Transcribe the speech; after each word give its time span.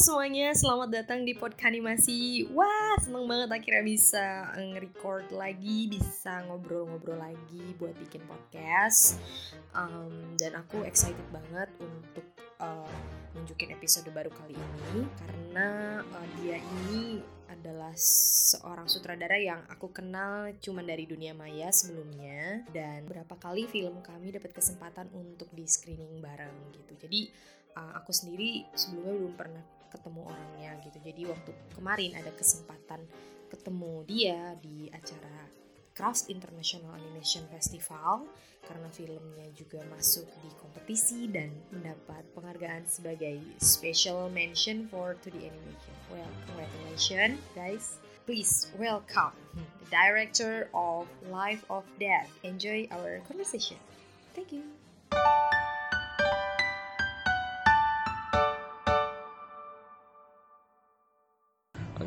semuanya, 0.00 0.56
selamat 0.56 0.88
datang 0.96 1.28
di 1.28 1.36
Podkanimasi 1.36 2.48
Wah, 2.56 2.96
seneng 3.04 3.28
banget 3.28 3.52
akhirnya 3.52 3.84
bisa 3.84 4.48
nge-record 4.56 5.28
lagi, 5.28 5.92
bisa 5.92 6.40
ngobrol-ngobrol 6.48 7.20
lagi 7.20 7.76
buat 7.76 7.92
bikin 8.08 8.24
podcast. 8.24 9.20
Um, 9.76 10.40
Dan 10.40 10.56
aku 10.56 10.88
excited 10.88 11.20
banget 11.28 11.68
untuk 11.84 12.24
uh, 12.64 12.88
nunjukin 13.36 13.76
episode 13.76 14.08
baru 14.16 14.32
kali 14.32 14.56
ini 14.56 15.04
Karena 15.20 16.00
uh, 16.00 16.28
dia 16.40 16.56
ini 16.56 17.20
adalah 17.52 17.92
seorang 17.92 18.88
sutradara 18.88 19.36
yang 19.36 19.68
aku 19.68 19.92
kenal 19.92 20.48
cuma 20.64 20.80
dari 20.80 21.04
dunia 21.04 21.36
maya 21.36 21.68
sebelumnya. 21.68 22.64
Dan 22.72 23.04
berapa 23.04 23.36
kali 23.36 23.68
film 23.68 24.00
kami 24.00 24.32
dapat 24.32 24.56
kesempatan 24.56 25.12
untuk 25.12 25.52
di 25.52 25.68
screening 25.68 26.24
bareng 26.24 26.72
gitu. 26.72 27.04
Jadi 27.04 27.28
uh, 27.76 28.00
aku 28.00 28.16
sendiri 28.16 28.64
sebelumnya 28.72 29.28
belum 29.28 29.36
pernah 29.36 29.79
ketemu 29.90 30.30
orangnya 30.30 30.78
gitu 30.86 30.98
jadi 31.02 31.22
waktu 31.28 31.50
kemarin 31.74 32.14
ada 32.16 32.30
kesempatan 32.34 33.02
ketemu 33.50 34.06
dia 34.06 34.54
di 34.62 34.86
acara 34.94 35.50
Crafts 36.00 36.30
International 36.32 36.96
Animation 36.96 37.44
Festival 37.52 38.24
karena 38.64 38.88
filmnya 38.88 39.50
juga 39.52 39.82
masuk 39.92 40.24
di 40.40 40.50
kompetisi 40.56 41.28
dan 41.28 41.50
mendapat 41.74 42.24
penghargaan 42.32 42.86
sebagai 42.86 43.36
special 43.58 44.32
mention 44.32 44.86
for 44.88 45.18
2D 45.20 45.50
animation. 45.50 45.94
Well, 46.08 46.30
congratulations 46.48 47.36
guys. 47.52 48.00
Please 48.24 48.70
welcome 48.78 49.34
the 49.58 49.88
director 49.90 50.70
of 50.72 51.10
Life 51.28 51.66
of 51.68 51.82
Death. 51.98 52.30
Enjoy 52.46 52.86
our 52.94 53.20
conversation. 53.26 53.76
Thank 54.32 54.54
you. 54.54 54.62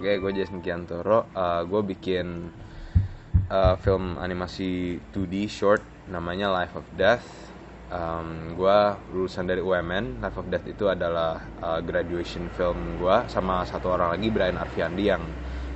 Oke, 0.04 0.20
gue 0.20 0.36
Jason 0.36 0.60
Kiantoro. 0.60 1.32
Uh, 1.32 1.64
gue 1.64 1.96
bikin 1.96 2.52
uh, 3.48 3.76
film 3.80 4.20
animasi 4.20 5.00
2D 5.16 5.48
short 5.48 5.80
namanya 6.12 6.52
Life 6.52 6.76
of 6.76 6.84
Death. 7.00 7.24
Um, 7.88 8.52
gue 8.52 8.80
lulusan 9.16 9.48
dari 9.48 9.64
UMN. 9.64 10.20
Life 10.20 10.36
of 10.36 10.52
Death 10.52 10.68
itu 10.68 10.92
adalah 10.92 11.40
uh, 11.64 11.80
graduation 11.80 12.52
film 12.52 13.00
gue 13.00 13.16
sama 13.32 13.64
satu 13.64 13.96
orang 13.96 14.12
lagi 14.12 14.28
Brian 14.28 14.60
Arfiandi 14.60 15.08
yang 15.08 15.24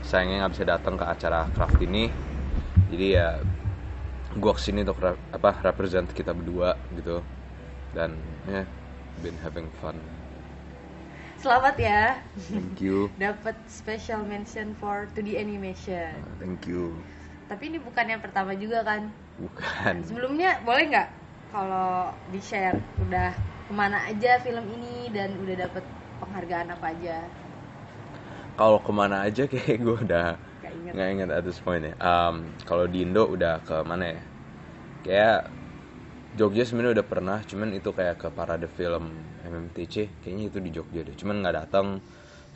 sayangnya 0.03 0.44
nggak 0.44 0.59
bisa 0.59 0.66
datang 0.75 1.00
ke 1.00 1.08
acara 1.08 1.47
craft 1.56 1.80
ini. 1.88 2.12
Jadi 2.91 3.08
ya 3.16 3.39
gue 4.36 4.52
ke 4.52 4.59
sini 4.59 4.84
untuk 4.84 5.00
apa 5.08 5.56
represent 5.64 6.12
kita 6.12 6.36
berdua 6.36 6.75
gitu 7.00 7.23
dan 7.95 8.19
ya 8.44 8.59
yeah, 8.59 8.66
been 9.23 9.39
having 9.39 9.72
fun. 9.80 9.95
Selamat 11.38 11.78
ya. 11.78 12.18
Thank 12.50 12.82
you. 12.82 13.14
Dapat 13.22 13.54
special 13.70 14.26
mention 14.26 14.74
for 14.82 15.06
2D 15.14 15.38
animation. 15.38 16.18
Uh, 16.18 16.34
thank 16.42 16.66
you. 16.66 16.98
Tapi 17.46 17.70
ini 17.70 17.78
bukan 17.78 18.10
yang 18.10 18.22
pertama 18.26 18.58
juga 18.58 18.82
kan? 18.82 19.14
Bukan. 19.38 20.02
Sebelumnya 20.02 20.58
boleh 20.66 20.90
nggak 20.90 21.10
kalau 21.54 22.10
di 22.34 22.42
share 22.42 22.82
udah 23.06 23.38
ke 23.38 23.74
mana 23.78 24.10
aja 24.10 24.42
film 24.42 24.66
ini 24.82 25.14
dan 25.14 25.38
udah 25.46 25.56
dapat 25.70 25.86
penghargaan 26.26 26.68
apa 26.74 26.86
aja? 26.90 27.18
Kalau 28.58 28.82
ke 28.82 28.92
mana 28.92 29.16
aja 29.30 29.44
kayak 29.54 29.78
gue 29.78 29.98
udah 30.10 30.28
nggak 30.90 31.08
inget 31.14 31.30
at 31.30 31.46
this 31.46 31.62
point 31.62 31.86
ya. 31.86 31.94
Um, 32.02 32.50
kalau 32.66 32.90
di 32.90 33.06
Indo 33.06 33.30
udah 33.30 33.62
ke 33.62 33.78
mana 33.86 34.18
ya? 34.18 34.22
Kayak 35.06 35.40
Jogja 36.38 36.70
sebenarnya 36.70 37.02
udah 37.02 37.08
pernah, 37.10 37.38
cuman 37.42 37.74
itu 37.74 37.90
kayak 37.90 38.22
ke 38.22 38.28
parade 38.30 38.70
film 38.70 39.10
MMTC, 39.42 40.22
kayaknya 40.22 40.54
itu 40.54 40.60
di 40.62 40.70
Jogja 40.70 41.02
deh. 41.02 41.18
Cuman 41.18 41.42
nggak 41.42 41.56
datang. 41.66 41.98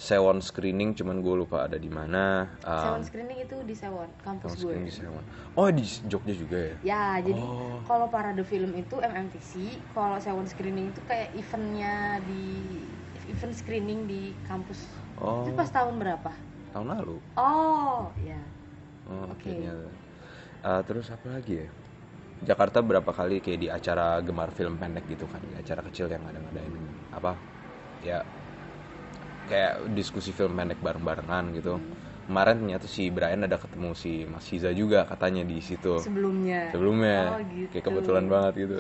Sewon 0.02 0.42
screening, 0.42 0.98
cuman 0.98 1.22
gue 1.22 1.46
lupa 1.46 1.70
ada 1.70 1.78
di 1.78 1.86
mana. 1.86 2.50
Um, 2.66 2.78
Sewon 2.82 3.04
screening 3.06 3.40
itu 3.46 3.58
di 3.66 3.74
Sewon, 3.78 4.10
kampus 4.26 4.58
gue. 4.58 4.74
Di 4.82 4.94
Sewon. 4.94 5.22
Oh 5.54 5.70
di 5.70 5.86
Jogja 6.10 6.34
juga 6.34 6.58
ya? 6.58 6.76
Ya, 6.82 7.06
jadi 7.22 7.38
oh. 7.38 7.82
kalau 7.86 8.10
parade 8.10 8.42
film 8.46 8.74
itu 8.74 8.98
MMTC, 8.98 9.78
kalau 9.94 10.18
Sewon 10.18 10.50
screening 10.50 10.90
itu 10.90 11.02
kayak 11.06 11.34
eventnya 11.38 12.18
di 12.26 12.66
event 13.30 13.54
screening 13.54 14.10
di 14.10 14.34
kampus. 14.50 14.90
Oh. 15.22 15.46
Itu 15.46 15.54
pas 15.54 15.70
tahun 15.70 16.02
berapa? 16.02 16.34
Tahun 16.74 16.88
lalu. 16.98 17.22
Oh, 17.38 18.10
ya. 18.26 18.42
Oh, 19.06 19.30
Oke. 19.30 19.54
Okay. 19.54 19.70
Uh, 20.66 20.82
terus 20.86 21.14
apa 21.14 21.30
lagi 21.30 21.66
ya? 21.66 21.70
Jakarta 22.42 22.82
berapa 22.82 23.14
kali 23.14 23.38
kayak 23.38 23.60
di 23.62 23.68
acara 23.70 24.18
gemar 24.26 24.50
film 24.50 24.82
pendek 24.82 25.06
gitu 25.06 25.30
kan? 25.30 25.42
Di 25.46 25.62
acara 25.62 25.86
kecil 25.86 26.10
yang 26.10 26.26
ada 26.26 26.42
ngadain 26.42 26.74
apa? 27.14 27.38
Ya 28.02 28.26
kayak 29.46 29.94
diskusi 29.94 30.34
film 30.34 30.58
pendek 30.58 30.82
bareng-barengan 30.82 31.54
gitu. 31.54 31.78
Kemarin 32.26 32.64
ternyata 32.66 32.88
si 32.88 33.12
Brian 33.14 33.46
ada 33.46 33.60
ketemu 33.62 33.92
si 33.94 34.26
Mas 34.26 34.48
Hiza 34.50 34.74
juga 34.74 35.06
katanya 35.06 35.46
di 35.46 35.62
situ. 35.62 36.02
Sebelumnya. 36.02 36.74
Sebelumnya. 36.74 37.38
Oh, 37.38 37.42
gitu. 37.46 37.70
kayak 37.76 37.86
kebetulan 37.86 38.26
banget 38.26 38.54
gitu. 38.66 38.78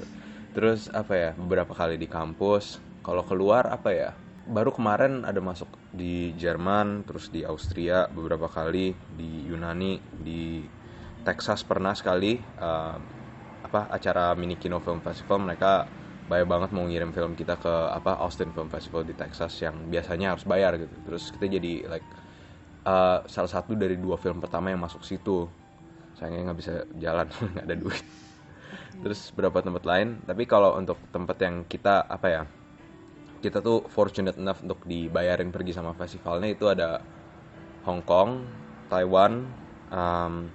Terus 0.57 0.89
apa 0.89 1.13
ya? 1.13 1.29
Beberapa 1.37 1.77
kali 1.77 2.01
di 2.01 2.07
kampus. 2.09 2.81
Kalau 3.05 3.21
keluar 3.27 3.69
apa 3.69 3.93
ya? 3.93 4.09
Baru 4.49 4.73
kemarin 4.73 5.21
ada 5.21 5.37
masuk 5.37 5.69
di 5.93 6.33
Jerman 6.33 7.05
terus 7.05 7.29
di 7.29 7.45
Austria 7.45 8.09
beberapa 8.09 8.49
kali 8.49 8.95
di 9.13 9.45
Yunani 9.45 10.01
di 10.17 10.65
Texas 11.21 11.61
pernah 11.61 11.93
sekali 11.93 12.41
uh, 12.57 13.20
apa 13.71 13.87
acara 13.87 14.35
mini 14.35 14.59
kino 14.59 14.83
film 14.83 14.99
festival 14.99 15.39
mereka 15.47 15.87
banyak 16.27 16.47
banget 16.47 16.69
mau 16.71 16.83
ngirim 16.87 17.11
film 17.15 17.35
kita 17.35 17.59
ke 17.59 17.71
apa 17.91 18.19
Austin 18.23 18.55
Film 18.55 18.71
Festival 18.71 19.03
di 19.03 19.11
Texas 19.11 19.51
yang 19.59 19.91
biasanya 19.91 20.31
harus 20.31 20.47
bayar 20.47 20.79
gitu. 20.79 20.95
Terus 21.03 21.27
kita 21.35 21.59
jadi 21.59 21.87
like 21.91 22.07
uh, 22.87 23.19
salah 23.27 23.51
satu 23.51 23.75
dari 23.75 23.99
dua 23.99 24.15
film 24.15 24.39
pertama 24.39 24.71
yang 24.71 24.79
masuk 24.79 25.03
situ. 25.03 25.51
Sayangnya 26.15 26.51
nggak 26.51 26.59
bisa 26.59 26.73
jalan 26.95 27.27
nggak 27.51 27.65
ada 27.67 27.75
duit. 27.75 28.05
Terus 29.03 29.19
beberapa 29.35 29.59
tempat 29.59 29.83
lain 29.83 30.23
tapi 30.23 30.47
kalau 30.47 30.79
untuk 30.79 30.99
tempat 31.11 31.35
yang 31.43 31.67
kita 31.67 32.07
apa 32.07 32.27
ya 32.31 32.43
kita 33.43 33.59
tuh 33.59 33.89
fortunate 33.91 34.39
enough 34.39 34.63
untuk 34.63 34.87
dibayarin 34.87 35.51
pergi 35.51 35.75
sama 35.75 35.91
festivalnya 35.97 36.47
itu 36.53 36.69
ada 36.69 37.03
Hong 37.83 38.05
Kong 38.07 38.45
Taiwan 38.87 39.43
um, 39.89 40.47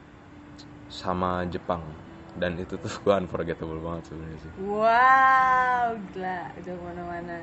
sama 0.89 1.45
Jepang 1.51 2.06
dan 2.37 2.61
itu 2.61 2.77
tuh 2.77 2.93
gue 3.05 3.13
unforgettable 3.13 3.81
banget 3.81 4.13
sebenarnya 4.13 4.39
sih. 4.41 4.51
Wow 4.61 5.87
gila 6.13 6.39
udah 6.57 6.75
ke 6.75 6.83
mana-mana. 6.85 7.39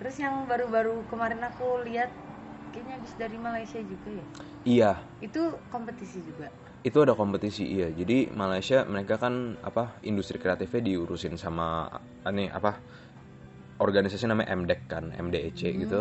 Terus 0.00 0.16
yang 0.20 0.44
baru-baru 0.44 1.06
kemarin 1.08 1.40
aku 1.44 1.84
lihat 1.86 2.10
kayaknya 2.74 2.98
habis 2.98 3.12
dari 3.14 3.38
Malaysia 3.38 3.78
juga 3.80 4.08
ya? 4.10 4.26
Iya. 4.64 4.92
Itu 5.22 5.56
kompetisi 5.70 6.18
juga? 6.26 6.50
Itu 6.84 7.00
ada 7.00 7.14
kompetisi 7.16 7.64
iya. 7.64 7.88
Jadi 7.88 8.28
Malaysia 8.34 8.82
mereka 8.84 9.16
kan 9.16 9.56
apa 9.62 9.96
industri 10.04 10.36
kreatifnya 10.36 10.82
diurusin 10.82 11.38
sama 11.38 11.88
aneh 12.26 12.50
apa 12.50 12.76
organisasi 13.80 14.28
namanya 14.28 14.52
MDEC 14.52 14.80
kan 14.90 15.14
MDEC 15.14 15.60
hmm. 15.72 15.78
gitu. 15.86 16.00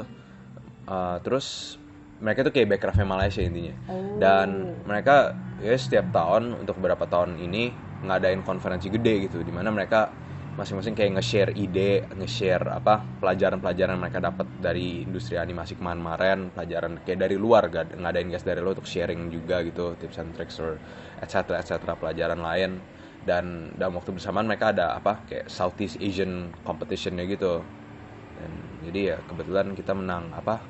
Uh, 0.83 1.15
terus 1.23 1.77
mereka 2.23 2.47
tuh 2.47 2.53
kayak 2.55 2.75
backcraftnya 2.75 3.07
Malaysia 3.07 3.43
intinya. 3.43 3.75
Oh. 3.91 4.15
dan 4.19 4.79
mereka 4.87 5.35
ya 5.59 5.75
setiap 5.75 6.11
tahun 6.15 6.63
untuk 6.63 6.79
beberapa 6.79 7.03
tahun 7.07 7.35
ini 7.39 7.92
ngadain 8.03 8.43
konferensi 8.43 8.91
gede 8.91 9.27
gitu 9.27 9.39
di 9.41 9.51
mana 9.51 9.71
mereka 9.71 10.11
masing-masing 10.53 10.93
kayak 10.93 11.17
nge-share 11.17 11.51
ide, 11.57 12.05
nge-share 12.13 12.77
apa 12.77 13.01
pelajaran-pelajaran 13.17 13.97
mereka 13.97 14.21
dapat 14.21 14.45
dari 14.61 15.01
industri 15.01 15.41
animasi 15.41 15.73
kemarin-kemarin, 15.73 16.53
pelajaran 16.53 17.01
kayak 17.01 17.19
dari 17.25 17.35
luar 17.41 17.73
gak 17.73 17.97
ngadain 17.97 18.29
guys 18.29 18.45
dari 18.45 18.61
lo 18.61 18.69
untuk 18.69 18.85
sharing 18.85 19.33
juga 19.33 19.65
gitu 19.65 19.97
tips 19.97 20.21
and 20.21 20.29
tricks 20.37 20.61
or 20.61 20.77
etc 21.25 21.57
etc 21.57 21.97
pelajaran 21.97 22.37
lain. 22.37 22.77
Dan 23.23 23.73
dalam 23.79 23.97
waktu 23.97 24.13
bersamaan 24.13 24.45
mereka 24.45 24.75
ada 24.75 24.93
apa 24.93 25.25
kayak 25.25 25.49
Southeast 25.49 25.97
Asian 25.97 26.53
competitionnya 26.61 27.25
gitu. 27.25 27.65
Dan 28.37 28.51
jadi 28.85 28.99
ya 29.15 29.17
kebetulan 29.25 29.73
kita 29.73 29.97
menang 29.97 30.29
apa 30.37 30.61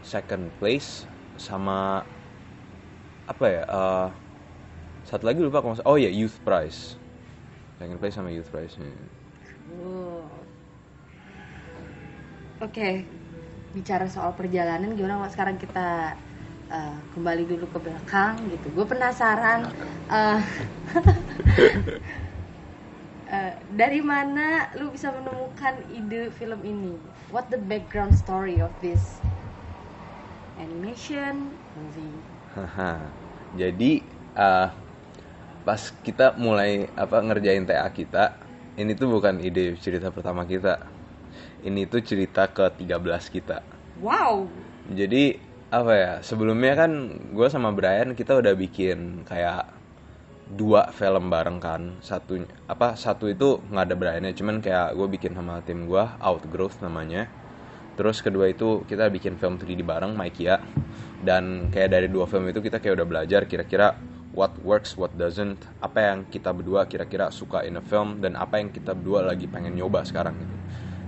second 0.00 0.48
place 0.56 1.04
sama 1.36 2.00
apa 3.28 3.44
ya 3.46 3.62
uh, 3.68 4.08
satu 5.06 5.26
lagi 5.26 5.42
lupa 5.42 5.60
kalau 5.60 5.76
oh 5.86 5.96
ya 5.98 6.08
yeah, 6.08 6.12
Youth 6.12 6.38
Prize. 6.46 6.96
Pengen 7.82 7.98
play 7.98 8.14
sama 8.14 8.30
Youth 8.30 8.50
Prize 8.52 8.78
nya 8.78 8.90
oh. 9.80 10.28
oke 12.60 12.72
okay. 12.72 13.02
bicara 13.72 14.04
soal 14.10 14.36
perjalanan 14.36 14.92
gimana 14.92 15.16
mas? 15.16 15.32
Sekarang 15.32 15.56
kita 15.56 16.12
uh, 16.68 16.96
kembali 17.16 17.48
dulu 17.48 17.64
ke 17.72 17.78
belakang 17.80 18.36
gitu. 18.52 18.66
Gue 18.76 18.84
penasaran 18.84 19.72
uh, 20.12 20.40
uh, 23.32 23.52
dari 23.80 24.00
mana 24.04 24.68
lu 24.76 24.92
bisa 24.92 25.08
menemukan 25.08 25.80
ide 25.88 26.28
film 26.36 26.60
ini? 26.62 26.94
What 27.32 27.48
the 27.48 27.60
background 27.60 28.12
story 28.12 28.60
of 28.60 28.72
this 28.84 29.00
animation 30.60 31.48
movie? 31.72 32.16
Jadi 33.56 34.04
uh, 34.36 34.68
pas 35.62 35.80
kita 36.02 36.34
mulai 36.36 36.90
apa 36.98 37.22
ngerjain 37.22 37.66
TA 37.66 37.86
kita 37.94 38.52
ini 38.72 38.96
tuh 38.96 39.04
bukan 39.12 39.36
ide 39.44 39.76
cerita 39.76 40.08
pertama 40.08 40.48
kita. 40.48 40.80
Ini 41.60 41.84
tuh 41.92 42.00
cerita 42.00 42.48
ke 42.48 42.72
13 42.72 43.28
kita. 43.28 43.60
Wow. 44.00 44.48
Jadi 44.88 45.36
apa 45.68 45.92
ya 45.92 46.12
sebelumnya 46.24 46.72
kan 46.76 46.92
gue 47.36 47.48
sama 47.52 47.72
Brian 47.72 48.16
kita 48.16 48.36
udah 48.40 48.56
bikin 48.56 49.28
kayak 49.28 49.68
dua 50.56 50.88
film 50.96 51.28
bareng 51.28 51.60
kan. 51.60 52.00
Satu 52.00 52.40
apa 52.64 52.96
satu 52.96 53.28
itu 53.28 53.60
nggak 53.68 53.92
ada 53.92 53.96
Briannya 53.96 54.32
cuman 54.32 54.64
kayak 54.64 54.96
gue 54.96 55.08
bikin 55.20 55.36
sama 55.36 55.60
tim 55.60 55.84
gue 55.84 56.04
Outgrowth 56.24 56.80
namanya. 56.80 57.28
Terus 57.92 58.24
kedua 58.24 58.48
itu 58.48 58.88
kita 58.88 59.12
bikin 59.12 59.36
film 59.36 59.60
3D 59.60 59.84
bareng 59.84 60.16
Maikia. 60.16 60.64
Dan 61.20 61.68
kayak 61.68 61.92
dari 61.92 62.08
dua 62.08 62.24
film 62.24 62.48
itu 62.48 62.64
kita 62.64 62.80
kayak 62.80 62.98
udah 62.98 63.06
belajar 63.06 63.44
kira-kira 63.44 63.94
what 64.32 64.52
works 64.64 64.96
what 64.96 65.12
doesn't 65.20 65.60
apa 65.84 66.00
yang 66.00 66.18
kita 66.28 66.50
berdua 66.52 66.88
kira-kira 66.88 67.28
suka 67.28 67.64
in 67.68 67.76
a 67.76 67.84
film 67.84 68.24
dan 68.24 68.36
apa 68.36 68.58
yang 68.58 68.72
kita 68.72 68.96
berdua 68.96 69.28
lagi 69.28 69.44
pengen 69.48 69.76
nyoba 69.76 70.04
sekarang 70.04 70.36
gitu. 70.40 70.56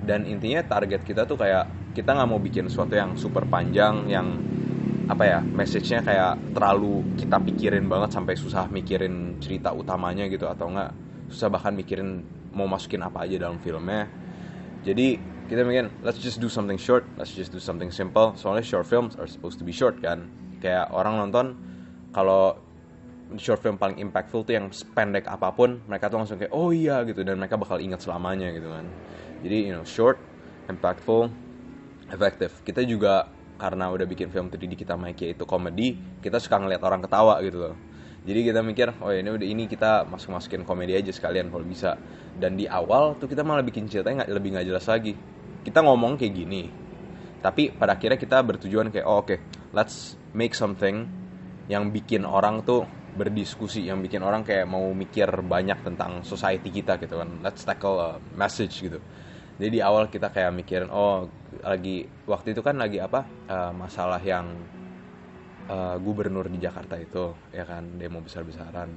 Dan 0.05 0.29
intinya 0.29 0.61
target 0.61 1.01
kita 1.01 1.25
tuh 1.25 1.41
kayak 1.41 1.97
kita 1.97 2.13
nggak 2.13 2.29
mau 2.29 2.37
bikin 2.37 2.69
sesuatu 2.69 2.93
yang 2.93 3.17
super 3.17 3.49
panjang 3.49 4.05
yang 4.13 4.37
apa 5.05 5.25
ya 5.25 5.39
message-nya 5.41 6.01
kayak 6.01 6.57
terlalu 6.57 7.05
kita 7.21 7.37
pikirin 7.41 7.89
banget 7.89 8.17
sampai 8.17 8.37
susah 8.37 8.69
mikirin 8.73 9.37
cerita 9.41 9.73
utamanya 9.73 10.25
gitu 10.33 10.49
atau 10.49 10.73
enggak 10.73 10.97
susah 11.29 11.49
bahkan 11.53 11.77
mikirin 11.77 12.25
mau 12.53 12.69
masukin 12.69 13.01
apa 13.05 13.25
aja 13.25 13.41
dalam 13.41 13.61
filmnya. 13.61 14.09
Jadi 14.85 15.17
kita 15.49 15.61
mikir 15.65 15.89
let's 16.05 16.21
just 16.21 16.41
do 16.41 16.49
something 16.49 16.81
short 16.81 17.05
let's 17.17 17.33
just 17.33 17.53
do 17.53 17.61
something 17.61 17.89
simple. 17.89 18.37
Soalnya 18.37 18.65
short 18.65 18.85
films 18.85 19.17
are 19.17 19.29
supposed 19.29 19.57
to 19.57 19.65
be 19.65 19.73
short 19.73 20.01
kan. 20.05 20.29
Kayak 20.61 20.93
orang 20.93 21.21
nonton 21.21 21.57
kalau 22.13 22.64
short 23.41 23.61
film 23.65 23.81
paling 23.81 23.99
impactful 23.99 24.45
tuh 24.45 24.55
yang 24.55 24.69
pendek 24.71 25.27
apa 25.27 25.51
pun 25.51 25.81
mereka 25.89 26.13
tuh 26.13 26.21
langsung 26.21 26.37
kayak 26.37 26.53
oh 26.53 26.71
iya 26.71 27.03
gitu 27.09 27.25
dan 27.25 27.41
mereka 27.41 27.57
bakal 27.57 27.81
ingat 27.81 28.05
selamanya 28.05 28.53
gitu 28.53 28.69
kan. 28.71 28.87
Jadi 29.41 29.59
you 29.71 29.75
know 29.75 29.85
short 29.87 30.21
impactful 30.69 31.33
effective. 32.13 32.53
Kita 32.63 32.85
juga 32.85 33.29
karena 33.57 33.89
udah 33.89 34.07
bikin 34.07 34.29
film 34.29 34.51
3D 34.51 34.75
kita 34.75 34.99
Mikey 34.99 35.39
itu 35.39 35.47
komedi 35.47 35.95
kita 36.19 36.43
suka 36.43 36.59
ngeliat 36.59 36.83
orang 36.85 37.01
ketawa 37.01 37.41
gitu 37.41 37.71
loh. 37.71 37.77
Jadi 38.25 38.41
kita 38.41 38.61
mikir 38.65 38.89
oh 39.05 39.13
ini 39.13 39.29
udah 39.29 39.47
ini 39.47 39.69
kita 39.69 40.09
masuk 40.09 40.33
masukin 40.33 40.65
komedi 40.65 40.97
aja 40.97 41.13
sekalian 41.13 41.53
kalau 41.53 41.65
bisa. 41.65 41.97
Dan 42.35 42.57
di 42.57 42.65
awal 42.69 43.17
tuh 43.17 43.29
kita 43.29 43.45
malah 43.45 43.65
bikin 43.65 43.89
ceritanya 43.89 44.25
nggak 44.25 44.31
lebih 44.33 44.49
nggak 44.57 44.67
jelas 44.69 44.87
lagi. 44.89 45.13
Kita 45.65 45.81
ngomong 45.81 46.21
kayak 46.21 46.33
gini 46.33 46.85
tapi 47.45 47.69
pada 47.69 47.93
akhirnya 47.93 48.17
kita 48.17 48.41
bertujuan 48.41 48.89
kayak 48.89 49.05
oh 49.05 49.21
oke 49.21 49.37
okay, 49.37 49.39
let's 49.77 50.17
make 50.33 50.57
something 50.57 51.05
yang 51.69 51.93
bikin 51.93 52.25
orang 52.25 52.65
tuh 52.65 52.89
berdiskusi 53.15 53.87
yang 53.87 54.03
bikin 54.03 54.21
orang 54.27 54.43
kayak 54.43 54.67
mau 54.67 54.91
mikir 54.91 55.31
banyak 55.47 55.87
tentang 55.87 56.27
society 56.27 56.69
kita 56.75 56.99
gitu 56.99 57.23
kan. 57.23 57.41
Let's 57.41 57.63
tackle 57.63 57.99
a 58.03 58.11
message 58.35 58.83
gitu. 58.83 58.99
Jadi 59.55 59.79
di 59.79 59.81
awal 59.81 60.11
kita 60.11 60.35
kayak 60.35 60.51
mikirin 60.51 60.91
oh 60.91 61.31
lagi 61.63 62.03
waktu 62.27 62.59
itu 62.59 62.61
kan 62.61 62.75
lagi 62.75 62.99
apa 62.99 63.23
uh, 63.47 63.71
masalah 63.71 64.19
yang 64.19 64.51
uh, 65.71 65.95
gubernur 66.03 66.51
di 66.51 66.59
Jakarta 66.59 66.99
itu 66.99 67.31
ya 67.55 67.63
kan 67.63 67.95
demo 67.95 68.19
besar-besaran. 68.19 68.91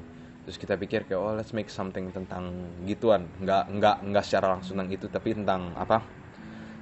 Terus 0.49 0.57
kita 0.57 0.73
pikir 0.79 1.05
kayak 1.05 1.21
oh 1.21 1.37
let's 1.37 1.53
make 1.53 1.69
something 1.69 2.09
tentang 2.09 2.73
gituan. 2.89 3.29
Nggak 3.37 3.69
nggak 3.69 3.97
nggak 4.09 4.23
secara 4.25 4.57
langsung 4.57 4.81
tentang 4.81 4.91
itu 4.97 5.05
tapi 5.05 5.37
tentang 5.37 5.77
apa 5.77 6.01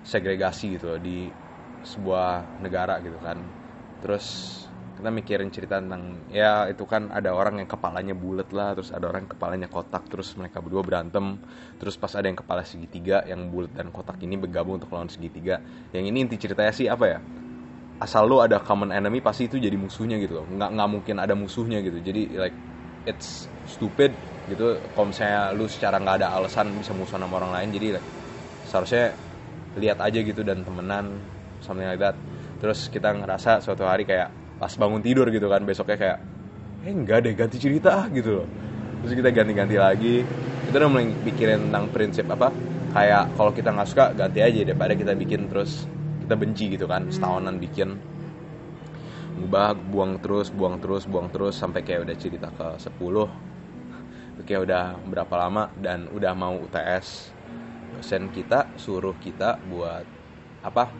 segregasi 0.08 0.80
gitu 0.80 0.96
di 0.96 1.28
sebuah 1.84 2.64
negara 2.64 3.04
gitu 3.04 3.20
kan. 3.20 3.44
Terus 4.00 4.26
kita 5.06 5.14
mikirin 5.14 5.54
cerita 5.54 5.78
tentang 5.78 6.18
ya 6.34 6.66
itu 6.66 6.82
kan 6.90 7.14
ada 7.14 7.30
orang 7.30 7.62
yang 7.62 7.70
kepalanya 7.70 8.18
bulat 8.18 8.50
lah 8.50 8.74
terus 8.74 8.90
ada 8.90 9.06
orang 9.06 9.30
yang 9.30 9.34
kepalanya 9.38 9.70
kotak 9.70 10.10
terus 10.10 10.34
mereka 10.34 10.66
berdua 10.66 10.82
berantem 10.82 11.38
terus 11.78 11.94
pas 11.94 12.10
ada 12.18 12.26
yang 12.26 12.34
kepala 12.34 12.66
segitiga 12.66 13.22
yang 13.30 13.54
bulat 13.54 13.70
dan 13.78 13.94
kotak 13.94 14.18
ini 14.26 14.34
bergabung 14.34 14.82
untuk 14.82 14.90
lawan 14.90 15.06
segitiga. 15.06 15.62
Yang 15.94 16.10
ini 16.10 16.18
inti 16.26 16.42
ceritanya 16.42 16.74
sih 16.74 16.90
apa 16.90 17.06
ya? 17.06 17.20
Asal 18.02 18.26
lo 18.26 18.42
ada 18.42 18.58
common 18.66 18.90
enemy 18.90 19.22
pasti 19.22 19.46
itu 19.46 19.62
jadi 19.62 19.78
musuhnya 19.78 20.18
gitu 20.18 20.42
loh. 20.42 20.46
Nggak 20.50 20.74
nggak 20.74 20.90
mungkin 20.90 21.16
ada 21.22 21.38
musuhnya 21.38 21.86
gitu. 21.86 22.02
Jadi 22.02 22.22
like 22.34 22.58
it's 23.06 23.46
stupid 23.70 24.10
gitu. 24.50 24.82
Kalau 24.98 25.06
misalnya 25.14 25.54
lu 25.54 25.70
secara 25.70 26.02
nggak 26.02 26.26
ada 26.26 26.34
alasan 26.34 26.74
bisa 26.82 26.98
musuh 26.98 27.22
sama 27.22 27.38
orang 27.38 27.54
lain 27.62 27.70
jadi 27.78 27.88
like, 28.02 28.08
seharusnya 28.66 29.14
lihat 29.78 30.02
aja 30.02 30.18
gitu 30.18 30.42
dan 30.42 30.66
temenan 30.66 31.14
something 31.62 31.86
like 31.86 32.02
that. 32.02 32.18
Terus 32.58 32.90
kita 32.90 33.14
ngerasa 33.14 33.62
suatu 33.62 33.86
hari 33.86 34.10
kayak 34.10 34.45
pas 34.56 34.72
bangun 34.72 35.02
tidur 35.04 35.28
gitu 35.32 35.48
kan 35.52 35.62
besoknya 35.64 35.98
kayak 36.00 36.18
eh 36.86 36.94
enggak 36.94 37.26
deh 37.26 37.34
ganti 37.34 37.58
cerita 37.58 38.06
ah 38.06 38.08
gitu 38.12 38.44
loh. 38.44 38.48
Terus 39.04 39.14
kita 39.18 39.30
ganti-ganti 39.34 39.76
lagi. 39.78 40.16
Kita 40.66 40.76
udah 40.82 40.90
mulai 40.90 41.14
pikirin 41.26 41.70
tentang 41.70 41.86
prinsip 41.94 42.26
apa 42.30 42.50
kayak 42.96 43.36
kalau 43.38 43.52
kita 43.52 43.70
nggak 43.74 43.88
suka 43.90 44.06
ganti 44.16 44.40
aja 44.42 44.60
daripada 44.66 44.94
kita 44.94 45.14
bikin 45.18 45.50
terus. 45.50 45.86
Kita 46.26 46.34
benci 46.34 46.74
gitu 46.74 46.86
kan 46.90 47.06
setahunan 47.10 47.58
bikin. 47.62 47.98
Ngubah 49.36 49.76
buang 49.92 50.18
terus 50.24 50.48
buang 50.50 50.80
terus 50.80 51.04
buang 51.06 51.28
terus 51.30 51.60
sampai 51.60 51.84
kayak 51.84 52.08
udah 52.08 52.16
cerita 52.16 52.48
ke 52.56 52.68
10 52.80 53.56
kayak 54.46 54.68
udah 54.68 55.00
berapa 55.08 55.36
lama 55.40 55.72
dan 55.80 56.12
udah 56.12 56.34
mau 56.36 56.60
UTS 56.60 57.32
dosen 57.96 58.28
kita 58.36 58.68
suruh 58.76 59.16
kita 59.18 59.56
buat 59.72 60.04
apa 60.60 60.92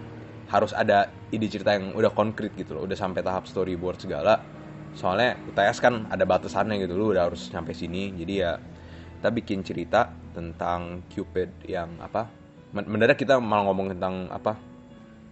harus 0.50 0.72
ada 0.78 1.10
ide 1.34 1.50
cerita 1.50 1.74
yang 1.74 1.98
udah 1.98 2.14
konkret 2.14 2.54
gitu 2.54 2.78
loh 2.78 2.86
udah 2.86 2.98
sampai 2.98 3.26
tahap 3.26 3.50
storyboard 3.50 3.98
segala. 4.02 4.42
Soalnya 4.96 5.36
UTS 5.52 5.84
kan 5.84 6.08
ada 6.08 6.24
batasannya 6.24 6.80
gitu 6.80 6.96
loh 6.96 7.12
udah 7.12 7.28
harus 7.28 7.52
sampai 7.52 7.74
sini. 7.76 8.14
Jadi 8.16 8.34
ya 8.40 8.56
kita 9.20 9.30
bikin 9.34 9.60
cerita 9.66 10.08
tentang 10.32 11.04
Cupid 11.10 11.66
yang 11.66 11.98
apa 12.00 12.30
mendadak 12.76 13.18
kita 13.18 13.40
malah 13.40 13.72
ngomong 13.72 13.96
tentang 13.96 14.28
apa 14.30 14.54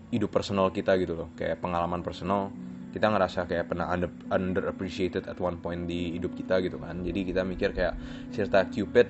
hidup 0.10 0.34
personal 0.34 0.74
kita 0.74 0.98
gitu 0.98 1.14
loh. 1.14 1.30
Kayak 1.38 1.62
pengalaman 1.62 2.02
personal 2.02 2.50
kita 2.94 3.10
ngerasa 3.10 3.50
kayak 3.50 3.74
pernah 3.74 3.90
under, 3.90 4.10
underappreciated 4.30 5.26
at 5.26 5.38
one 5.42 5.58
point 5.58 5.90
di 5.90 6.14
hidup 6.18 6.34
kita 6.38 6.62
gitu 6.62 6.78
kan. 6.82 7.02
Jadi 7.02 7.20
kita 7.34 7.42
mikir 7.46 7.74
kayak 7.74 7.94
cerita 8.34 8.66
Cupid 8.70 9.08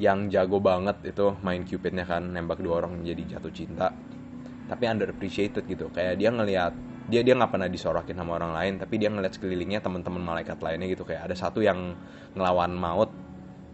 yang 0.00 0.32
jago 0.32 0.58
banget 0.58 0.96
itu 1.04 1.36
main 1.44 1.62
Cupidnya 1.68 2.08
kan 2.08 2.32
nembak 2.32 2.64
dua 2.64 2.80
orang 2.80 3.04
jadi 3.04 3.36
jatuh 3.36 3.52
cinta 3.52 3.92
tapi 4.70 4.86
underappreciated 4.86 5.66
gitu. 5.66 5.90
Kayak 5.90 6.14
dia 6.22 6.30
ngelihat 6.30 6.72
dia 7.10 7.26
dia 7.26 7.34
nggak 7.34 7.50
pernah 7.50 7.66
disorakin 7.66 8.14
sama 8.14 8.38
orang 8.38 8.54
lain 8.54 8.72
tapi 8.78 9.02
dia 9.02 9.10
ngeliat 9.10 9.34
sekelilingnya 9.34 9.82
teman-teman 9.82 10.22
malaikat 10.22 10.62
lainnya 10.62 10.86
gitu. 10.86 11.02
Kayak 11.02 11.26
ada 11.26 11.34
satu 11.34 11.58
yang 11.58 11.98
ngelawan 12.38 12.70
maut 12.78 13.10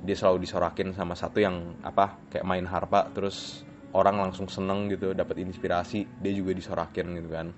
dia 0.00 0.16
selalu 0.16 0.48
disorakin 0.48 0.96
sama 0.96 1.12
satu 1.12 1.44
yang 1.44 1.76
apa 1.84 2.16
kayak 2.32 2.48
main 2.48 2.64
harpa 2.64 3.12
terus 3.12 3.69
orang 3.93 4.17
langsung 4.29 4.48
seneng 4.48 4.88
gitu 4.88 5.12
dapat 5.12 5.41
inspirasi 5.44 6.05
dia 6.20 6.32
juga 6.32 6.56
disorakin 6.56 7.06
gitu 7.20 7.29
kan. 7.29 7.53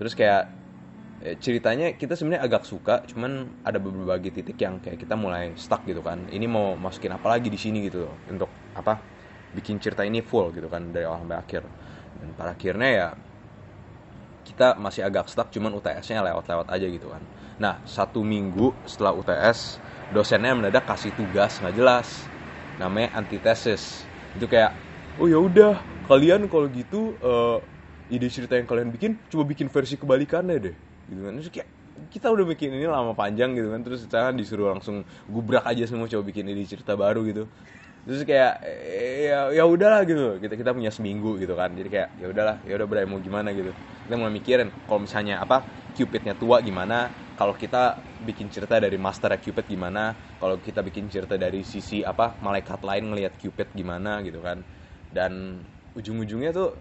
Terus 0.00 0.12
kayak 0.16 0.42
eh, 1.24 1.36
ceritanya 1.36 1.92
kita 1.96 2.16
sebenarnya 2.16 2.44
agak 2.48 2.64
suka 2.64 3.04
cuman 3.04 3.60
ada 3.64 3.76
berbagai 3.76 4.32
titik 4.32 4.56
yang 4.64 4.80
kayak 4.80 4.96
kita 4.96 5.12
mulai 5.12 5.52
stuck 5.60 5.84
gitu 5.84 6.00
kan. 6.00 6.24
Ini 6.28 6.48
mau 6.48 6.72
masukin 6.80 7.12
apa 7.12 7.36
lagi 7.36 7.52
di 7.52 7.60
sini 7.60 7.84
gitu 7.84 8.08
untuk 8.32 8.48
apa 8.72 9.00
bikin 9.54 9.78
cerita 9.78 10.02
ini 10.02 10.18
full 10.20 10.50
gitu 10.50 10.66
kan 10.66 10.90
dari 10.90 11.06
awal 11.06 11.22
sampai 11.22 11.38
akhir 11.38 11.62
dan 12.24 12.32
pada 12.32 12.56
akhirnya 12.56 12.90
ya 12.90 13.08
kita 14.48 14.80
masih 14.80 15.04
agak 15.04 15.28
stuck 15.28 15.52
cuman 15.52 15.76
UTS-nya 15.76 16.24
lewat-lewat 16.24 16.72
aja 16.72 16.86
gitu 16.88 17.12
kan. 17.12 17.20
Nah 17.60 17.80
satu 17.84 18.24
minggu 18.24 18.72
setelah 18.88 19.12
UTS 19.12 19.80
dosennya 20.12 20.56
mendadak 20.56 20.88
kasih 20.88 21.12
tugas 21.12 21.60
nggak 21.60 21.76
jelas. 21.76 22.08
Namanya 22.80 23.12
antitesis. 23.20 24.08
Itu 24.36 24.48
kayak 24.48 24.72
oh 25.20 25.28
ya 25.28 25.36
udah 25.36 25.76
kalian 26.08 26.48
kalau 26.48 26.68
gitu 26.72 27.16
uh, 27.20 27.60
ide 28.08 28.28
cerita 28.32 28.56
yang 28.56 28.68
kalian 28.68 28.88
bikin 28.92 29.16
coba 29.28 29.44
bikin 29.44 29.68
versi 29.68 30.00
kebalikannya 30.00 30.56
deh. 30.60 30.76
Gitu 31.08 31.20
kan. 31.20 31.32
Terus 31.40 31.50
kayak 31.52 31.68
kita 32.12 32.26
udah 32.30 32.44
bikin 32.44 32.72
ini 32.72 32.84
lama 32.88 33.16
panjang 33.16 33.56
gitu 33.56 33.68
kan. 33.72 33.80
Terus 33.80 34.04
sekarang 34.04 34.36
disuruh 34.36 34.76
langsung 34.76 35.04
gubrak 35.28 35.64
aja 35.64 35.88
semua 35.88 36.08
coba 36.08 36.24
bikin 36.24 36.48
ide 36.48 36.64
cerita 36.68 36.96
baru 36.96 37.24
gitu 37.24 37.44
terus 38.04 38.20
kayak 38.28 38.60
ya 39.24 39.38
ya 39.56 39.64
udahlah 39.64 40.04
gitu. 40.04 40.36
Kita 40.42 40.54
kita 40.60 40.70
punya 40.76 40.92
seminggu 40.92 41.40
gitu 41.40 41.56
kan. 41.56 41.72
Jadi 41.72 41.88
kayak 41.88 42.10
ya 42.20 42.26
udahlah 42.28 42.56
ya 42.68 42.76
udah 42.76 42.86
berani 42.88 43.08
mau 43.08 43.20
gimana 43.20 43.50
gitu. 43.56 43.72
Kita 44.04 44.14
mulai 44.20 44.32
mikirin 44.32 44.68
kalau 44.84 45.00
misalnya 45.08 45.40
apa 45.40 45.64
Cupidnya 45.96 46.34
tua 46.36 46.60
gimana 46.60 47.14
kalau 47.38 47.56
kita 47.56 48.04
bikin 48.20 48.52
cerita 48.52 48.76
dari 48.76 48.98
master 49.00 49.32
Cupid 49.40 49.66
gimana 49.70 50.20
kalau 50.36 50.60
kita 50.60 50.84
bikin 50.84 51.08
cerita 51.08 51.40
dari 51.40 51.64
sisi 51.64 52.04
apa 52.04 52.36
malaikat 52.44 52.84
lain 52.84 53.14
ngelihat 53.14 53.40
Cupid 53.40 53.72
gimana 53.72 54.20
gitu 54.20 54.44
kan. 54.44 54.62
Dan 55.08 55.64
ujung-ujungnya 55.96 56.50
tuh 56.52 56.76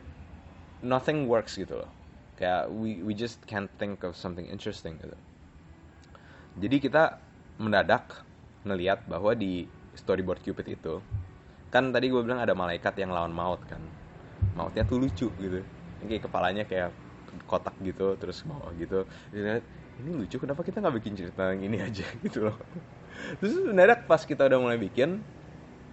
nothing 0.83 1.25
works 1.31 1.55
gitu 1.55 1.79
loh. 1.79 1.91
Kayak 2.35 2.67
we 2.73 2.99
we 3.05 3.13
just 3.15 3.45
can't 3.47 3.69
think 3.79 4.03
of 4.03 4.17
something 4.19 4.43
interesting 4.49 4.99
gitu. 4.99 5.15
Jadi 6.59 6.77
kita 6.83 7.17
mendadak 7.57 8.25
ngelihat 8.65 9.05
bahwa 9.09 9.33
di 9.33 9.69
storyboard 9.95 10.41
Cupid 10.41 10.67
itu 10.73 11.01
kan 11.73 11.89
tadi 11.89 12.05
gue 12.13 12.21
bilang 12.21 12.37
ada 12.37 12.53
malaikat 12.53 12.93
yang 13.01 13.09
lawan 13.09 13.33
maut 13.33 13.57
kan. 13.65 13.81
Mautnya 14.53 14.85
tuh 14.85 15.01
lucu 15.01 15.33
gitu. 15.41 15.65
Kayak 16.05 16.29
kepalanya 16.29 16.63
kayak 16.69 16.93
kotak 17.49 17.73
gitu 17.81 18.13
terus 18.21 18.45
bawah 18.45 18.69
gitu. 18.77 19.09
Ini 19.33 20.11
lucu 20.13 20.37
kenapa 20.37 20.61
kita 20.61 20.85
nggak 20.85 20.95
bikin 21.01 21.17
cerita 21.17 21.49
yang 21.49 21.65
ini 21.65 21.81
aja? 21.81 22.05
Gitu 22.25 22.45
loh. 22.45 22.57
Terus 23.41 23.57
mendadak 23.61 24.05
pas 24.09 24.21
kita 24.21 24.45
udah 24.45 24.57
mulai 24.61 24.77
bikin 24.77 25.21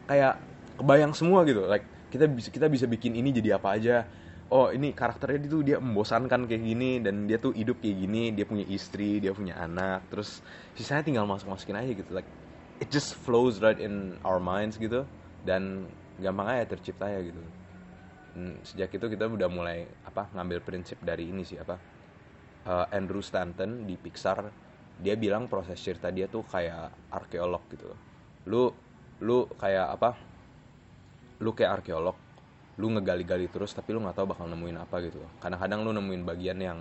kayak 0.04 0.36
kebayang 0.76 1.16
semua 1.16 1.44
gitu. 1.48 1.64
Like 1.64 1.84
kita 2.12 2.28
bisa 2.28 2.48
kita 2.52 2.68
bisa 2.68 2.84
bikin 2.84 3.16
ini 3.16 3.32
jadi 3.32 3.56
apa 3.56 3.76
aja. 3.76 4.04
Oh 4.50 4.68
ini 4.68 4.92
karakternya 4.92 5.46
itu 5.46 5.62
dia 5.62 5.78
membosankan 5.78 6.48
kayak 6.48 6.62
gini 6.64 6.98
dan 6.98 7.24
dia 7.24 7.40
tuh 7.40 7.52
hidup 7.56 7.80
kayak 7.80 7.96
gini. 8.04 8.36
Dia 8.36 8.44
punya 8.44 8.64
istri 8.68 9.20
dia 9.20 9.32
punya 9.32 9.56
anak. 9.60 10.08
Terus 10.12 10.44
sisanya 10.76 11.04
tinggal 11.04 11.24
masuk 11.24 11.52
masukin 11.52 11.76
aja 11.76 11.92
gitu. 11.92 12.10
Like 12.12 12.28
it 12.80 12.88
just 12.88 13.12
flows 13.12 13.60
right 13.60 13.78
in 13.78 14.16
our 14.24 14.40
minds 14.40 14.80
gitu 14.80 15.04
dan 15.44 15.84
gampang 16.16 16.48
aja 16.48 16.64
tercipta 16.72 17.06
ya 17.12 17.20
gitu. 17.20 17.40
Hmm, 18.30 18.56
sejak 18.64 18.94
itu 18.96 19.06
kita 19.10 19.28
udah 19.28 19.48
mulai 19.52 19.84
apa 20.06 20.32
ngambil 20.32 20.64
prinsip 20.64 20.96
dari 21.04 21.28
ini 21.28 21.42
sih 21.44 21.60
apa 21.60 21.76
uh, 22.64 22.86
Andrew 22.94 23.20
Stanton 23.20 23.84
di 23.84 23.94
Pixar 24.00 24.48
dia 25.00 25.16
bilang 25.16 25.48
proses 25.48 25.80
cerita 25.80 26.12
dia 26.12 26.28
tuh 26.28 26.44
kayak 26.44 27.12
arkeolog 27.12 27.64
gitu. 27.72 27.88
Lu 28.48 28.72
lu 29.20 29.44
kayak 29.60 29.88
apa 30.00 30.10
lu 31.40 31.52
kayak 31.52 31.80
arkeolog 31.80 32.16
lu 32.80 32.88
ngegali-gali 32.96 33.48
terus 33.52 33.76
tapi 33.76 33.92
lu 33.92 34.00
nggak 34.00 34.16
tahu 34.16 34.32
bakal 34.32 34.48
nemuin 34.48 34.78
apa 34.80 34.96
gitu. 35.04 35.20
Kadang-kadang 35.40 35.84
lu 35.84 35.92
nemuin 35.92 36.22
bagian 36.24 36.58
yang 36.60 36.80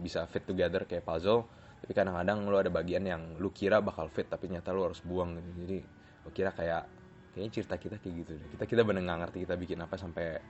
bisa 0.00 0.24
fit 0.28 0.44
together 0.44 0.88
kayak 0.88 1.04
puzzle 1.04 1.44
tapi 1.84 1.92
kadang-kadang 1.92 2.48
lu 2.48 2.56
ada 2.56 2.72
bagian 2.72 3.04
yang 3.04 3.36
lu 3.36 3.52
kira 3.52 3.84
bakal 3.84 4.08
fit 4.08 4.24
tapi 4.24 4.48
nyata 4.48 4.72
lu 4.72 4.88
harus 4.88 5.04
buang 5.04 5.36
gitu 5.36 5.50
jadi 5.68 5.78
lu 6.24 6.30
kira 6.32 6.48
kayak 6.50 6.88
kayaknya 7.36 7.50
cerita 7.52 7.76
kita 7.76 8.00
kayak 8.00 8.14
gitu 8.24 8.32
deh 8.40 8.48
kita 8.56 8.64
kita 8.64 8.82
bener 8.82 9.04
nggak 9.04 9.18
ngerti 9.28 9.38
kita 9.44 9.54
bikin 9.60 9.78
apa 9.84 10.00
sampai 10.00 10.40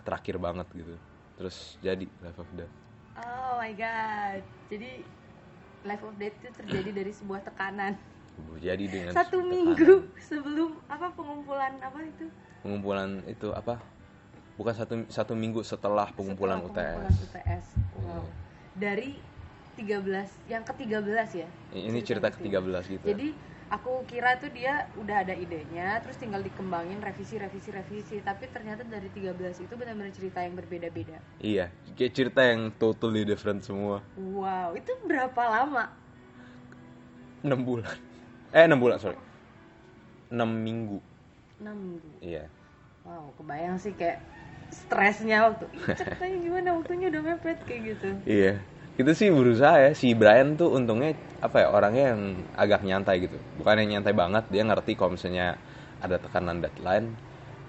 terakhir 0.00 0.40
banget 0.40 0.64
gitu 0.72 0.96
terus 1.36 1.76
jadi 1.78 2.08
Life 2.24 2.40
of 2.40 2.48
Death 2.56 2.72
Oh 3.12 3.60
my 3.60 3.76
god. 3.76 4.40
Jadi 4.72 5.04
life 5.84 6.00
of 6.00 6.16
death 6.16 6.32
itu 6.32 6.48
terjadi 6.48 6.90
dari 7.04 7.12
sebuah 7.12 7.44
tekanan. 7.44 7.92
jadi 8.56 8.80
dengan 8.88 9.12
Satu 9.12 9.44
tekanan. 9.44 9.52
minggu 9.52 9.92
sebelum 10.16 10.80
apa 10.88 11.12
pengumpulan 11.12 11.76
apa 11.84 12.00
itu? 12.00 12.32
pengumpulan 12.64 13.20
itu 13.28 13.52
apa 13.52 13.76
bukan 14.56 14.72
satu 14.72 14.94
satu 15.12 15.36
minggu 15.36 15.60
setelah 15.60 16.08
pengumpulan 16.08 16.64
Setelah 16.64 16.72
UTS 16.72 16.96
pengumpulan 16.96 17.12
UTS. 17.20 17.66
Wow. 18.00 18.24
Dari 18.80 19.10
13 19.76 20.52
yang 20.52 20.62
ke-13 20.62 21.28
ya. 21.32 21.48
ini 21.72 21.98
cerita 22.04 22.28
ke-13 22.28 22.84
gitu 22.92 23.04
Jadi 23.08 23.28
aku 23.72 24.04
kira 24.04 24.36
tuh 24.36 24.52
dia 24.52 24.84
udah 25.00 25.24
ada 25.24 25.32
idenya 25.32 25.96
terus 26.04 26.20
tinggal 26.20 26.44
dikembangin 26.44 27.00
revisi 27.00 27.40
revisi 27.40 27.72
revisi. 27.72 28.20
Tapi 28.20 28.52
ternyata 28.52 28.84
dari 28.84 29.08
13 29.08 29.64
itu 29.64 29.72
benar-benar 29.72 30.12
cerita 30.12 30.44
yang 30.44 30.52
berbeda-beda. 30.52 31.16
iya 31.40 31.72
kayak 31.96 32.12
cerita 32.12 32.44
yang 32.44 32.68
totally 32.76 33.24
different 33.24 33.64
semua. 33.64 34.04
Wow, 34.20 34.76
itu 34.76 34.92
berapa 35.08 35.42
lama? 35.48 35.88
6 37.42 37.58
bulan. 37.64 37.96
Eh 38.52 38.68
6 38.68 38.76
bulan 38.76 39.00
sorry. 39.00 39.18
6 40.28 40.44
minggu. 40.44 41.00
6 41.64 41.72
minggu. 41.72 42.08
iya. 42.20 42.44
Wow, 43.02 43.34
kebayang 43.34 43.80
sih 43.82 43.96
kayak 43.98 44.22
stresnya 44.70 45.48
waktu. 45.50 45.66
"Ih, 45.74 45.84
ceritanya 45.96 46.36
gimana? 46.38 46.68
Waktunya 46.78 47.06
udah 47.10 47.22
mepet 47.24 47.58
kayak 47.66 47.80
gitu. 47.96 48.08
iya 48.28 48.60
kita 48.92 49.16
sih 49.16 49.32
berusaha 49.32 49.76
ya 49.80 49.90
si 49.96 50.12
Brian 50.12 50.54
tuh 50.60 50.76
untungnya 50.76 51.16
apa 51.40 51.64
ya 51.64 51.68
orangnya 51.72 52.12
yang 52.12 52.22
agak 52.52 52.80
nyantai 52.84 53.24
gitu. 53.24 53.36
Bukan 53.58 53.74
yang 53.82 53.90
nyantai 53.98 54.12
banget 54.12 54.44
dia 54.52 54.62
ngerti 54.68 54.92
kalau 54.94 55.16
misalnya 55.16 55.56
ada 56.04 56.16
tekanan 56.20 56.60
deadline. 56.60 57.16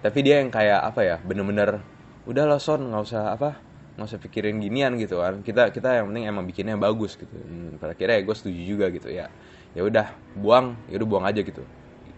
Tapi 0.03 0.19
dia 0.19 0.43
yang 0.43 0.51
kayak 0.51 0.83
apa 0.83 1.01
ya 1.01 1.15
bener-bener 1.23 1.79
udah 2.27 2.43
lah 2.47 2.59
son 2.59 2.91
nggak 2.91 3.03
usah 3.07 3.23
apa 3.35 3.49
nggak 3.95 4.07
usah 4.09 4.19
pikirin 4.19 4.59
ginian 4.59 4.99
gitu 4.99 5.23
kan. 5.23 5.39
Kita 5.47 5.71
kita 5.71 6.03
yang 6.03 6.11
penting 6.11 6.25
emang 6.27 6.43
bikinnya 6.43 6.75
bagus 6.75 7.15
gitu. 7.15 7.31
Hmm, 7.31 7.79
pada 7.79 7.95
akhirnya 7.95 8.19
ya 8.19 8.23
gue 8.27 8.35
setuju 8.35 8.61
juga 8.67 8.85
gitu 8.91 9.07
ya. 9.07 9.31
Ya 9.73 9.81
udah 9.87 10.07
buang 10.35 10.75
ya 10.91 10.99
udah 10.99 11.07
buang 11.07 11.25
aja 11.25 11.39
gitu. 11.39 11.63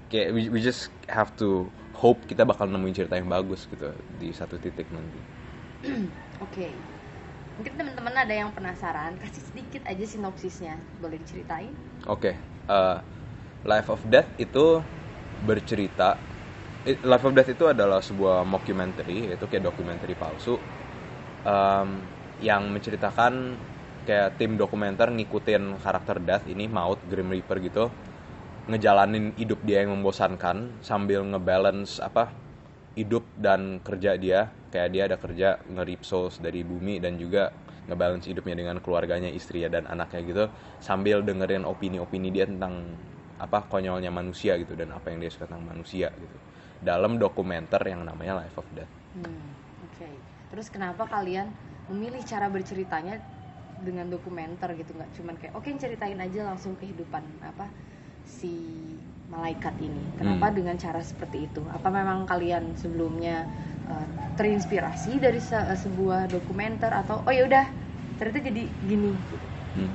Kayak 0.09 0.33
we, 0.33 0.41
we 0.49 0.59
just 0.65 0.89
have 1.13 1.29
to 1.37 1.69
hope 2.01 2.25
kita 2.25 2.41
bakal 2.41 2.65
nemuin 2.65 3.05
cerita 3.05 3.15
yang 3.21 3.29
bagus 3.29 3.69
gitu 3.69 3.93
di 4.17 4.33
satu 4.33 4.57
titik 4.57 4.89
nanti. 4.89 5.21
Oke. 6.45 6.94
Mungkin 7.55 7.73
teman-teman 7.79 8.15
ada 8.19 8.35
yang 8.35 8.51
penasaran, 8.51 9.15
kasih 9.15 9.43
sedikit 9.47 9.81
aja 9.87 10.03
sinopsisnya. 10.03 10.75
Boleh 10.99 11.15
diceritain? 11.23 11.71
Oke, 12.03 12.35
eh, 12.67 12.97
Life 13.63 13.89
of 13.89 14.03
Death 14.11 14.35
itu 14.37 14.83
bercerita. 15.39 16.19
i- 16.85 17.01
Life 17.01 17.25
of 17.25 17.33
Death 17.33 17.49
itu 17.49 17.65
adalah 17.65 18.03
sebuah 18.03 18.45
mockumentary, 18.45 19.31
yaitu 19.31 19.47
kayak 19.49 19.65
dokumenter 19.71 20.05
palsu 20.13 20.59
em, 21.45 21.89
yang 22.37 22.69
menceritakan 22.69 23.57
kayak 24.05 24.37
tim 24.37 24.53
dokumenter 24.59 25.09
ngikutin 25.09 25.81
karakter 25.81 26.21
Death 26.21 26.45
ini 26.45 26.69
maut 26.69 27.01
Grim 27.09 27.31
Reaper 27.33 27.57
gitu, 27.63 27.89
ngejalanin 28.69 29.33
hidup 29.33 29.61
dia 29.65 29.81
yang 29.81 29.97
membosankan 29.97 30.57
sambil 30.85 31.25
ngebalance 31.25 31.97
apa 32.01 32.29
hidup 32.95 33.23
dan 33.35 33.83
kerja 33.83 34.15
dia. 34.15 34.49
Kayak 34.71 34.89
dia 34.91 35.03
ada 35.07 35.17
kerja 35.19 35.47
nge-rip 35.71 36.01
souls 36.03 36.35
dari 36.39 36.63
bumi 36.63 36.99
dan 36.99 37.15
juga 37.15 37.51
ngebalance 37.85 38.27
hidupnya 38.27 38.55
dengan 38.57 38.77
keluarganya 38.81 39.29
istrinya 39.29 39.79
dan 39.79 39.83
anaknya 39.87 40.21
gitu. 40.25 40.43
Sambil 40.81 41.21
dengerin 41.21 41.63
opini-opini 41.63 42.33
dia 42.33 42.49
tentang 42.49 42.97
apa 43.35 43.67
konyolnya 43.67 44.11
manusia 44.11 44.55
gitu 44.55 44.73
dan 44.79 44.95
apa 44.95 45.11
yang 45.11 45.19
dia 45.23 45.31
suka 45.31 45.47
tentang 45.47 45.63
manusia 45.63 46.11
gitu. 46.11 46.37
Dalam 46.83 47.15
dokumenter 47.19 47.79
yang 47.87 48.03
namanya 48.03 48.43
Life 48.43 48.57
of 48.59 48.67
Death. 48.75 48.91
Hmm, 49.15 49.43
oke. 49.87 50.09
Terus 50.51 50.67
kenapa 50.71 51.07
kalian 51.07 51.47
memilih 51.91 52.23
cara 52.27 52.47
berceritanya 52.51 53.19
dengan 53.79 54.07
dokumenter 54.11 54.75
gitu? 54.75 54.91
Nggak 54.95 55.11
cuman 55.19 55.35
kayak 55.39 55.53
oke 55.55 55.69
ceritain 55.79 56.19
aja 56.19 56.47
langsung 56.47 56.75
kehidupan 56.79 57.23
apa 57.43 57.67
si 58.25 58.51
malaikat 59.35 59.75
ini. 59.83 60.03
Kenapa 60.15 60.47
Hmm. 60.49 60.55
dengan 60.55 60.75
cara 60.79 61.01
seperti 61.03 61.37
itu? 61.51 61.61
Apa 61.67 61.91
memang 61.91 62.23
kalian 62.23 62.63
sebelumnya 62.79 63.43
uh, 63.91 64.05
terinspirasi 64.39 65.19
dari 65.19 65.39
se- 65.43 65.69
sebuah 65.83 66.31
dokumenter 66.31 66.91
atau 66.91 67.19
oh 67.27 67.33
ya 67.33 67.43
udah 67.45 67.65
ternyata 68.17 68.39
jadi 68.47 68.63
gini. 68.87 69.11
Hmm. 69.75 69.91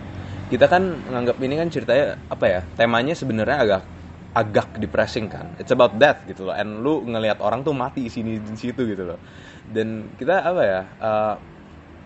Kita 0.52 0.66
kan 0.66 0.82
nganggap 0.82 1.36
ini 1.40 1.54
kan 1.56 1.68
ceritanya 1.70 2.06
apa 2.28 2.44
ya? 2.46 2.60
Temanya 2.76 3.14
sebenarnya 3.16 3.58
agak 3.64 3.82
agak 4.30 4.68
depressing 4.78 5.26
kan. 5.30 5.46
It's 5.58 5.72
about 5.74 5.96
death 5.98 6.22
gitu 6.26 6.46
loh. 6.50 6.54
And 6.54 6.82
lu 6.84 7.02
ngelihat 7.06 7.38
orang 7.42 7.62
tuh 7.66 7.74
mati 7.74 8.06
di 8.06 8.12
sini 8.12 8.38
di 8.38 8.58
situ 8.58 8.82
gitu 8.86 9.02
loh. 9.06 9.18
Dan 9.66 10.10
kita 10.18 10.42
apa 10.42 10.62
ya? 10.62 10.80
eh, 11.00 11.34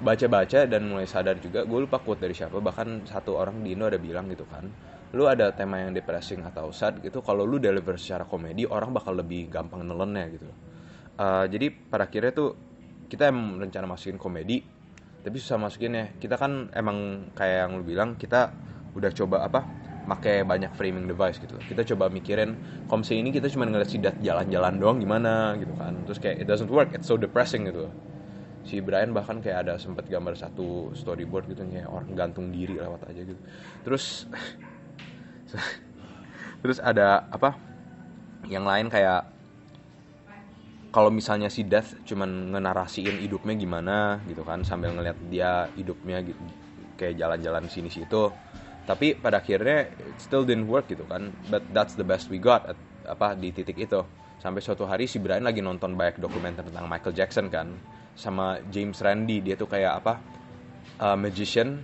baca-baca 0.05 0.67
dan 0.69 0.83
mulai 0.91 1.07
sadar 1.09 1.39
juga. 1.41 1.65
Gue 1.65 1.87
lupa 1.87 1.97
quote 2.03 2.21
dari 2.25 2.35
siapa. 2.37 2.59
Bahkan 2.61 3.09
satu 3.09 3.39
orang 3.39 3.63
di 3.65 3.73
Indo 3.73 3.89
ada 3.89 3.97
bilang 4.01 4.29
gitu 4.29 4.45
kan. 4.45 4.69
Lu 5.15 5.31
ada 5.31 5.55
tema 5.55 5.79
yang 5.79 5.95
depressing 5.95 6.43
atau 6.43 6.75
sad 6.75 6.99
gitu. 7.01 7.23
Kalau 7.23 7.47
lu 7.47 7.63
deliver 7.63 7.95
secara 7.95 8.27
komedi, 8.27 8.67
orang 8.67 8.91
bakal 8.91 9.15
lebih 9.15 9.47
gampang 9.47 9.87
nelennya 9.87 10.27
gitu. 10.35 10.51
Eh, 11.15 11.45
jadi 11.47 11.71
pada 11.71 12.11
akhirnya 12.11 12.35
tuh 12.35 12.51
kita 13.07 13.31
emang 13.31 13.63
rencana 13.63 13.87
masukin 13.87 14.19
komedi 14.19 14.59
tapi 15.23 15.39
susah 15.39 15.63
masukinnya 15.63 16.19
kita 16.19 16.35
kan 16.35 16.75
emang 16.75 17.31
kayak 17.39 17.71
yang 17.71 17.73
lu 17.79 17.85
bilang 17.87 18.19
kita 18.19 18.51
udah 18.99 19.11
coba 19.15 19.47
apa 19.47 19.61
pakai 20.11 20.43
banyak 20.43 20.75
framing 20.75 21.07
device 21.07 21.39
gitu 21.39 21.55
kita 21.71 21.87
coba 21.95 22.11
mikirin 22.11 22.59
komsi 22.91 23.17
ini 23.17 23.31
kita 23.31 23.47
cuma 23.49 23.65
ngeliat 23.65 23.89
si 23.89 24.03
Dat 24.03 24.19
jalan-jalan 24.19 24.77
doang 24.77 24.99
gimana 24.99 25.55
gitu 25.57 25.71
kan 25.79 26.03
terus 26.05 26.19
kayak 26.19 26.43
it 26.43 26.47
doesn't 26.51 26.69
work 26.69 26.91
it's 26.91 27.07
so 27.07 27.15
depressing 27.15 27.65
gitu 27.71 27.89
si 28.67 28.83
Brian 28.83 29.15
bahkan 29.15 29.39
kayak 29.39 29.65
ada 29.71 29.79
sempat 29.79 30.11
gambar 30.11 30.35
satu 30.35 30.93
storyboard 30.99 31.47
gitu 31.47 31.63
kayak 31.65 31.89
orang 31.89 32.11
gantung 32.13 32.51
diri 32.51 32.77
lewat 32.77 33.07
aja 33.09 33.23
gitu 33.23 33.41
terus 33.87 34.29
terus 36.63 36.79
ada 36.83 37.27
apa? 37.31 37.57
Yang 38.49 38.65
lain 38.65 38.87
kayak 38.93 39.23
kalau 40.95 41.11
misalnya 41.11 41.51
si 41.51 41.67
Death 41.67 42.07
cuman 42.07 42.55
ngenarasiin 42.55 43.19
hidupnya 43.19 43.59
gimana 43.59 44.23
gitu 44.31 44.47
kan 44.47 44.63
sambil 44.63 44.95
ngeliat 44.95 45.19
dia 45.27 45.67
hidupnya 45.75 46.23
gitu 46.23 46.39
kayak 46.95 47.19
jalan-jalan 47.19 47.67
sini 47.67 47.91
situ. 47.91 48.31
Tapi 48.85 49.17
pada 49.19 49.41
akhirnya 49.43 49.91
it 49.91 50.19
still 50.23 50.47
didn't 50.47 50.71
work 50.71 50.87
gitu 50.87 51.03
kan. 51.11 51.35
But 51.51 51.67
that's 51.75 51.99
the 51.99 52.07
best 52.07 52.31
we 52.31 52.39
got 52.39 52.71
at, 52.71 52.79
apa 53.11 53.35
di 53.35 53.51
titik 53.51 53.75
itu. 53.75 54.07
Sampai 54.39 54.61
suatu 54.61 54.87
hari 54.87 55.09
si 55.11 55.19
Brian 55.19 55.43
lagi 55.43 55.65
nonton 55.65 55.97
banyak 55.99 56.21
dokumenter 56.21 56.63
tentang 56.69 56.87
Michael 56.87 57.17
Jackson 57.17 57.51
kan 57.51 57.75
sama 58.15 58.63
James 58.71 59.01
Randi. 59.03 59.43
Dia 59.43 59.59
tuh 59.59 59.67
kayak 59.67 60.05
apa 60.05 60.15
uh, 61.01 61.17
magician 61.19 61.81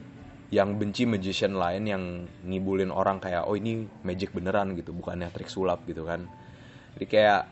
yang 0.51 0.75
benci 0.83 1.07
magician 1.07 1.55
lain 1.55 1.83
yang 1.87 2.03
ngibulin 2.43 2.91
orang 2.91 3.23
kayak 3.23 3.47
oh 3.47 3.55
ini 3.55 3.87
magic 4.03 4.35
beneran 4.35 4.75
gitu 4.75 4.91
bukannya 4.91 5.31
trik 5.31 5.47
sulap 5.47 5.87
gitu 5.87 6.03
kan. 6.03 6.27
Jadi 6.99 7.07
kayak 7.07 7.43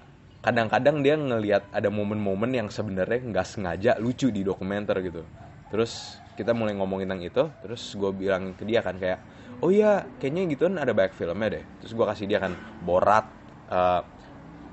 kadang-kadang 0.42 1.02
dia 1.06 1.14
ngelihat 1.14 1.70
ada 1.70 1.90
momen-momen 1.94 2.50
yang 2.50 2.68
sebenarnya 2.70 3.22
nggak 3.22 3.46
sengaja 3.46 3.94
lucu 4.02 4.34
di 4.34 4.42
dokumenter 4.42 4.98
gitu. 5.06 5.22
Terus 5.70 6.18
kita 6.34 6.54
mulai 6.54 6.74
ngomongin 6.74 7.10
tentang 7.10 7.22
itu 7.22 7.44
terus 7.62 7.82
gue 7.94 8.10
bilang 8.14 8.54
ke 8.54 8.62
dia 8.66 8.82
kan 8.82 8.94
kayak 8.98 9.18
oh 9.62 9.70
iya 9.70 10.06
kayaknya 10.18 10.54
gitu 10.54 10.66
kan 10.66 10.82
ada 10.82 10.90
banyak 10.90 11.14
filmnya 11.14 11.48
deh. 11.54 11.64
Terus 11.82 11.92
gue 11.94 12.06
kasih 12.06 12.26
dia 12.26 12.42
kan 12.42 12.58
Borat 12.82 13.26
eh, 13.70 14.02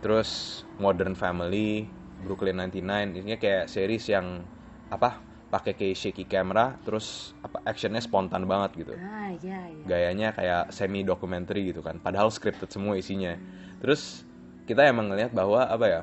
terus 0.02 0.62
Modern 0.82 1.14
Family 1.14 1.86
Brooklyn 2.26 2.58
99 2.58 3.22
ini 3.22 3.38
kayak 3.38 3.70
series 3.70 4.06
yang 4.10 4.42
apa 4.90 5.25
pakai 5.46 5.78
kayak 5.78 5.96
shaky 5.96 6.26
camera 6.26 6.76
terus 6.82 7.38
apa 7.46 7.62
actionnya 7.64 8.02
spontan 8.02 8.50
banget 8.50 8.86
gitu. 8.86 8.94
Ah 8.98 9.30
iya 9.30 9.62
iya. 9.70 9.84
gayanya 9.86 10.28
kayak 10.34 10.74
semi 10.74 11.06
documentary 11.06 11.70
gitu 11.70 11.86
kan 11.86 12.02
padahal 12.02 12.34
scripted 12.34 12.70
semua 12.74 12.98
isinya. 12.98 13.38
Terus 13.80 14.26
kita 14.66 14.84
emang 14.90 15.14
ngelihat 15.14 15.32
bahwa 15.32 15.70
apa 15.70 15.86
ya 15.86 16.02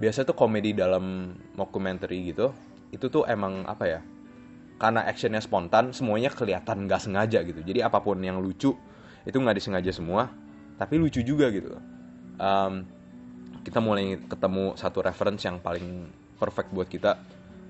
biasa 0.00 0.24
tuh 0.24 0.34
komedi 0.34 0.72
dalam 0.72 1.36
documentary 1.52 2.32
gitu 2.32 2.54
itu 2.88 3.06
tuh 3.12 3.28
emang 3.28 3.68
apa 3.68 3.84
ya 3.84 4.00
karena 4.78 5.04
actionnya 5.04 5.42
spontan 5.42 5.90
semuanya 5.92 6.32
kelihatan 6.32 6.88
nggak 6.88 7.02
sengaja 7.02 7.44
gitu. 7.44 7.60
Jadi 7.60 7.84
apa 7.84 8.00
pun 8.00 8.16
yang 8.22 8.40
lucu 8.40 8.72
itu 9.28 9.36
nggak 9.36 9.56
disengaja 9.60 9.92
semua 9.92 10.32
tapi 10.80 10.96
lucu 10.96 11.20
juga 11.20 11.52
gitu. 11.52 11.76
Um, 12.38 12.86
kita 13.66 13.82
mulai 13.82 14.16
ketemu 14.24 14.78
satu 14.78 15.04
reference 15.04 15.44
yang 15.44 15.60
paling 15.60 16.08
perfect 16.40 16.72
buat 16.72 16.88
kita 16.88 17.18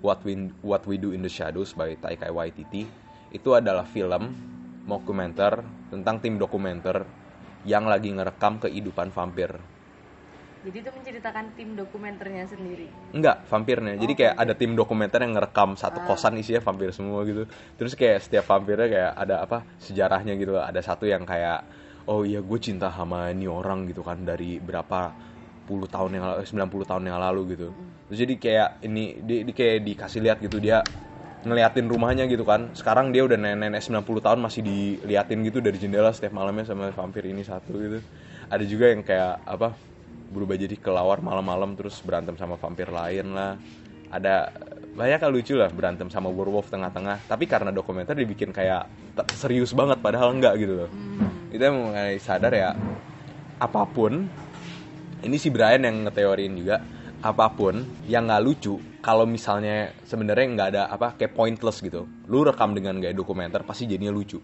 What 0.00 0.22
We 0.22 0.50
What 0.62 0.86
We 0.86 0.96
Do 0.96 1.10
in 1.10 1.22
the 1.22 1.32
Shadows 1.32 1.74
by 1.74 1.98
Taika 1.98 2.30
Waititi 2.30 2.86
itu 3.28 3.50
adalah 3.52 3.84
film 3.84 4.32
dokumenter 4.88 5.60
tentang 5.92 6.22
tim 6.22 6.40
dokumenter 6.40 7.04
yang 7.68 7.84
lagi 7.84 8.08
ngerekam 8.14 8.62
kehidupan 8.62 9.12
vampir 9.12 9.52
jadi 10.58 10.82
itu 10.82 10.90
menceritakan 10.90 11.54
tim 11.54 11.78
dokumenternya 11.78 12.44
sendiri. 12.50 12.90
Enggak, 13.14 13.46
vampirnya. 13.46 13.94
Jadi 13.94 14.12
Oh, 14.12 14.18
kayak 14.18 14.34
oke. 14.34 14.42
ada 14.42 14.54
tim 14.58 14.72
dokumenter 14.74 15.22
yang 15.22 15.38
ngerekam 15.38 15.78
satu 15.78 16.02
Ah. 16.02 16.06
kosan 16.10 16.34
isinya 16.34 16.58
vampir 16.58 16.90
semua 16.90 17.22
gitu. 17.22 17.46
Terus 17.78 17.94
kayak 17.94 18.26
setiap 18.26 18.44
vampirnya 18.50 18.90
kayak 18.90 19.12
ada 19.16 19.46
apa 19.46 19.62
sejarahnya 19.78 20.34
gitu. 20.34 20.58
Ada 20.58 20.82
satu 20.82 21.06
yang 21.06 21.22
kayak 21.22 21.62
oh 22.10 22.26
iya 22.26 22.42
gue 22.42 22.58
cinta 22.58 22.90
sama 22.90 23.30
ini 23.30 23.46
orang 23.46 23.86
gitu 23.86 24.02
kan 24.02 24.26
dari 24.26 24.58
berapa 24.58 25.14
tahun 25.68 26.10
yang 26.16 26.24
lalu, 26.24 26.38
90 26.46 26.90
tahun 26.90 27.02
yang 27.04 27.18
lalu 27.20 27.40
gitu. 27.54 27.68
Terus 28.08 28.18
jadi 28.24 28.34
kayak 28.40 28.68
ini 28.88 29.04
di, 29.20 29.36
di 29.44 29.52
kayak 29.52 29.84
dikasih 29.84 30.20
lihat 30.24 30.38
gitu 30.40 30.56
dia 30.56 30.80
ngeliatin 31.44 31.86
rumahnya 31.86 32.24
gitu 32.26 32.42
kan. 32.42 32.72
Sekarang 32.72 33.12
dia 33.12 33.22
udah 33.22 33.36
nenek-nenek 33.36 33.84
90 33.84 34.24
tahun 34.24 34.38
masih 34.40 34.64
diliatin 34.64 35.38
gitu 35.44 35.58
dari 35.60 35.76
jendela 35.76 36.10
setiap 36.10 36.32
malamnya 36.32 36.64
sama 36.64 36.88
vampir 36.90 37.28
ini 37.28 37.44
satu 37.44 37.76
gitu. 37.76 37.98
Ada 38.48 38.64
juga 38.64 38.90
yang 38.90 39.04
kayak 39.04 39.44
apa 39.44 39.76
berubah 40.28 40.56
jadi 40.60 40.76
kelawar 40.76 41.20
malam-malam 41.24 41.76
terus 41.76 42.00
berantem 42.04 42.36
sama 42.36 42.60
vampir 42.60 42.88
lain 42.92 43.32
lah 43.32 43.56
ada 44.12 44.52
banyak 44.92 45.20
yang 45.20 45.32
lucu 45.32 45.54
lah 45.56 45.70
berantem 45.72 46.08
sama 46.12 46.28
werewolf 46.28 46.68
tengah-tengah 46.68 47.28
tapi 47.28 47.44
karena 47.48 47.72
dokumenter 47.72 48.16
dibikin 48.16 48.52
kayak 48.52 48.88
serius 49.36 49.72
banget 49.72 50.00
padahal 50.00 50.36
enggak 50.36 50.56
gitu 50.60 50.84
loh 50.84 50.90
Hmm. 50.92 51.48
kita 51.52 51.72
mulai 51.72 52.16
sadar 52.20 52.52
ya 52.52 52.70
apa 53.58 53.82
pun 53.88 54.28
ini 55.22 55.36
si 55.36 55.50
Brian 55.50 55.82
yang 55.82 56.06
ngeteorin 56.06 56.54
juga 56.54 56.78
apa 57.18 57.50
pun 57.50 57.82
yang 58.06 58.30
nggak 58.30 58.42
lucu 58.46 58.78
kalau 59.02 59.26
misalnya 59.26 59.90
sebenarnya 60.06 60.46
nggak 60.54 60.68
ada 60.74 60.82
apa 60.86 61.18
kayak 61.18 61.34
pointless 61.34 61.82
gitu. 61.82 62.06
Lu 62.30 62.46
rekam 62.46 62.74
dengan 62.74 63.02
gaya 63.02 63.14
dokumenter 63.14 63.66
pasti 63.66 63.90
jadinya 63.90 64.14
lucu. 64.14 64.38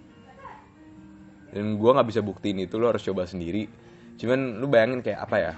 Dan 1.55 1.79
gue 1.79 1.91
nggak 1.95 2.09
bisa 2.11 2.21
buktiin 2.25 2.67
itu 2.67 2.75
lu 2.75 2.91
harus 2.91 3.03
coba 3.07 3.23
sendiri. 3.31 3.71
Cuman 4.19 4.59
lu 4.59 4.67
bayangin 4.67 5.03
kayak 5.07 5.21
apa 5.23 5.37
ya 5.39 5.53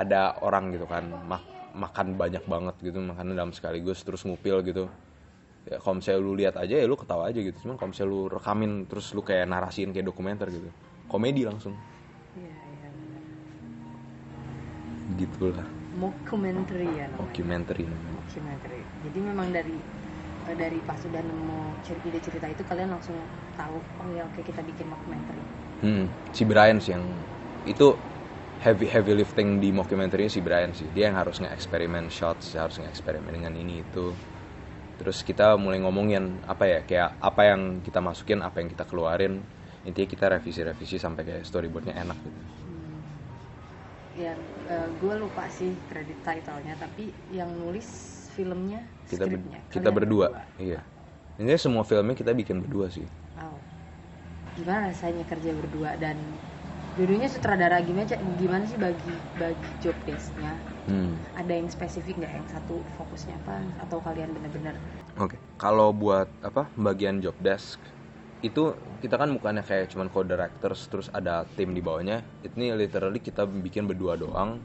ada 0.00 0.40
orang 0.40 0.72
gitu 0.72 0.88
kan 0.88 1.04
mak- 1.04 1.76
makan 1.76 2.16
banyak 2.16 2.44
banget 2.48 2.74
gitu 2.80 2.98
makan 3.04 3.36
dalam 3.36 3.52
sekaligus 3.52 4.00
terus 4.00 4.24
ngupil 4.24 4.64
gitu. 4.64 4.88
Ya 5.68 5.76
kalau 5.76 6.00
misalnya 6.00 6.20
lu 6.24 6.32
lihat 6.32 6.56
aja 6.56 6.80
ya 6.80 6.86
lu 6.88 6.96
ketawa 6.96 7.28
aja 7.28 7.36
gitu. 7.36 7.68
Cuman 7.68 7.76
kalau 7.76 7.92
misalnya 7.92 8.12
lu 8.16 8.20
rekamin 8.32 8.88
terus 8.88 9.12
lu 9.12 9.20
kayak 9.20 9.44
narasiin 9.44 9.92
kayak 9.92 10.08
dokumenter 10.08 10.48
gitu. 10.48 10.72
Komedi 11.04 11.44
langsung 11.44 11.76
gitulah 15.18 15.66
Mockumentary 15.98 16.86
ya 16.86 17.06
namanya. 17.10 17.26
documentary 17.26 17.84
namanya 17.84 18.14
Mockumentary. 18.22 18.80
Jadi 19.08 19.18
memang 19.18 19.48
dari 19.50 19.76
eh, 20.46 20.56
dari 20.56 20.78
pas 20.86 20.98
sudah 20.98 21.18
nemu 21.18 21.60
ide 21.90 22.20
cerita 22.22 22.46
itu 22.46 22.62
kalian 22.62 22.94
langsung 22.94 23.16
tahu 23.58 23.76
oh 23.76 24.08
ya 24.14 24.22
oke 24.22 24.40
kita 24.46 24.62
bikin 24.62 24.86
mockumentary. 24.86 25.42
Hmm, 25.80 26.04
si 26.30 26.42
Brian 26.46 26.78
sih 26.78 26.94
yang 26.94 27.04
itu 27.66 27.96
heavy 28.60 28.86
heavy 28.86 29.16
lifting 29.16 29.58
di 29.58 29.72
mockumentary 29.72 30.28
si 30.28 30.44
Brian 30.44 30.70
sih. 30.76 30.86
Dia 30.92 31.08
yang 31.08 31.16
harus 31.16 31.40
nge-eksperimen 31.40 32.12
shots, 32.12 32.54
harus 32.54 32.76
nge-eksperimen 32.78 33.32
dengan 33.32 33.52
ini 33.56 33.80
itu. 33.80 34.12
Terus 35.00 35.24
kita 35.24 35.56
mulai 35.56 35.80
ngomongin 35.80 36.44
apa 36.44 36.68
ya, 36.68 36.80
kayak 36.84 37.16
apa 37.24 37.42
yang 37.48 37.80
kita 37.80 38.04
masukin, 38.04 38.44
apa 38.44 38.60
yang 38.60 38.68
kita 38.68 38.84
keluarin. 38.84 39.40
Intinya 39.88 40.08
kita 40.12 40.28
revisi-revisi 40.28 41.00
sampai 41.00 41.24
kayak 41.24 41.48
storyboardnya 41.48 41.96
enak 41.96 42.18
gitu. 42.20 42.59
Hmm. 44.20 44.68
Ya, 44.68 44.80
gue 45.00 45.14
lupa 45.16 45.44
sih 45.48 45.72
kredit 45.88 46.18
title-nya, 46.20 46.76
tapi 46.76 47.08
yang 47.32 47.48
nulis 47.56 47.88
filmnya, 48.36 48.80
Kita 49.08 49.24
ber- 49.26 49.42
kita 49.72 49.88
kalian 49.88 49.96
berdua, 49.96 50.28
iya. 50.60 50.80
Ini 51.40 51.56
semua 51.56 51.82
filmnya 51.88 52.12
kita 52.12 52.36
bikin 52.36 52.60
berdua 52.60 52.92
sih. 52.92 53.08
Wow. 53.40 53.56
Gimana 54.60 54.92
rasanya 54.92 55.24
kerja 55.24 55.50
berdua 55.56 55.96
dan 55.96 56.20
dulunya 57.00 57.30
sutradara 57.32 57.80
gimana 57.80 58.04
gimana 58.36 58.64
sih 58.68 58.76
bagi 58.76 59.14
bagi 59.40 59.68
job 59.80 59.96
desk-nya? 60.04 60.52
Hmm. 60.90 61.16
Ada 61.38 61.52
yang 61.56 61.68
spesifik 61.72 62.20
nggak 62.20 62.32
yang 62.36 62.48
satu 62.50 62.76
fokusnya 63.00 63.34
apa 63.40 63.56
atau 63.88 63.98
kalian 64.04 64.36
bener-bener 64.36 64.76
Oke, 65.16 65.40
kalau 65.56 65.96
buat 65.96 66.28
apa 66.44 66.68
bagian 66.76 67.24
job 67.24 67.36
desk 67.40 67.80
itu 68.40 68.72
kita 69.04 69.20
kan 69.20 69.28
bukannya 69.36 69.64
kayak 69.64 69.92
cuman 69.92 70.08
co-directors 70.08 70.88
terus 70.88 71.08
ada 71.12 71.44
tim 71.56 71.76
di 71.76 71.80
bawahnya. 71.84 72.24
Ini 72.44 72.72
literally 72.76 73.20
kita 73.20 73.44
bikin 73.44 73.84
berdua 73.84 74.16
doang. 74.16 74.60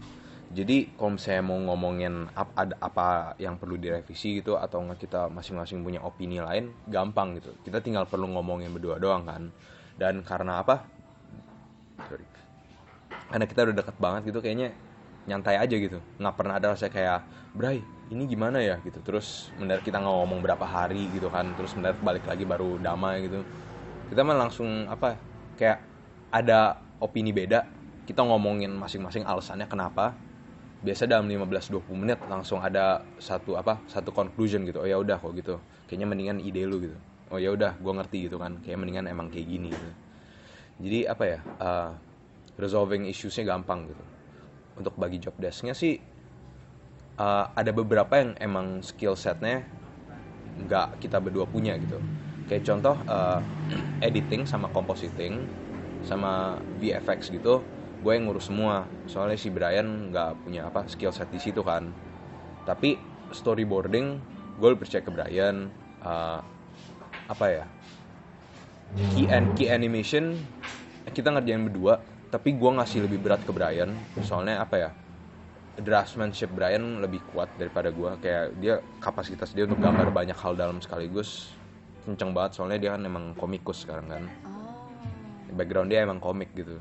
Jadi 0.55 0.93
kalau 0.95 1.17
misalnya 1.17 1.43
mau 1.43 1.59
ngomongin 1.73 2.29
ap- 2.37 2.55
ada 2.55 2.77
apa 2.79 3.33
yang 3.41 3.59
perlu 3.59 3.75
direvisi 3.75 4.39
gitu 4.39 4.55
atau 4.55 4.79
nggak 4.85 4.99
kita 5.01 5.21
masing-masing 5.27 5.81
punya 5.83 5.99
opini 6.05 6.39
lain, 6.39 6.71
gampang 6.87 7.35
gitu. 7.41 7.51
Kita 7.65 7.81
tinggal 7.81 8.07
perlu 8.07 8.29
ngomongin 8.31 8.71
berdua 8.71 8.95
doang 9.01 9.25
kan. 9.27 9.51
Dan 9.99 10.21
karena 10.23 10.61
apa? 10.63 10.85
Sorry. 12.07 12.25
Karena 13.31 13.45
kita 13.49 13.59
udah 13.67 13.75
deket 13.75 13.97
banget 13.99 14.21
gitu 14.29 14.39
kayaknya 14.39 14.69
nyantai 15.25 15.57
aja 15.57 15.75
gitu 15.75 15.97
nggak 16.21 16.35
pernah 16.37 16.55
ada 16.61 16.77
rasa 16.77 16.87
kayak 16.89 17.25
Bray 17.57 17.81
ini 18.13 18.29
gimana 18.29 18.61
ya 18.61 18.77
gitu 18.85 19.01
terus 19.01 19.49
mendadak 19.57 19.81
kita 19.81 19.97
ngomong 19.97 20.45
berapa 20.45 20.61
hari 20.61 21.09
gitu 21.09 21.33
kan 21.33 21.49
terus 21.57 21.73
mendadak 21.73 21.97
balik 22.05 22.25
lagi 22.29 22.45
baru 22.45 22.77
damai 22.77 23.25
gitu 23.25 23.41
kita 24.09 24.21
mah 24.21 24.37
langsung 24.37 24.85
apa 24.85 25.17
kayak 25.57 25.79
ada 26.29 26.79
opini 27.01 27.33
beda. 27.33 27.65
Kita 28.05 28.21
ngomongin 28.21 28.69
masing-masing 28.75 29.25
alasannya 29.25 29.65
kenapa. 29.65 30.13
Biasa 30.85 31.09
dalam 31.09 31.25
15-20 31.25 31.81
menit 31.97 32.19
langsung 32.29 32.61
ada 32.61 33.01
satu 33.17 33.57
apa 33.57 33.81
satu 33.89 34.13
conclusion 34.13 34.61
gitu. 34.69 34.85
Oh 34.85 34.87
ya 34.87 35.01
udah 35.01 35.17
kok 35.17 35.33
gitu. 35.33 35.57
Kayaknya 35.89 36.07
mendingan 36.07 36.37
ide 36.37 36.61
lu 36.69 36.77
gitu. 36.85 36.97
Oh 37.33 37.41
ya 37.41 37.49
udah 37.49 37.73
gue 37.81 37.93
ngerti 37.97 38.29
gitu 38.29 38.37
kan. 38.37 38.61
Kayak 38.61 38.85
mendingan 38.85 39.09
emang 39.09 39.33
kayak 39.33 39.49
gini 39.49 39.73
gitu. 39.73 39.89
Jadi 40.85 40.99
apa 41.09 41.23
ya 41.25 41.39
uh, 41.57 41.91
resolving 42.61 43.09
issuesnya 43.09 43.49
gampang 43.49 43.89
gitu. 43.89 44.03
Untuk 44.77 44.93
bagi 45.01 45.17
job 45.17 45.33
desknya 45.41 45.73
sih 45.73 45.97
uh, 47.17 47.45
ada 47.55 47.71
beberapa 47.71 48.21
yang 48.21 48.37
emang 48.37 48.83
skill 48.85 49.17
setnya 49.17 49.65
nggak 50.55 51.03
kita 51.03 51.19
berdua 51.19 51.43
punya 51.47 51.75
gitu 51.75 51.99
kayak 52.45 52.63
contoh 52.65 52.95
uh, 53.09 53.41
editing 54.01 54.45
sama 54.45 54.69
compositing 54.69 55.49
sama 56.05 56.61
VFX 56.77 57.33
gitu 57.33 57.65
gue 58.05 58.11
yang 58.13 58.29
ngurus 58.29 58.53
semua. 58.53 58.85
Soalnya 59.09 59.37
si 59.39 59.49
Brian 59.49 60.13
nggak 60.13 60.45
punya 60.45 60.69
apa 60.69 60.85
skill 60.85 61.09
set 61.09 61.25
di 61.33 61.41
situ 61.41 61.65
kan. 61.65 61.89
Tapi 62.69 62.93
storyboarding 63.33 64.21
gue 64.61 64.67
lebih 64.69 64.85
percaya 64.85 65.01
ke 65.01 65.09
Brian 65.09 65.73
uh, 66.05 66.39
apa 67.25 67.45
ya 67.49 67.65
key, 69.17 69.25
an- 69.25 69.49
key 69.57 69.65
animation 69.65 70.37
kita 71.09 71.33
ngerjain 71.33 71.65
berdua 71.65 71.97
tapi 72.29 72.53
gue 72.53 72.71
ngasih 72.77 73.09
lebih 73.09 73.25
berat 73.25 73.41
ke 73.41 73.49
Brian. 73.49 73.89
Soalnya 74.21 74.61
apa 74.61 74.75
ya 74.77 74.89
draftsmanship 75.81 76.53
Brian 76.53 77.01
lebih 77.01 77.25
kuat 77.33 77.49
daripada 77.57 77.89
gue. 77.89 78.11
Kayak 78.21 78.45
dia 78.61 78.75
kapasitas 79.01 79.49
dia 79.57 79.65
untuk 79.65 79.81
gambar 79.81 80.13
banyak 80.13 80.37
hal 80.37 80.53
dalam 80.53 80.77
sekaligus 80.77 81.57
kenceng 82.05 82.31
banget 82.31 82.61
soalnya 82.61 82.77
dia 82.77 82.93
kan 82.93 83.01
emang 83.03 83.33
komikus 83.33 83.83
sekarang 83.83 84.07
kan. 84.07 84.23
Oh. 84.45 85.57
Background 85.57 85.89
dia 85.89 86.05
emang 86.05 86.21
komik 86.21 86.53
gitu. 86.53 86.77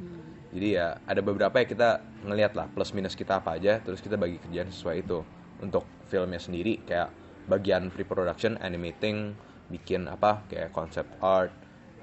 Jadi 0.55 0.79
ya 0.79 1.01
ada 1.03 1.21
beberapa 1.25 1.57
ya 1.59 1.67
kita 1.67 1.89
ngeliat 2.23 2.53
lah 2.55 2.71
plus 2.71 2.95
minus 2.95 3.19
kita 3.19 3.43
apa 3.43 3.59
aja 3.59 3.83
terus 3.83 3.99
kita 3.99 4.15
bagi 4.15 4.39
kerjaan 4.39 4.71
sesuai 4.71 4.97
itu. 5.03 5.25
Untuk 5.59 5.89
filmnya 6.07 6.39
sendiri 6.39 6.85
kayak 6.85 7.11
bagian 7.49 7.89
pre-production 7.89 8.61
animating 8.61 9.33
bikin 9.73 10.07
apa 10.07 10.45
kayak 10.49 10.77
concept 10.77 11.09
art 11.25 11.53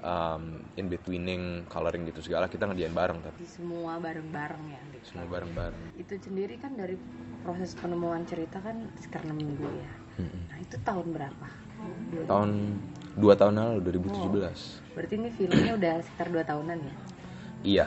um, 0.02 0.60
in 0.76 0.90
betweening 0.90 1.64
coloring 1.70 2.04
gitu 2.10 2.20
segala 2.20 2.50
kita 2.50 2.66
ngerjain 2.66 2.92
bareng 2.92 3.22
tapi 3.22 3.38
di 3.42 3.48
semua 3.48 3.96
bareng-bareng 4.02 4.64
ya 4.68 4.82
gitu. 4.98 5.14
semua 5.14 5.26
bareng-bareng. 5.30 5.82
Itu 5.96 6.14
sendiri 6.18 6.58
kan 6.58 6.74
dari 6.74 6.98
proses 7.46 7.72
penemuan 7.78 8.26
cerita 8.26 8.58
kan 8.60 8.90
sekitar 8.98 9.26
6 9.26 9.32
minggu 9.34 9.66
ya. 9.66 9.92
Mm-mm. 10.20 10.42
nah 10.52 10.58
itu 10.60 10.76
tahun 10.84 11.06
berapa? 11.16 11.48
Tahun 12.28 12.50
dua 13.14 13.34
tahun 13.34 13.54
lalu 13.54 13.78
2017 13.92 14.92
berarti 14.92 15.14
ini 15.14 15.28
filmnya 15.30 15.72
udah 15.74 15.94
sekitar 16.00 16.28
2 16.28 16.42
tahunan 16.44 16.78
ya 16.78 16.94
Iya. 17.62 17.86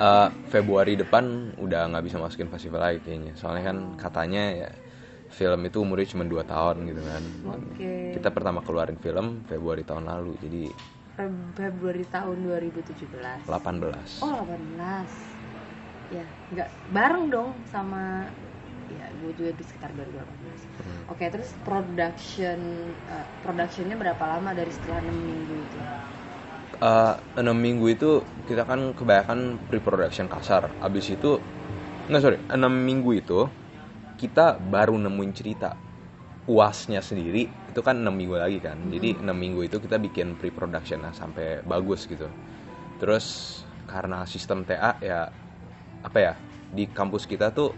Eh, 0.00 0.28
Februari 0.48 0.96
depan 0.96 1.52
udah 1.60 1.92
nggak 1.92 2.04
bisa 2.08 2.16
masukin 2.16 2.48
festival 2.48 2.80
lagi 2.80 3.04
kayaknya. 3.04 3.36
Soalnya 3.36 3.68
kan 3.68 3.76
katanya 4.00 4.42
ya 4.48 4.68
film 5.28 5.60
itu 5.62 5.84
umurnya 5.84 6.08
cuma 6.08 6.24
2 6.24 6.40
tahun 6.40 6.88
gitu 6.88 7.02
kan. 7.04 7.22
oke 7.46 7.92
Kita 8.16 8.28
pertama 8.32 8.64
keluarin 8.64 8.96
film 8.96 9.44
Februari 9.44 9.84
tahun 9.84 10.08
lalu. 10.08 10.40
Jadi 10.40 10.62
Feb- 11.12 11.52
Februari 11.52 12.08
tahun 12.08 12.48
2017 12.48 13.44
18. 13.44 14.24
oh 14.24 14.40
18 14.40 16.16
ya 16.16 16.24
nggak 16.50 16.68
bareng 16.90 17.24
dong 17.28 17.50
sama 17.68 18.24
ya 18.96 19.06
gue 19.22 19.32
juga 19.36 19.50
di 19.54 19.64
sekitar 19.64 19.90
2018 19.94 20.72
Hmm. 20.80 21.12
oke 21.12 21.24
terus 21.28 21.52
production 21.60 22.56
uh, 23.12 23.26
productionnya 23.44 24.00
berapa 24.00 24.24
lama 24.24 24.56
dari 24.56 24.72
setelah 24.72 25.04
6 25.04 25.12
minggu 25.12 25.54
itu 25.60 25.78
enam 27.36 27.56
minggu 27.56 27.86
itu 27.92 28.10
kita 28.48 28.64
kan 28.64 28.96
kebanyakan 28.96 29.60
pre-production 29.68 30.26
kasar. 30.32 30.72
Abis 30.80 31.12
itu 31.12 31.36
nggak 32.08 32.20
sorry, 32.24 32.38
enam 32.50 32.72
minggu 32.72 33.20
itu 33.20 33.46
kita 34.16 34.56
baru 34.56 34.96
nemuin 34.96 35.32
cerita 35.32 35.76
puasnya 36.48 37.04
sendiri 37.04 37.46
itu 37.46 37.80
kan 37.84 38.00
enam 38.00 38.16
minggu 38.16 38.36
lagi 38.40 38.58
kan. 38.64 38.80
Jadi 38.88 39.20
enam 39.20 39.36
minggu 39.36 39.68
itu 39.68 39.76
kita 39.76 40.00
bikin 40.00 40.40
pre-production 40.40 41.04
nah, 41.04 41.12
sampai 41.12 41.60
bagus 41.62 42.08
gitu. 42.08 42.26
Terus 42.96 43.60
karena 43.84 44.24
sistem 44.24 44.64
TA 44.64 44.96
ya 45.04 45.28
apa 46.00 46.18
ya 46.18 46.32
di 46.72 46.88
kampus 46.88 47.28
kita 47.28 47.52
tuh 47.52 47.76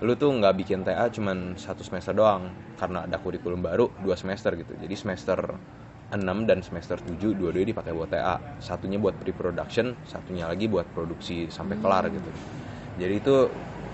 lu 0.00 0.16
tuh 0.16 0.32
nggak 0.32 0.54
bikin 0.56 0.80
TA 0.80 1.12
cuman 1.12 1.60
satu 1.60 1.84
semester 1.84 2.16
doang 2.16 2.48
karena 2.80 3.04
ada 3.04 3.20
kurikulum 3.20 3.60
baru 3.60 3.92
dua 4.00 4.16
semester 4.16 4.56
gitu. 4.56 4.72
Jadi 4.80 4.94
semester 4.96 5.38
6 6.10 6.48
dan 6.48 6.58
semester 6.64 6.98
7 6.98 7.38
dua-duanya 7.38 7.70
dipakai 7.70 7.92
buat 7.94 8.10
TA 8.10 8.58
satunya 8.58 8.98
buat 8.98 9.14
pre-production 9.14 9.94
satunya 10.08 10.50
lagi 10.50 10.66
buat 10.66 10.88
produksi 10.90 11.46
sampai 11.52 11.78
kelar 11.78 12.10
gitu. 12.10 12.30
Jadi 12.98 13.14
itu 13.14 13.36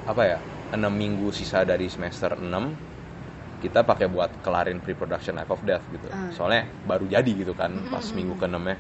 apa 0.07 0.23
ya 0.25 0.39
6 0.73 0.81
minggu 0.87 1.29
sisa 1.35 1.67
dari 1.67 1.91
semester 1.91 2.39
6 2.39 3.61
kita 3.61 3.83
pakai 3.83 4.07
buat 4.07 4.31
kelarin 4.47 4.79
pre-production 4.79 5.37
Life 5.37 5.53
of 5.53 5.61
Death 5.67 5.85
gitu. 5.91 6.07
Ah. 6.13 6.31
soalnya 6.31 6.71
baru 6.87 7.09
jadi 7.09 7.31
gitu 7.35 7.53
kan 7.57 7.73
pas 7.91 8.05
minggu 8.15 8.39
ke 8.39 8.47
6 8.47 8.57
nya 8.63 8.77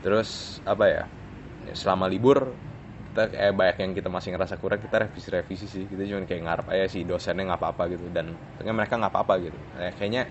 terus 0.00 0.62
apa 0.62 0.84
ya 0.86 1.04
ya 1.66 1.74
selama 1.74 2.06
libur 2.06 2.54
kita 3.16 3.32
kayak 3.32 3.54
banyak 3.56 3.76
yang 3.80 3.92
kita 3.96 4.08
masih 4.12 4.30
ngerasa 4.36 4.54
kurang 4.60 4.80
kita 4.84 4.96
revisi-revisi 5.08 5.64
sih. 5.64 5.84
Kita 5.88 6.04
cuma 6.04 6.20
kayak 6.28 6.42
ngarep 6.44 6.66
aja 6.68 6.84
sih 6.92 7.02
dosennya 7.08 7.48
nggak 7.48 7.60
apa-apa 7.64 7.82
gitu. 7.96 8.04
Dan 8.12 8.36
mereka 8.60 9.00
nggak 9.00 9.12
apa-apa 9.12 9.34
gitu. 9.40 9.56
Kayak- 9.72 9.94
kayaknya 9.96 10.22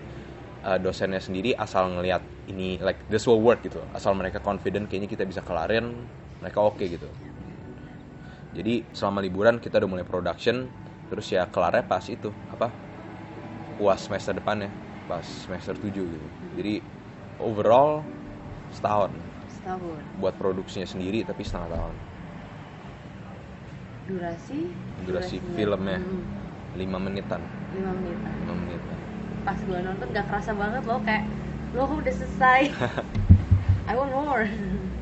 uh, 0.62 0.78
dosennya 0.78 1.18
sendiri 1.18 1.50
asal 1.58 1.90
ngelihat 1.98 2.22
ini 2.46 2.78
like 2.78 3.02
this 3.10 3.26
will 3.26 3.42
work 3.42 3.66
gitu. 3.66 3.82
Asal 3.90 4.14
mereka 4.14 4.38
confident 4.38 4.86
kayaknya 4.86 5.10
kita 5.10 5.24
bisa 5.26 5.42
kelarin 5.42 6.06
mereka 6.38 6.62
oke 6.62 6.84
gitu. 6.86 7.10
Jadi 8.54 8.86
selama 8.94 9.20
liburan 9.20 9.58
kita 9.58 9.82
udah 9.82 9.90
mulai 9.90 10.06
production 10.06 10.70
terus 11.10 11.26
ya 11.30 11.46
kelarnya 11.46 11.84
pas 11.86 12.02
itu 12.08 12.30
apa 12.50 12.72
puas 13.76 14.00
semester 14.00 14.32
depannya 14.36 14.72
pas 15.06 15.22
semester 15.22 15.76
7 15.76 16.04
gitu. 16.08 16.28
Jadi 16.56 16.82
overall 17.38 18.08
setahun 18.72 19.12
setahun. 19.50 20.02
buat 20.16 20.34
produksinya 20.40 20.88
sendiri 20.88 21.22
tapi 21.28 21.44
setengah 21.44 21.68
tahun 21.76 21.94
durasi? 24.06 24.70
Durasi 25.04 25.36
durasinya. 25.42 25.54
filmnya. 25.58 25.98
Mm, 26.00 26.22
lima 26.78 26.98
menitan. 27.02 27.42
Lima 27.74 27.92
menitan. 27.92 28.32
Lima 28.42 28.54
menitan. 28.54 28.98
Pas 29.42 29.58
gue 29.58 29.78
nonton 29.78 30.06
gak 30.14 30.26
kerasa 30.30 30.50
banget 30.54 30.82
loh 30.86 31.00
kayak 31.02 31.24
lo 31.74 31.84
udah 31.90 32.14
selesai? 32.14 32.60
I 33.90 33.92
want 33.94 34.10
more. 34.14 34.46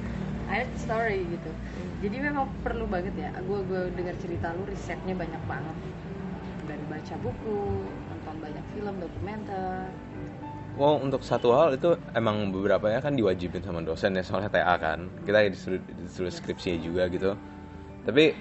I 0.53 0.65
need 0.65 0.77
story 0.77 1.25
gitu. 1.29 1.51
Jadi 2.05 2.17
memang 2.21 2.49
perlu 2.61 2.85
banget 2.85 3.17
ya. 3.17 3.33
Gue 3.45 3.65
gue 3.65 3.89
dengar 3.97 4.17
cerita 4.21 4.53
lu 4.53 4.69
risetnya 4.69 5.17
banyak 5.17 5.43
banget. 5.49 5.77
Dari 6.65 6.85
baca 6.89 7.15
buku 7.21 7.61
nonton 8.13 8.37
banyak 8.41 8.65
film 8.77 8.95
dokumenter. 9.01 9.89
Wow, 10.75 10.99
untuk 10.99 11.23
satu 11.23 11.55
hal 11.55 11.79
itu 11.79 11.95
emang 12.19 12.51
beberapa 12.51 12.91
ya 12.91 12.99
kan 12.99 13.15
diwajibin 13.15 13.63
sama 13.63 13.79
dosen 13.87 14.19
ya 14.19 14.27
soalnya 14.27 14.51
TA 14.51 14.75
kan. 14.75 15.07
Kita 15.23 15.47
disuruh, 15.47 15.81
disuruh 16.03 16.33
skripsi 16.35 16.83
juga 16.83 17.07
gitu. 17.09 17.39
Tapi 18.05 18.35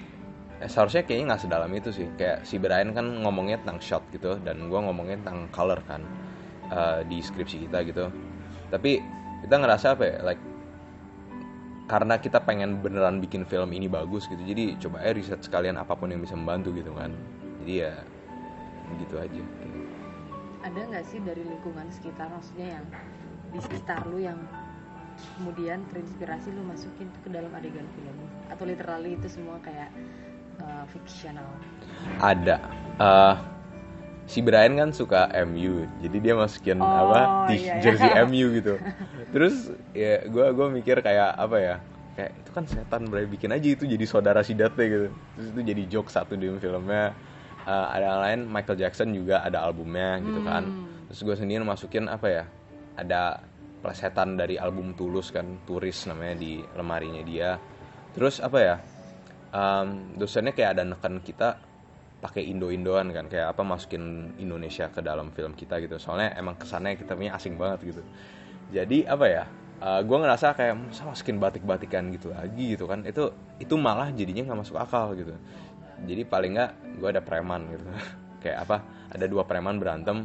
eh, 0.62 0.68
seharusnya 0.70 1.02
kayaknya 1.06 1.34
nggak 1.34 1.42
sedalam 1.42 1.70
itu 1.74 1.90
sih. 1.90 2.06
Kayak 2.18 2.46
si 2.46 2.58
Brian 2.62 2.92
kan 2.94 3.06
ngomongnya 3.22 3.62
tentang 3.62 3.78
shot 3.82 4.04
gitu 4.14 4.38
dan 4.42 4.70
gua 4.70 4.84
ngomongnya 4.84 5.18
tentang 5.24 5.48
color 5.54 5.80
kan 5.86 6.02
eh, 6.70 7.00
di 7.06 7.18
skripsi 7.22 7.66
kita 7.68 7.82
gitu. 7.88 8.10
Tapi 8.70 8.98
kita 9.46 9.54
ngerasa 9.60 9.86
apa 9.94 10.04
ya, 10.04 10.16
like 10.24 10.42
karena 11.84 12.16
kita 12.16 12.40
pengen 12.40 12.80
beneran 12.80 13.20
bikin 13.20 13.44
film 13.44 13.70
ini 13.76 13.86
bagus 13.92 14.24
gitu. 14.30 14.40
Jadi 14.40 14.80
coba 14.80 15.04
aja 15.04 15.12
riset 15.12 15.40
sekalian 15.44 15.76
apa 15.76 15.92
pun 15.92 16.08
yang 16.08 16.20
bisa 16.24 16.32
membantu 16.32 16.72
gitu 16.72 16.92
kan. 16.96 17.12
Jadi 17.60 17.74
ya 17.84 17.92
gitu 19.00 19.16
aja. 19.18 19.42
ada 20.64 20.80
nggak 20.80 21.04
sih 21.04 21.20
dari 21.20 21.44
lingkungan 21.44 21.84
sekitar 21.92 22.32
maksudnya 22.32 22.80
yang 22.80 22.84
di 23.52 23.58
sekitar 23.60 24.00
lu 24.08 24.16
yang 24.16 24.40
kemudian 25.36 25.84
terinspirasi 25.92 26.50
lu 26.56 26.64
masukin 26.64 27.06
ke 27.22 27.28
dalam 27.28 27.52
adegan 27.52 27.86
film 27.94 28.16
atau 28.48 28.64
literally 28.64 29.14
itu 29.14 29.28
semua 29.28 29.60
kayak 29.60 29.92
uh, 30.60 30.84
fictional. 30.90 31.48
Ada. 32.20 32.56
Eh, 33.00 33.34
si 34.24 34.40
Brian 34.40 34.76
kan 34.80 34.90
suka 34.94 35.28
MU 35.44 35.84
jadi 36.00 36.16
dia 36.16 36.34
masukin 36.38 36.80
Oh, 36.80 36.88
apa 36.88 37.50
di 37.52 37.60
iya, 37.60 37.76
iya. 37.76 37.82
jersey 37.82 38.10
MU 38.28 38.46
gitu. 38.56 38.74
Terus 39.34 39.72
ya 39.92 40.24
gue 40.24 40.46
gue 40.54 40.66
mikir 40.80 41.04
kayak 41.04 41.36
apa 41.36 41.56
ya 41.60 41.76
kayak 42.14 42.30
itu 42.40 42.50
kan 42.54 42.64
setan 42.70 43.02
Brian 43.10 43.28
bikin 43.28 43.50
aja 43.52 43.68
itu 43.68 43.84
jadi 43.84 44.04
saudara 44.06 44.40
si 44.40 44.54
Date 44.56 44.80
gitu. 44.86 45.08
Terus 45.36 45.46
itu 45.52 45.60
jadi 45.60 45.82
joke 45.90 46.10
satu 46.12 46.38
di 46.38 46.48
filmnya. 46.56 47.12
Eh, 47.64 47.86
ada 47.96 48.04
yang 48.04 48.20
lain 48.20 48.40
Michael 48.52 48.76
Jackson 48.80 49.12
juga 49.16 49.40
ada 49.40 49.64
albumnya 49.64 50.20
gitu 50.20 50.40
kan. 50.44 50.64
Hmm. 50.64 50.92
terus 51.04 51.20
gue 51.20 51.36
sendiri 51.36 51.62
masukin 51.62 52.08
apa 52.10 52.26
ya 52.26 52.44
ada 52.98 53.38
plesetan 53.84 54.34
dari 54.40 54.56
album 54.56 54.96
Tulus 54.96 55.28
kan 55.28 55.60
Turis 55.68 56.08
namanya 56.08 56.40
di 56.40 56.60
lemarinya 56.74 57.22
dia. 57.22 57.60
Terus 58.16 58.40
apa 58.40 58.58
ya 58.60 58.76
em, 59.54 60.18
dosennya 60.18 60.52
kayak 60.52 60.70
ada 60.78 60.82
neken 60.84 61.22
kita 61.22 61.48
pakai 62.24 62.48
Indo-Indoan 62.48 63.12
kan 63.12 63.28
kayak 63.28 63.52
apa 63.52 63.60
masukin 63.60 64.32
Indonesia 64.40 64.88
ke 64.88 65.04
dalam 65.04 65.28
film 65.36 65.52
kita 65.52 65.76
gitu. 65.84 66.00
Soalnya 66.00 66.32
emang 66.40 66.56
kesannya 66.56 66.96
kita 66.96 67.12
punya 67.12 67.36
asing 67.36 67.60
banget 67.60 67.92
gitu. 67.92 68.02
Jadi 68.72 69.04
apa 69.04 69.26
ya 69.28 69.44
gue 69.84 70.16
ngerasa 70.16 70.56
kayak 70.56 70.74
masa 70.88 71.04
masukin 71.04 71.36
batik-batikan 71.36 72.08
gitu 72.16 72.32
lagi? 72.32 72.72
gitu 72.72 72.88
kan. 72.88 73.04
Itu 73.04 73.36
itu 73.60 73.76
malah 73.76 74.08
jadinya 74.16 74.48
nggak 74.48 74.60
masuk 74.64 74.80
akal 74.80 75.12
gitu. 75.12 75.36
Jadi 76.08 76.24
paling 76.24 76.56
nggak 76.56 76.70
gue 76.96 77.08
ada 77.12 77.20
preman 77.20 77.68
gitu. 77.68 77.84
Kayak 78.42 78.58
apa 78.68 78.76
ada 79.12 79.24
dua 79.28 79.44
preman 79.44 79.76
berantem 79.76 80.24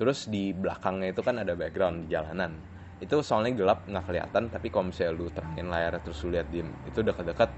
terus 0.00 0.26
di 0.26 0.50
belakangnya 0.56 1.12
itu 1.12 1.20
kan 1.20 1.44
ada 1.44 1.52
background 1.52 2.08
di 2.08 2.16
jalanan. 2.16 2.56
Itu 3.04 3.20
soalnya 3.20 3.52
gelap 3.52 3.84
nggak 3.84 4.04
kelihatan 4.08 4.48
tapi 4.48 4.72
kalau 4.72 4.88
misalnya 4.88 5.12
lu 5.12 5.28
terangin 5.28 5.68
layar 5.68 6.00
terus 6.00 6.24
lu 6.24 6.32
lihat 6.32 6.48
diem 6.48 6.72
itu 6.88 7.04
dekat-dekat 7.04 7.50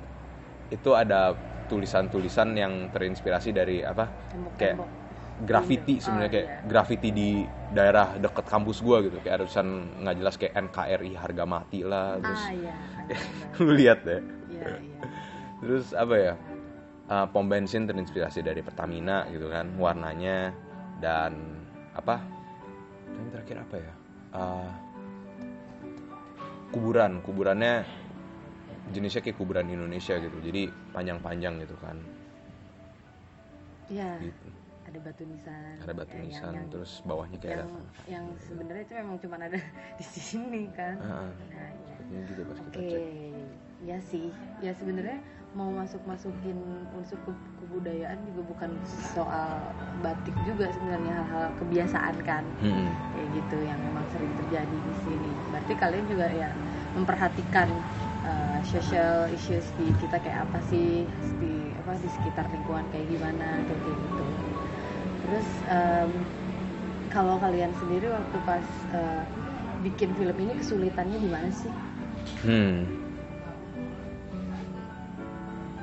itu 0.69 0.91
ada 0.93 1.35
tulisan-tulisan 1.67 2.55
yang 2.55 2.73
terinspirasi 2.95 3.51
dari 3.51 3.83
apa? 3.83 4.07
Kayak 4.07 4.79
tembok-tembok 4.79 4.89
graffiti 5.37 6.01
Iya. 6.01 6.03
sebenarnya 6.03 6.27
Ah, 6.27 6.33
kayak 6.33 6.49
iya. 6.49 6.59
graffiti 6.65 7.09
di 7.13 7.29
daerah 7.69 8.07
dekat 8.17 8.47
kampus 8.49 8.81
gua 8.81 9.05
gitu. 9.05 9.21
Kayak 9.21 9.35
ada 9.37 9.45
tulisan 9.45 9.69
nggak 10.01 10.17
jelas 10.17 10.35
kayak 10.41 10.55
NKRI 10.65 11.13
harga 11.13 11.45
mati 11.45 11.81
lah 11.85 12.17
terus 12.17 12.41
ah 12.41 12.53
iya 12.57 12.75
lu 13.61 13.73
lihat 13.77 13.99
deh. 14.03 14.23
Iya 14.49 14.65
iya. 14.81 14.99
Terus 15.61 15.93
apa 15.93 16.15
ya? 16.17 16.35
Uh, 17.07 17.23
pom 17.31 17.47
bensin 17.47 17.87
terinspirasi 17.87 18.43
dari 18.43 18.67
Pertamina 18.67 19.31
gitu 19.31 19.47
kan 19.47 19.71
warnanya 19.79 20.51
dan 20.99 21.39
apa? 21.93 22.19
Yang 23.15 23.29
terakhir 23.31 23.57
apa 23.63 23.77
ya? 23.79 23.93
Uh, 24.35 24.71
kuburan 26.73 27.23
kuburannya 27.23 27.87
jenisnya 28.95 29.23
kayak 29.23 29.37
kuburan 29.39 29.67
Indonesia 29.67 30.15
gitu. 30.19 30.37
Jadi 30.43 30.71
panjang-panjang 30.95 31.63
gitu 31.63 31.77
kan. 31.83 31.97
Iya. 33.91 34.11
Gitu. 34.23 34.49
Ada 34.87 34.99
batu 35.03 35.23
nisan 35.27 35.75
ada 35.83 35.95
batu 35.99 36.15
nisan 36.15 36.55
yang, 36.55 36.71
terus 36.71 37.03
bawahnya 37.03 37.43
kayak 37.43 37.59
yang, 37.59 37.67
ada 37.67 38.07
yang 38.07 38.27
sebenarnya 38.39 38.83
itu 38.87 38.95
memang 38.95 39.17
cuma 39.19 39.35
ada 39.43 39.59
di 39.99 40.05
sini 40.07 40.63
kan. 40.79 40.95
Heeh. 41.03 41.31
nah 41.51 41.69
iya. 41.75 41.97
Ini 42.07 42.23
gitu 42.31 42.43
pas 42.47 42.59
kita 42.63 42.79
Oke, 42.79 42.87
cek. 42.95 43.03
Ya 43.83 43.99
sih. 43.99 44.27
Ya 44.63 44.73
sebenarnya 44.79 45.19
mau 45.59 45.73
masuk 45.75 45.99
masukin 46.07 46.55
unsur 46.95 47.19
ke 47.27 47.33
kebudayaan 47.65 48.19
juga 48.31 48.43
bukan 48.47 48.71
soal 49.11 49.75
batik 50.07 50.37
juga 50.47 50.71
sebenarnya 50.71 51.13
hal-hal 51.19 51.47
kebiasaan 51.59 52.15
kan. 52.23 52.45
Hmm. 52.63 52.95
kayak 53.11 53.29
gitu 53.43 53.57
yang 53.67 53.79
memang 53.83 54.07
sering 54.15 54.31
terjadi 54.39 54.77
di 54.87 54.95
sini. 55.03 55.31
Berarti 55.51 55.73
kalian 55.83 56.07
juga 56.07 56.27
ya 56.31 56.51
memperhatikan 56.95 57.69
uh, 58.27 58.59
social 58.67 59.31
issues 59.31 59.65
di 59.79 59.89
kita 60.03 60.19
kayak 60.21 60.45
apa 60.51 60.59
sih 60.69 61.07
di 61.39 61.55
apa 61.81 61.95
di 62.03 62.09
sekitar 62.11 62.51
lingkungan 62.51 62.85
kayak 62.91 63.07
gimana 63.09 63.63
kayak 63.65 63.81
gitu. 63.81 64.27
Terus 65.27 65.49
em, 65.71 66.11
kalau 67.11 67.39
kalian 67.41 67.73
sendiri 67.79 68.11
waktu 68.11 68.37
pas 68.47 68.67
uh, 68.95 69.23
bikin 69.83 70.11
film 70.19 70.37
ini 70.37 70.53
kesulitannya 70.59 71.19
di 71.23 71.29
mana 71.31 71.49
sih? 71.51 71.73
Hmm. 72.43 73.07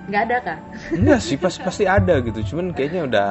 nggak 0.04 0.24
ada 0.28 0.38
kah 0.44 0.60
Enggak 0.92 1.20
sih, 1.24 1.40
pas, 1.40 1.56
pasti 1.56 1.88
ada 1.88 2.20
gitu. 2.20 2.44
Cuman 2.54 2.76
kayaknya 2.76 3.08
udah 3.08 3.30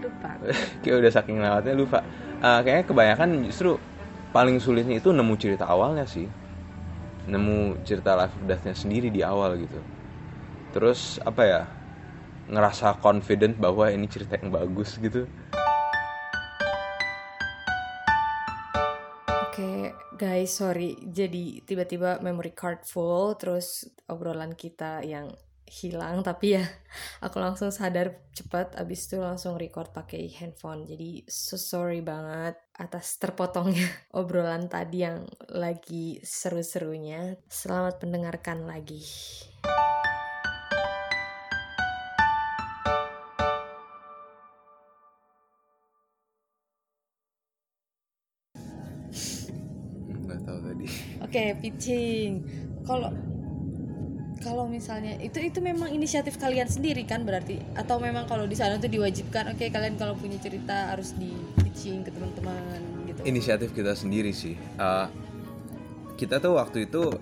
lupa 0.00 0.30
kayak 0.86 0.96
udah 1.02 1.10
saking 1.10 1.38
lewatnya 1.42 1.74
lupa. 1.74 1.98
Eh, 2.40 2.60
kayaknya 2.64 2.84
kebanyakan 2.86 3.28
justru 3.50 3.76
paling 4.30 4.56
sulitnya 4.62 5.02
itu 5.02 5.10
nemu 5.10 5.34
cerita 5.36 5.66
awalnya 5.66 6.06
sih. 6.06 6.30
Nemu 7.28 7.82
cerita 7.84 8.16
life 8.16 8.36
death-nya 8.46 8.72
sendiri 8.72 9.12
di 9.12 9.20
awal 9.20 9.58
gitu. 9.60 9.80
Terus 10.72 11.18
apa 11.26 11.42
ya? 11.44 11.62
ngerasa 12.50 12.98
confident 12.98 13.54
bahwa 13.54 13.86
ini 13.94 14.10
cerita 14.10 14.34
yang 14.34 14.50
bagus 14.50 14.98
gitu 14.98 15.22
Oke, 19.50 19.92
guys, 20.16 20.56
sorry. 20.56 20.96
Jadi 21.10 21.60
tiba-tiba 21.66 22.22
memory 22.22 22.54
card 22.54 22.86
full, 22.86 23.36
terus 23.36 23.84
obrolan 24.08 24.56
kita 24.56 25.04
yang 25.04 25.28
hilang. 25.70 26.26
Tapi 26.26 26.58
ya, 26.58 26.64
aku 27.24 27.38
langsung 27.38 27.70
sadar 27.70 28.18
cepat. 28.34 28.74
Abis 28.74 29.06
itu 29.06 29.22
langsung 29.22 29.54
record 29.54 29.94
pakai 29.94 30.26
handphone. 30.34 30.84
Jadi 30.84 31.22
so 31.30 31.54
sorry 31.54 32.02
banget 32.02 32.58
atas 32.74 33.16
terpotongnya 33.22 33.86
obrolan 34.18 34.66
tadi 34.66 35.06
yang 35.06 35.24
lagi 35.54 36.18
seru-serunya. 36.26 37.38
Selamat 37.46 38.02
mendengarkan 38.02 38.66
lagi. 38.66 39.00
nggak 50.20 50.46
tahu 50.46 50.58
tadi 50.62 50.86
Oke, 51.26 51.44
pitching. 51.58 52.30
Kalau 52.86 53.10
kalau 54.40 54.64
misalnya 54.64 55.20
itu 55.20 55.36
itu 55.36 55.60
memang 55.60 55.92
inisiatif 55.92 56.40
kalian 56.40 56.66
sendiri 56.66 57.04
kan 57.04 57.28
berarti 57.28 57.60
atau 57.76 58.00
memang 58.00 58.24
kalau 58.24 58.48
di 58.48 58.56
sana 58.56 58.80
tuh 58.80 58.88
diwajibkan 58.88 59.52
oke 59.52 59.68
kalian 59.68 60.00
kalau 60.00 60.16
punya 60.16 60.40
cerita 60.40 60.96
harus 60.96 61.12
di 61.14 61.28
pitching 61.60 62.02
ke 62.02 62.10
teman-teman 62.10 62.80
gitu. 63.04 63.20
inisiatif 63.28 63.76
kita 63.76 63.92
sendiri 63.92 64.32
sih 64.32 64.56
Uh, 64.80 65.06
kita 66.16 66.40
tuh 66.40 66.56
waktu 66.56 66.88
itu 66.88 67.12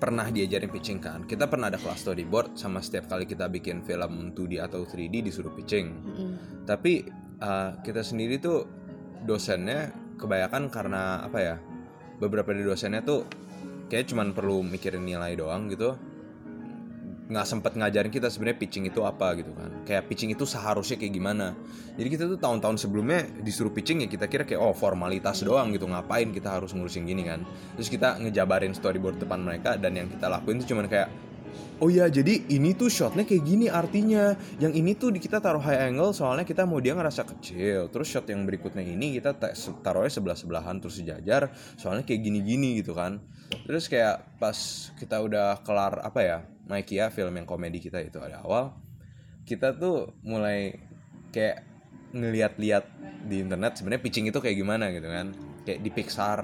pernah 0.00 0.28
diajarin 0.32 0.72
pitching 0.72 0.96
kan 0.96 1.28
kita 1.28 1.44
pernah 1.44 1.68
ada 1.68 1.76
kelas 1.76 2.00
storyboard 2.00 2.56
sama 2.56 2.80
setiap 2.80 3.12
kali 3.12 3.28
kita 3.28 3.50
bikin 3.52 3.84
film 3.84 4.32
2D 4.32 4.64
atau 4.64 4.88
3D 4.88 5.20
disuruh 5.28 5.52
pitching 5.52 5.92
Mm-mm. 5.92 6.30
tapi 6.64 7.04
uh, 7.44 7.76
kita 7.84 8.00
sendiri 8.00 8.40
tuh 8.40 8.64
dosennya 9.28 9.92
kebanyakan 10.16 10.72
karena 10.72 11.20
apa 11.26 11.38
ya 11.42 11.56
beberapa 12.16 12.54
dari 12.56 12.64
dosennya 12.64 13.04
tuh 13.04 13.28
kayak 13.88 14.12
cuman 14.12 14.36
perlu 14.36 14.62
mikirin 14.64 15.02
nilai 15.02 15.34
doang 15.34 15.68
gitu. 15.72 15.96
Nggak 17.28 17.44
sempet 17.44 17.76
ngajarin 17.76 18.08
kita 18.08 18.32
sebenarnya 18.32 18.56
pitching 18.56 18.88
itu 18.88 19.04
apa 19.04 19.36
gitu 19.36 19.52
kan. 19.52 19.84
Kayak 19.84 20.08
pitching 20.08 20.32
itu 20.32 20.48
seharusnya 20.48 20.96
kayak 20.96 21.12
gimana. 21.12 21.52
Jadi 22.00 22.08
kita 22.08 22.24
tuh 22.24 22.40
tahun-tahun 22.40 22.80
sebelumnya 22.80 23.28
disuruh 23.44 23.68
pitching 23.68 24.00
ya 24.00 24.08
kita 24.08 24.32
kira 24.32 24.48
kayak 24.48 24.60
oh 24.64 24.72
formalitas 24.72 25.44
doang 25.44 25.68
gitu. 25.76 25.84
Ngapain 25.84 26.32
kita 26.32 26.56
harus 26.56 26.72
ngurusin 26.72 27.04
gini 27.04 27.28
kan. 27.28 27.44
Terus 27.76 27.92
kita 27.92 28.16
ngejabarin 28.16 28.72
storyboard 28.72 29.20
depan 29.20 29.44
mereka 29.44 29.76
dan 29.76 29.92
yang 29.92 30.08
kita 30.08 30.24
lakuin 30.24 30.64
tuh 30.64 30.72
cuman 30.72 30.88
kayak 30.88 31.12
Oh 31.78 31.86
ya, 31.86 32.10
jadi 32.10 32.42
ini 32.50 32.74
tuh 32.74 32.90
shotnya 32.90 33.22
kayak 33.22 33.44
gini 33.46 33.66
artinya. 33.70 34.34
Yang 34.58 34.72
ini 34.82 34.92
tuh 34.98 35.14
kita 35.14 35.38
taruh 35.38 35.62
high 35.62 35.90
angle 35.90 36.10
soalnya 36.10 36.42
kita 36.42 36.66
mau 36.66 36.82
dia 36.82 36.94
ngerasa 36.98 37.22
kecil. 37.22 37.86
Terus 37.94 38.06
shot 38.10 38.26
yang 38.26 38.42
berikutnya 38.42 38.82
ini 38.82 39.14
kita 39.14 39.38
taruhnya 39.84 40.10
sebelah 40.10 40.34
sebelahan 40.34 40.82
terus 40.82 40.98
sejajar. 40.98 41.54
Soalnya 41.78 42.02
kayak 42.02 42.20
gini-gini 42.26 42.82
gitu 42.82 42.98
kan. 42.98 43.22
Terus 43.64 43.86
kayak 43.86 44.38
pas 44.42 44.58
kita 44.98 45.22
udah 45.22 45.62
kelar 45.62 46.02
apa 46.02 46.20
ya, 46.20 46.38
Mikey 46.66 46.98
ya 46.98 47.08
film 47.14 47.32
yang 47.38 47.46
komedi 47.46 47.78
kita 47.80 48.02
itu 48.02 48.20
ada 48.20 48.44
awal, 48.44 48.76
kita 49.48 49.72
tuh 49.72 50.12
mulai 50.26 50.76
kayak 51.32 51.64
ngeliat-liat 52.12 52.84
di 53.24 53.40
internet 53.40 53.80
sebenarnya 53.80 54.02
pitching 54.04 54.26
itu 54.28 54.38
kayak 54.42 54.56
gimana 54.58 54.92
gitu 54.92 55.08
kan. 55.08 55.32
Kayak 55.64 55.80
di 55.80 55.90
Pixar, 55.94 56.38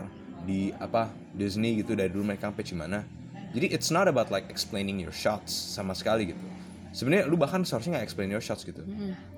di 0.45 0.61
apa 0.77 1.11
Disney 1.33 1.81
gitu 1.81 1.97
dari 1.97 2.13
dulu 2.13 2.31
mereka 2.31 2.53
pitch 2.53 2.77
gimana 2.77 3.24
jadi 3.55 3.71
it's 3.71 3.95
not 3.95 4.11
about 4.11 4.35
like 4.35 4.51
explaining 4.51 4.99
your 4.99 5.15
shots 5.15 5.55
sama 5.55 5.95
sekali 5.95 6.35
gitu. 6.35 6.43
Sebenarnya 6.91 7.31
lu 7.31 7.39
bahkan 7.39 7.63
seharusnya 7.63 7.99
nggak 7.99 8.07
explain 8.07 8.29
your 8.31 8.43
shots 8.43 8.67
gitu. 8.67 8.83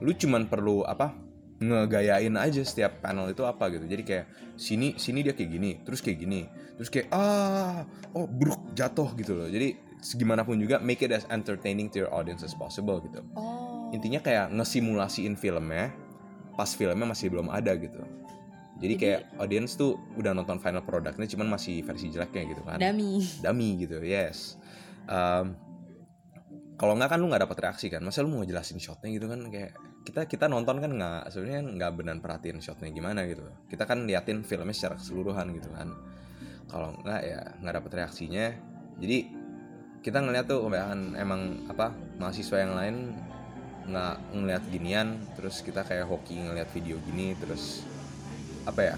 Lu 0.01 0.11
cuman 0.17 0.49
perlu 0.49 0.83
apa? 0.89 1.13
ngegayain 1.57 2.37
aja 2.37 2.61
setiap 2.61 3.01
panel 3.01 3.33
itu 3.33 3.41
apa 3.49 3.73
gitu. 3.73 3.89
Jadi 3.89 4.03
kayak 4.05 4.27
sini 4.61 4.93
sini 5.01 5.25
dia 5.25 5.33
kayak 5.33 5.51
gini, 5.57 5.71
terus 5.81 6.05
kayak 6.05 6.19
gini, 6.21 6.45
terus 6.77 6.93
kayak 6.93 7.09
ah 7.09 7.89
oh 8.13 8.29
bruk 8.29 8.77
jatuh 8.77 9.09
gitu 9.17 9.33
loh. 9.33 9.49
Jadi 9.49 9.73
segimanapun 10.05 10.61
juga 10.61 10.77
make 10.85 11.01
it 11.01 11.13
as 11.17 11.25
entertaining 11.33 11.89
to 11.89 12.05
your 12.05 12.13
audience 12.13 12.45
as 12.45 12.53
possible 12.53 13.01
gitu. 13.01 13.25
Oh. 13.33 13.89
Intinya 13.97 14.21
kayak 14.21 14.53
ngesimulasiin 14.53 15.41
filmnya 15.41 15.97
pas 16.57 16.69
filmnya 16.73 17.09
masih 17.09 17.33
belum 17.33 17.49
ada 17.49 17.73
gitu. 17.77 18.05
Jadi 18.77 18.95
kayak 19.01 19.41
audience 19.41 19.81
tuh 19.81 19.97
udah 20.21 20.37
nonton 20.37 20.61
final 20.61 20.85
productnya 20.85 21.25
cuman 21.25 21.57
masih 21.57 21.81
versi 21.81 22.13
jeleknya 22.13 22.43
gitu 22.53 22.63
kan. 22.63 22.77
Dami. 22.77 23.25
dummy 23.41 23.81
gitu 23.81 24.05
yes. 24.05 24.61
Um, 25.09 25.57
kalau 26.77 26.93
nggak 26.93 27.17
kan 27.17 27.19
lu 27.25 27.33
nggak 27.33 27.49
dapat 27.49 27.59
reaksi 27.65 27.89
kan? 27.89 28.05
Masa 28.05 28.21
lu 28.21 28.29
mau 28.29 28.45
ngejelasin 28.45 28.77
shotnya 28.77 29.09
gitu 29.09 29.33
kan? 29.33 29.49
Kayak 29.49 29.73
kita 30.05 30.29
kita 30.29 30.45
nonton 30.47 30.77
kan 30.77 30.93
nggak 30.93 31.33
sebenarnya 31.33 31.63
nggak 31.73 31.93
benar 31.97 32.17
perhatiin 32.21 32.61
shotnya 32.61 32.93
gimana 32.93 33.25
gitu. 33.25 33.49
Kita 33.73 33.89
kan 33.89 34.05
liatin 34.05 34.45
filmnya 34.45 34.77
secara 34.77 35.01
keseluruhan 35.01 35.57
gitu 35.57 35.73
kan. 35.73 35.97
Kalau 36.69 36.93
nggak 37.01 37.21
ya 37.25 37.41
nggak 37.65 37.75
dapat 37.81 37.93
reaksinya. 38.05 38.53
Jadi 39.01 39.19
kita 40.05 40.21
ngeliat 40.21 40.47
tuh 40.47 40.69
kebanyakan 40.69 41.17
emang 41.17 41.65
apa 41.73 41.97
mahasiswa 42.21 42.61
yang 42.61 42.77
lain 42.77 42.97
nggak 43.87 44.17
ngeliat 44.35 44.63
ginian 44.71 45.09
terus 45.39 45.63
kita 45.63 45.87
kayak 45.87 46.11
hoki 46.11 46.43
ngeliat 46.43 46.67
video 46.75 46.99
gini 47.07 47.39
terus 47.39 47.87
apa 48.67 48.81
ya 48.83 48.95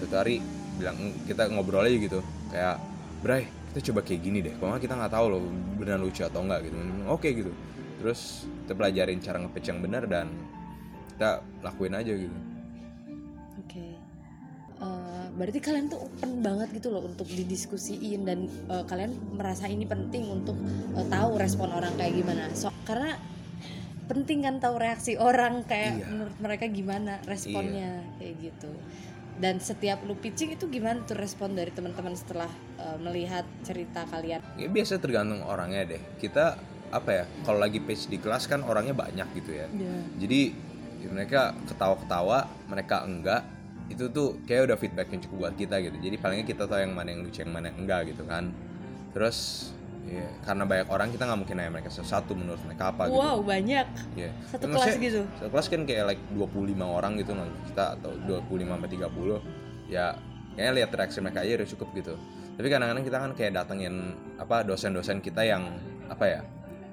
suatu 0.00 0.16
hari 0.16 0.40
bilang 0.80 0.96
kita 1.28 1.50
ngobrol 1.52 1.84
aja 1.84 1.98
gitu. 1.98 2.20
Kayak 2.48 2.80
Bray 3.20 3.44
kita 3.70 3.92
coba 3.92 4.00
kayak 4.02 4.20
gini 4.24 4.38
deh. 4.40 4.54
Kalau 4.56 4.80
kita 4.80 4.94
nggak 4.96 5.12
tahu 5.12 5.26
loh 5.30 5.42
benar 5.76 6.00
lucu 6.00 6.24
atau 6.24 6.40
enggak 6.42 6.66
gitu. 6.66 6.76
Oke 7.06 7.28
gitu. 7.36 7.52
Terus 8.00 8.48
kita 8.64 8.72
pelajarin 8.72 9.20
cara 9.20 9.36
nge-pitch 9.44 9.68
yang 9.68 9.80
benar 9.84 10.02
dan 10.08 10.26
kita 11.14 11.44
lakuin 11.60 11.94
aja 11.94 12.12
gitu. 12.16 12.38
Oke. 13.60 13.86
Eh, 14.80 15.26
berarti 15.36 15.60
kalian 15.60 15.92
tuh 15.92 16.00
open 16.08 16.40
banget 16.40 16.72
gitu 16.72 16.88
loh 16.88 17.04
untuk 17.04 17.28
didiskusiin 17.28 18.24
dan 18.24 18.48
eh, 18.48 18.84
kalian 18.88 19.12
merasa 19.36 19.68
ini 19.68 19.84
penting 19.84 20.32
untuk 20.32 20.56
eh, 20.96 21.04
tahu 21.12 21.36
respon 21.36 21.68
orang 21.68 21.92
kayak 22.00 22.16
gimana. 22.16 22.48
So 22.56 22.72
karena 22.88 23.20
penting 24.10 24.42
kan 24.42 24.58
tahu 24.58 24.74
reaksi 24.76 25.14
orang 25.14 25.62
kayak 25.62 25.92
Iya. 25.96 26.06
menurut 26.10 26.36
mereka 26.36 26.66
gimana 26.66 27.22
responnya 27.24 28.02
kayak 28.18 28.34
gitu. 28.42 28.70
Dan 29.40 29.56
setiap 29.56 30.02
lu 30.02 30.12
pitching 30.14 30.52
itu 30.52 30.68
gimana 30.68 31.00
tuh 31.00 31.16
respon 31.16 31.54
dari 31.54 31.70
teman-teman 31.70 32.12
setelah 32.12 32.50
eh, 32.76 32.98
melihat 32.98 33.46
cerita 33.62 34.04
kalian? 34.04 34.42
ya 34.54 34.66
biasa 34.66 34.98
tergantung 34.98 35.40
orangnya 35.40 35.86
deh 35.86 36.02
kita 36.18 36.58
apa 36.90 37.10
ya 37.14 37.24
kalau 37.44 37.56
lagi 37.56 37.78
pitch 37.78 38.10
di 38.10 38.18
kelas 38.18 38.44
kan 38.44 38.60
orangnya 38.60 38.92
banyak 38.92 39.30
gitu 39.32 39.54
ya 39.54 39.70
jadi 40.18 40.50
ya 40.98 41.08
mereka 41.08 41.54
ketawa-ketawa 41.64 42.38
mereka 42.66 43.06
enggak 43.06 43.46
itu 43.86 44.10
tuh 44.10 44.42
kayak 44.42 44.68
udah 44.68 44.76
feedback 44.76 45.08
yang 45.08 45.22
cukup 45.22 45.36
buat 45.40 45.54
kita 45.54 45.78
gitu 45.80 45.96
jadi 45.96 46.18
palingnya 46.18 46.44
kita 46.44 46.66
tahu 46.66 46.78
yang 46.78 46.90
mana 46.90 47.14
yang 47.14 47.22
lucu 47.22 47.40
yang 47.40 47.54
mana 47.54 47.70
yang 47.70 47.78
enggak 47.78 48.10
gitu 48.10 48.26
kan 48.26 48.50
terus 49.10 49.70
ya, 50.06 50.26
karena 50.40 50.64
banyak 50.64 50.88
orang 50.88 51.08
kita 51.10 51.22
nggak 51.24 51.38
mungkin 51.38 51.54
nanya 51.58 51.72
mereka 51.72 51.90
satu 51.90 52.32
menurut 52.32 52.60
mereka 52.64 52.90
apa 52.90 53.08
gitu. 53.08 53.18
Wow 53.18 53.42
banyak. 53.42 53.86
Ya 54.16 54.30
satu 54.48 54.64
Ya, 54.64 54.72
kelas 54.72 54.94
gitu. 54.96 55.20
satu 55.36 55.48
kelas 55.50 55.66
kan 55.68 55.82
kayak 55.84 56.04
like 56.08 56.22
25 56.32 56.76
orang 56.80 57.12
gitu 57.16 57.32
nonton 57.32 57.56
kita 57.66 57.84
atau 57.96 58.12
25 58.24 58.70
sampai 58.70 58.90
30 58.90 59.40
ya 59.90 60.06
kayaknya 60.54 60.72
lihat 60.82 60.90
reaksi 60.92 61.18
mereka 61.20 61.40
aja 61.42 61.52
udah 61.58 61.68
cukup 61.68 61.88
gitu. 61.94 62.14
Tapi 62.56 62.66
kadang-kadang 62.68 63.04
kita 63.04 63.18
kan 63.18 63.30
kayak 63.32 63.52
datengin 63.56 63.94
apa 64.36 64.62
dosen-dosen 64.62 65.18
kita 65.18 65.40
yang 65.42 65.64
apa 66.06 66.24
ya 66.26 66.40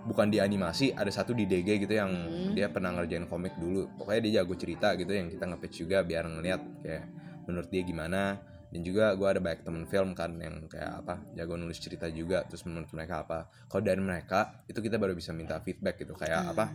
bukan 0.07 0.31
di 0.31 0.39
animasi 0.39 0.95
ada 0.95 1.11
satu 1.11 1.35
di 1.35 1.43
DG 1.43 1.83
gitu 1.83 1.91
yang 1.91 2.07
Hmm. 2.07 2.55
dia 2.55 2.71
pernah 2.71 2.95
ngerjain 2.95 3.27
komik 3.27 3.59
dulu. 3.59 3.91
Pokoknya 3.99 4.21
dia 4.23 4.33
jago 4.39 4.55
cerita 4.55 4.95
gitu 4.95 5.11
yang 5.11 5.27
kita 5.27 5.43
nge-pitch 5.45 5.83
juga 5.83 5.99
biar 6.01 6.23
ngeliat 6.25 6.61
kayak 6.79 7.03
menurut 7.43 7.67
dia 7.67 7.83
gimana 7.83 8.39
dan 8.67 8.79
juga 8.83 9.15
gue 9.15 9.27
ada 9.27 9.39
banyak 9.39 9.63
temen 9.63 9.87
film 9.87 10.11
kan 10.11 10.35
yang 10.39 10.67
kayak 10.67 11.03
apa 11.05 11.23
jago 11.33 11.55
nulis 11.55 11.79
cerita 11.79 12.11
juga 12.11 12.43
terus 12.43 12.67
menurut 12.67 12.91
mereka 12.91 13.23
apa. 13.23 13.47
Kalau 13.71 13.83
dari 13.83 14.01
mereka 14.03 14.63
itu 14.67 14.79
kita 14.83 14.99
baru 14.99 15.15
bisa 15.15 15.31
minta 15.31 15.59
feedback 15.63 16.03
gitu. 16.03 16.13
Kayak 16.13 16.51
apa 16.51 16.65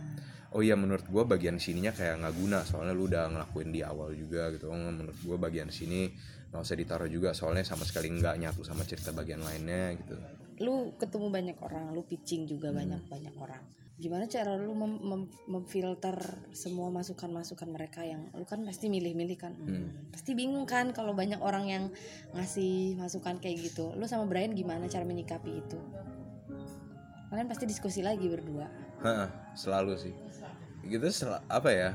oh 0.53 0.61
iya 0.61 0.77
menurut 0.77 1.05
gue 1.05 1.23
bagian 1.25 1.57
sininya 1.57 1.89
kayak 1.93 2.21
nggak 2.21 2.35
guna 2.37 2.61
soalnya 2.61 2.93
lu 2.93 3.09
udah 3.09 3.29
ngelakuin 3.29 3.69
di 3.73 3.81
awal 3.85 4.13
juga 4.13 4.49
gitu. 4.53 4.69
Oh, 4.69 4.77
menurut 4.77 5.17
gue 5.17 5.37
bagian 5.37 5.69
sini 5.69 6.09
nggak 6.53 6.61
usah 6.61 6.77
ditaruh 6.77 7.09
juga 7.09 7.33
soalnya 7.33 7.65
sama 7.65 7.81
sekali 7.85 8.13
nggak 8.13 8.35
nyatu 8.37 8.61
sama 8.61 8.85
cerita 8.85 9.09
bagian 9.09 9.41
lainnya 9.41 9.97
gitu. 9.97 10.13
Lu 10.61 10.93
ketemu 11.01 11.33
banyak 11.33 11.57
orang, 11.65 11.97
lu 11.97 12.05
pitching 12.05 12.45
juga 12.45 12.69
Hmm. 12.69 12.77
banyak 12.85 13.01
banyak 13.09 13.35
orang. 13.41 13.63
Gimana 14.03 14.27
cara 14.27 14.59
lu 14.59 14.75
mem- 14.75 14.99
mem- 14.99 15.31
memfilter 15.47 16.19
semua 16.51 16.91
masukan-masukan 16.91 17.71
mereka 17.71 18.03
yang 18.03 18.27
lu 18.35 18.43
kan 18.43 18.59
pasti 18.61 18.91
milih-milih 18.91 19.37
kan, 19.39 19.55
Hmm. 19.55 20.11
pasti 20.11 20.35
bingung 20.35 20.67
kan 20.67 20.91
kalau 20.91 21.15
banyak 21.15 21.39
orang 21.39 21.65
yang 21.65 21.83
ngasih 22.35 22.99
masukan 22.99 23.39
kayak 23.39 23.63
gitu. 23.63 23.95
Lu 23.95 24.03
sama 24.03 24.27
Brian 24.27 24.51
gimana 24.51 24.85
cara 24.85 25.07
menyikapi 25.07 25.51
itu? 25.55 25.79
Kalian 27.31 27.47
pasti 27.47 27.63
diskusi 27.63 28.03
lagi 28.03 28.27
berdua. 28.27 28.67
Hah, 28.99 29.31
selalu 29.55 29.95
sih 29.95 30.13
gitu 30.83 31.07
sel- 31.09 31.39
apa 31.47 31.69
ya 31.71 31.89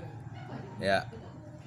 ya 0.80 1.04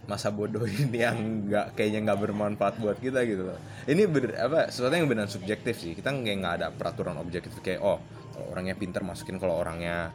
masa 0.10 0.34
bodoh 0.34 0.66
ini 0.82 0.98
yang 0.98 1.18
nggak 1.46 1.78
kayaknya 1.78 2.10
nggak 2.10 2.20
bermanfaat 2.20 2.82
buat 2.82 2.98
kita 2.98 3.22
gitu 3.24 3.46
loh 3.46 3.60
ini 3.86 4.10
ber, 4.10 4.34
apa 4.34 4.74
sesuatu 4.74 4.98
yang 4.98 5.06
benar 5.06 5.30
subjektif 5.30 5.78
sih 5.78 5.94
kita 5.94 6.10
kayak 6.10 6.38
nggak 6.42 6.56
ada 6.58 6.68
peraturan 6.74 7.22
objektif 7.22 7.54
kayak 7.62 7.78
oh 7.80 8.02
kalau 8.34 8.48
orangnya 8.50 8.74
pinter 8.74 9.06
masukin 9.06 9.38
kalau 9.38 9.62
orangnya 9.62 10.10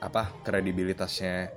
apa 0.00 0.32
kredibilitasnya 0.42 1.52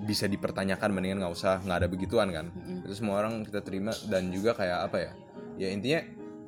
bisa 0.00 0.26
dipertanyakan 0.26 0.90
mendingan 0.90 1.22
nggak 1.22 1.34
usah 1.34 1.62
nggak 1.62 1.78
ada 1.86 1.88
begituan 1.88 2.28
kan? 2.34 2.50
Itu 2.82 2.94
semua 2.98 3.22
orang 3.22 3.46
kita 3.46 3.62
terima 3.62 3.94
dan 4.10 4.28
juga 4.34 4.54
kayak 4.58 4.78
apa 4.90 4.96
ya 4.98 5.12
ya 5.60 5.68
intinya 5.70 6.00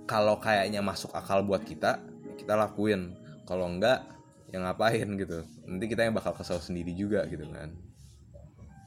kalau 0.08 0.36
kayaknya 0.42 0.82
masuk 0.82 1.14
akal 1.14 1.46
buat 1.46 1.62
kita 1.62 2.02
kita 2.36 2.58
lakuin. 2.58 3.14
Kalau 3.46 3.68
enggak 3.68 4.02
ya 4.50 4.60
ngapain 4.60 5.08
gitu. 5.18 5.44
Nanti 5.68 5.84
kita 5.86 6.04
yang 6.04 6.14
bakal 6.16 6.34
kesel 6.34 6.58
sendiri 6.58 6.92
juga 6.96 7.24
gitu 7.30 7.46
kan. 7.50 7.72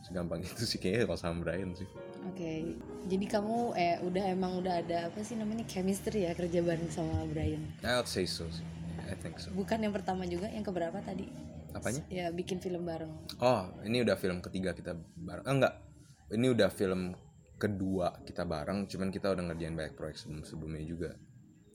Segampang 0.06 0.42
itu 0.46 0.64
sih 0.70 0.78
kayaknya 0.78 1.10
kalau 1.10 1.20
sama 1.20 1.42
Brian 1.42 1.74
sih. 1.74 1.90
Oke, 2.30 2.78
jadi 3.06 3.26
kamu 3.26 3.78
eh 3.78 3.98
udah 4.02 4.24
emang 4.34 4.62
udah 4.62 4.82
ada 4.82 5.10
apa 5.10 5.22
sih 5.22 5.38
namanya 5.38 5.66
chemistry 5.70 6.26
ya 6.26 6.34
kerja 6.34 6.62
bareng 6.62 6.90
sama 6.90 7.26
Brian. 7.30 7.62
I 7.86 7.98
would 7.98 8.10
say 8.10 8.26
so. 8.26 8.46
I 9.06 9.14
think 9.14 9.38
so. 9.38 9.54
Bukan 9.54 9.82
yang 9.82 9.94
pertama 9.94 10.26
juga, 10.26 10.50
yang 10.50 10.66
keberapa 10.66 10.98
tadi? 11.06 11.30
Apanya 11.76 12.02
Ya 12.08 12.28
bikin 12.30 12.58
film 12.58 12.84
bareng. 12.84 13.12
oh 13.38 13.62
ini 13.82 14.00
udah 14.00 14.16
film 14.16 14.40
ketiga 14.40 14.72
kita 14.72 14.96
bareng 15.14 15.44
ah, 15.44 15.52
enggak 15.52 15.74
ini 16.30 16.48
udah 16.50 16.70
film 16.70 17.12
kedua 17.54 18.20
kita 18.22 18.44
bareng 18.44 18.84
cuman 18.86 19.08
kita 19.10 19.30
udah 19.30 19.44
ngerjain 19.46 19.74
banyak 19.74 19.94
proyek 19.94 20.16
sebelum 20.16 20.42
sebelumnya 20.42 20.82
juga 20.82 21.12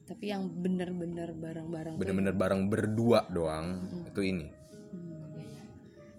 Tapi 0.03 0.27
yang 0.27 0.51
bener-bener 0.51 1.31
bareng-bareng. 1.31 1.95
tuh- 1.95 2.01
bener-bener 2.01 2.35
bareng 2.35 2.67
berdua 2.67 3.29
doang 3.29 3.79
itu 4.05 4.21
ini 4.23 4.49
Hmm, 4.91 5.07
iya, 5.33 5.47
iya. 5.47 5.63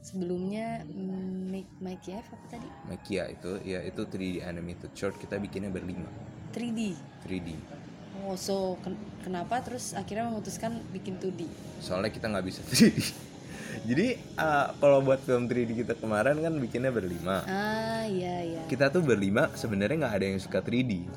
Sebelumnya 0.02 0.67
mm, 0.84 1.30
Mike 1.46 1.74
Mike 1.78 2.06
Yev 2.08 2.24
apa 2.26 2.46
tadi? 2.50 2.67
Makia 2.88 3.24
itu 3.28 3.52
ya 3.62 3.82
itu 3.82 4.02
3D 4.02 4.41
animated 4.41 4.91
short 4.91 5.13
kita 5.15 5.36
bikinnya 5.38 5.70
berlima 5.70 6.08
3D. 6.52 6.96
3D 7.22 7.50
Oh, 8.22 8.34
so 8.34 8.56
ken- 8.80 8.96
kenapa 9.20 9.60
terus 9.60 9.91
akhirnya 9.91 10.28
memutuskan 10.28 10.80
bikin 10.89 11.17
2D? 11.17 11.46
soalnya 11.80 12.10
kita 12.10 12.26
nggak 12.28 12.46
bisa 12.46 12.62
3D 12.63 12.98
jadi 13.81 14.19
uh, 14.38 14.75
kalau 14.77 15.01
buat 15.01 15.19
film 15.23 15.49
3D 15.49 15.86
kita 15.86 15.93
kemarin 15.97 16.38
kan 16.38 16.53
bikinnya 16.60 16.91
berlima. 16.93 17.41
Ah, 17.47 18.05
iya 18.05 18.45
iya. 18.45 18.62
kita 18.69 18.91
tuh 18.93 19.01
berlima 19.01 19.49
sebenarnya 19.57 20.05
nggak 20.05 20.15
ada 20.21 20.25
yang 20.27 20.39
suka 20.39 20.60
3D 20.62 21.07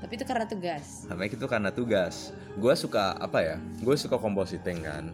Tapi 0.00 0.12
itu 0.16 0.24
karena 0.24 0.46
tugas. 0.48 1.04
sama 1.06 1.28
itu 1.28 1.46
karena 1.46 1.70
tugas. 1.70 2.32
Gue 2.56 2.72
suka 2.74 3.14
apa 3.20 3.38
ya 3.44 3.56
gue 3.84 3.96
suka 4.00 4.16
compositing 4.16 4.80
kan. 4.82 5.12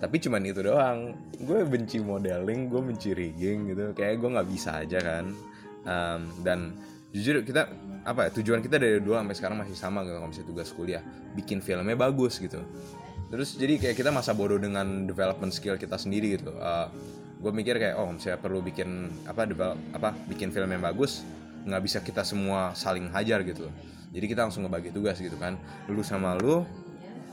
Tapi 0.00 0.16
cuman 0.20 0.40
itu 0.44 0.60
doang. 0.64 1.12
Gue 1.36 1.62
benci 1.68 2.00
modeling 2.00 2.72
gue 2.72 2.80
benci 2.80 3.12
rigging 3.12 3.76
gitu. 3.76 3.92
Kayak 3.92 4.20
gue 4.24 4.28
nggak 4.34 4.48
bisa 4.48 4.82
aja 4.82 4.98
kan. 5.04 5.24
Um, 5.86 6.20
dan 6.42 6.74
jujur 7.12 7.44
kita 7.44 7.68
apa 8.02 8.28
ya 8.28 8.30
tujuan 8.40 8.64
kita 8.64 8.80
dari 8.80 8.98
dulu 8.98 9.14
sampai 9.20 9.36
sekarang 9.36 9.56
masih 9.62 9.76
sama 9.78 10.02
gitu 10.02 10.16
kalau 10.16 10.28
misalnya 10.32 10.48
tugas 10.48 10.68
kuliah. 10.72 11.02
Bikin 11.36 11.60
filmnya 11.60 11.94
bagus 11.94 12.40
gitu 12.40 12.64
terus 13.26 13.58
jadi 13.58 13.78
kayak 13.80 13.96
kita 13.98 14.10
masa 14.14 14.32
bodoh 14.32 14.58
dengan 14.58 15.04
development 15.08 15.50
skill 15.50 15.76
kita 15.76 15.98
sendiri 15.98 16.38
gitu. 16.38 16.54
Gue 17.36 17.52
mikir 17.52 17.76
kayak 17.76 18.00
oh 18.00 18.10
misalnya 18.10 18.40
perlu 18.40 18.64
bikin 18.64 19.12
apa 19.28 19.44
develop 19.44 19.76
apa 19.92 20.16
bikin 20.30 20.50
film 20.50 20.72
yang 20.72 20.82
bagus 20.82 21.22
nggak 21.66 21.82
bisa 21.82 21.98
kita 22.00 22.22
semua 22.22 22.70
saling 22.78 23.10
hajar 23.10 23.42
gitu 23.42 23.66
jadi 24.14 24.24
kita 24.30 24.46
langsung 24.46 24.64
ngebagi 24.64 24.94
tugas 24.94 25.18
gitu 25.18 25.36
kan. 25.36 25.58
Lu 25.90 26.00
sama 26.00 26.38
lu 26.38 26.64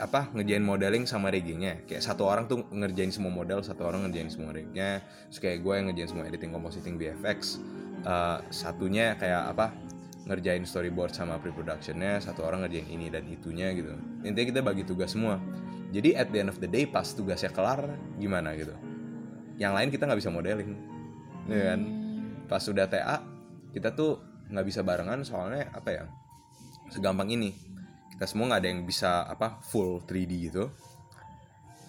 apa 0.01 0.27
ngerjain 0.33 0.65
modeling 0.65 1.05
sama 1.05 1.29
riggingnya 1.29 1.85
kayak 1.85 2.01
satu 2.01 2.25
orang 2.25 2.49
tuh 2.49 2.65
ngerjain 2.73 3.13
semua 3.13 3.29
model 3.29 3.61
satu 3.61 3.85
orang 3.85 4.09
ngerjain 4.09 4.25
semua 4.25 4.49
riggingnya 4.49 5.05
terus 5.29 5.37
kayak 5.37 5.61
gue 5.61 5.73
yang 5.77 5.85
ngerjain 5.85 6.09
semua 6.09 6.25
editing 6.25 6.49
compositing 6.49 6.97
VFX 6.97 7.61
Eh, 8.03 8.39
satunya 8.51 9.15
kayak 9.15 9.55
apa 9.55 9.71
ngerjain 10.27 10.67
storyboard 10.67 11.15
sama 11.15 11.39
pre-productionnya 11.39 12.19
satu 12.19 12.43
orang 12.43 12.67
ngerjain 12.67 12.87
ini 12.91 13.07
dan 13.07 13.23
itunya 13.31 13.71
gitu. 13.71 13.95
Intinya 14.27 14.47
kita 14.51 14.59
bagi 14.59 14.83
tugas 14.83 15.15
semua 15.15 15.39
jadi 15.93 16.17
at 16.17 16.33
the 16.33 16.41
end 16.41 16.49
of 16.49 16.57
the 16.57 16.65
day 16.65 16.89
pas 16.89 17.05
tugasnya 17.05 17.53
kelar 17.53 17.85
gimana 18.17 18.57
gitu? 18.57 18.73
Yang 19.61 19.73
lain 19.77 19.89
kita 19.93 20.09
nggak 20.09 20.19
bisa 20.25 20.33
modeling 20.33 20.73
ya 21.45 21.77
kan? 21.77 21.81
Pas 22.49 22.61
sudah 22.65 22.89
TA 22.89 23.21
kita 23.69 23.93
tuh 23.93 24.17
nggak 24.49 24.65
bisa 24.65 24.81
barengan 24.81 25.21
soalnya 25.21 25.69
apa 25.69 25.89
ya? 25.93 26.03
Segampang 26.89 27.29
ini. 27.29 27.53
Kita 28.09 28.25
semua 28.25 28.53
nggak 28.53 28.61
ada 28.65 28.69
yang 28.73 28.81
bisa 28.89 29.29
apa 29.29 29.61
full 29.61 30.01
3D 30.01 30.33
gitu. 30.49 30.73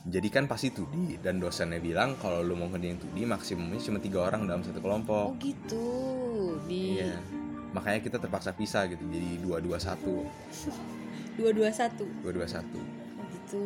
Jadi 0.04 0.28
kan 0.28 0.44
pasti 0.44 0.68
2D 0.68 1.24
dan 1.24 1.40
dosennya 1.40 1.80
bilang 1.80 2.20
kalau 2.20 2.44
lu 2.44 2.60
mau 2.60 2.68
ngerjain 2.68 3.00
2D 3.00 3.24
maksimumnya 3.24 3.80
cuma 3.80 4.04
tiga 4.04 4.28
orang 4.28 4.44
dalam 4.44 4.60
satu 4.60 4.80
Oh 4.80 4.84
kelompok 4.84 5.40
gitu. 5.40 5.88
Di 6.68 7.00
iya. 7.00 7.16
Makanya 7.72 8.04
kita 8.04 8.20
terpaksa 8.20 8.52
pisah 8.52 8.84
gitu 8.84 9.00
jadi 9.08 9.40
dua 9.40 9.64
dua 9.64 9.80
satu. 9.80 10.24
Dua-dua 11.34 11.66
satu. 11.74 12.06
dua 12.22 12.30
dua 12.30 12.46
satu. 12.46 12.78
Oh 12.78 13.03
gitu. 13.44 13.62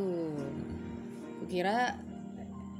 Kukira 1.38 1.94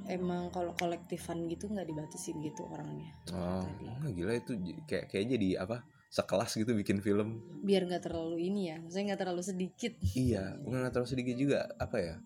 emang 0.09 0.49
kalau 0.51 0.73
kolektifan 0.75 1.47
gitu 1.47 1.69
nggak 1.69 1.87
dibatasin 1.87 2.41
gitu 2.41 2.65
orangnya. 2.67 3.13
oh 3.31 3.63
wah, 3.85 4.09
gila 4.09 4.35
itu 4.35 4.57
kayak 4.85 5.07
kayak 5.07 5.27
jadi 5.31 5.49
apa 5.63 5.85
sekelas 6.09 6.57
gitu 6.57 6.73
bikin 6.73 6.99
film 6.99 7.45
Biar 7.61 7.85
nggak 7.85 8.09
terlalu 8.09 8.41
ini 8.43 8.73
ya. 8.73 8.77
Maksudnya 8.81 9.13
nggak 9.13 9.21
terlalu 9.21 9.43
sedikit. 9.45 9.93
iya 10.17 10.57
nggak 10.59 10.91
terlalu 10.91 11.09
sedikit 11.09 11.37
juga 11.37 11.69
apa 11.77 11.97
ya 11.99 12.17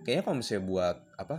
kayaknya 0.00 0.22
kalau 0.22 0.36
misalnya 0.36 0.64
buat 0.64 0.96
apa 1.16 1.36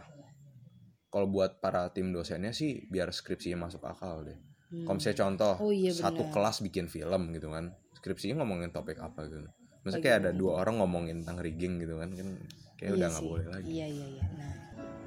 kalau 1.07 1.27
buat 1.27 1.59
para 1.59 1.89
tim 1.89 2.09
dosennya 2.09 2.49
sih 2.51 2.85
biar 2.87 3.09
skripsinya 3.09 3.65
masuk 3.65 3.81
akal 3.83 4.21
deh 4.21 4.37
Hmm. 4.71 4.87
kalau 4.87 5.03
misalnya 5.03 5.19
contoh 5.19 5.53
Oh 5.59 5.73
iya, 5.75 5.91
satu 5.91 6.23
benar. 6.23 6.31
kelas 6.31 6.63
bikin 6.63 6.87
film 6.87 7.35
gitu 7.35 7.51
kan 7.51 7.75
skripsinya 7.91 8.39
ngomongin 8.39 8.71
topik 8.71 9.03
apa 9.03 9.27
gitu 9.27 9.43
masa 9.83 9.99
Lagi 9.99 10.07
kayak 10.07 10.17
ada 10.23 10.31
dua 10.31 10.63
orang 10.63 10.79
ngomongin 10.79 11.19
tentang 11.19 11.43
rigging 11.43 11.75
gitu 11.75 11.99
kan 11.99 12.07
kan 12.15 12.39
kayak 12.81 12.89
Iya 12.89 12.97
udah 12.97 13.07
nggak 13.13 13.23
boleh 13.29 13.47
lagi 13.47 13.67
Iya 13.69 13.85
iya 13.87 14.05
iya. 14.09 14.23
Nah, 14.33 14.53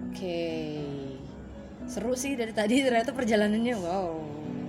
oke. 0.06 0.40
Seru 1.84 2.14
sih 2.14 2.32
dari 2.32 2.54
tadi 2.54 2.80
ternyata 2.80 3.10
perjalanannya 3.10 3.74
wow 3.76 4.14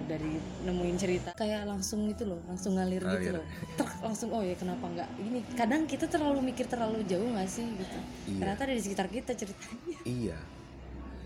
dari 0.05 0.37
nemuin 0.61 0.97
cerita 1.01 1.29
kayak 1.33 1.65
langsung 1.65 2.05
itu 2.05 2.29
loh 2.29 2.37
langsung 2.45 2.77
ngalir, 2.77 3.01
Ngalir. 3.01 3.17
gitu 3.17 3.29
loh 3.41 3.45
Truk, 3.73 3.89
langsung 4.05 4.29
oh 4.37 4.45
ya 4.45 4.53
kenapa 4.53 4.85
nggak 4.85 5.09
ini 5.17 5.41
kadang 5.57 5.89
kita 5.89 6.05
terlalu 6.05 6.45
mikir 6.45 6.69
terlalu 6.69 7.01
jauh 7.09 7.25
nggak 7.25 7.49
sih 7.49 7.65
gitu 7.65 7.97
Iya. 8.29 8.37
ternyata 8.37 8.61
dari 8.69 8.81
sekitar 8.85 9.07
kita 9.09 9.33
ceritanya 9.33 9.97
Iya, 10.05 10.37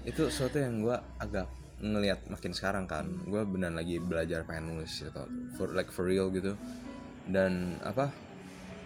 itu 0.07 0.31
sesuatu 0.31 0.63
yang 0.63 0.79
gue 0.79 0.95
agak 1.19 1.51
ngelihat 1.79 2.27
makin 2.27 2.51
sekarang 2.51 2.87
kan. 2.87 3.07
Gue 3.23 3.43
benar 3.47 3.71
lagi 3.71 3.99
belajar 3.99 4.43
pengen 4.43 4.75
nulis 4.75 4.91
gitu, 4.99 5.23
for 5.55 5.71
like 5.71 5.91
for 5.91 6.07
real 6.07 6.27
gitu. 6.31 6.55
Dan 7.27 7.79
apa 7.83 8.11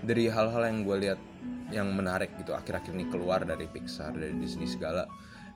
dari 0.01 0.29
hal-hal 0.29 0.61
yang 0.65 0.81
gue 0.81 0.97
lihat 1.09 1.19
yang 1.73 1.89
menarik 1.93 2.37
gitu 2.37 2.53
akhir-akhir 2.53 2.93
ini 2.93 3.09
keluar 3.09 3.41
dari 3.41 3.65
Pixar 3.65 4.13
dari 4.13 4.35
Disney 4.37 4.69
segala 4.69 5.09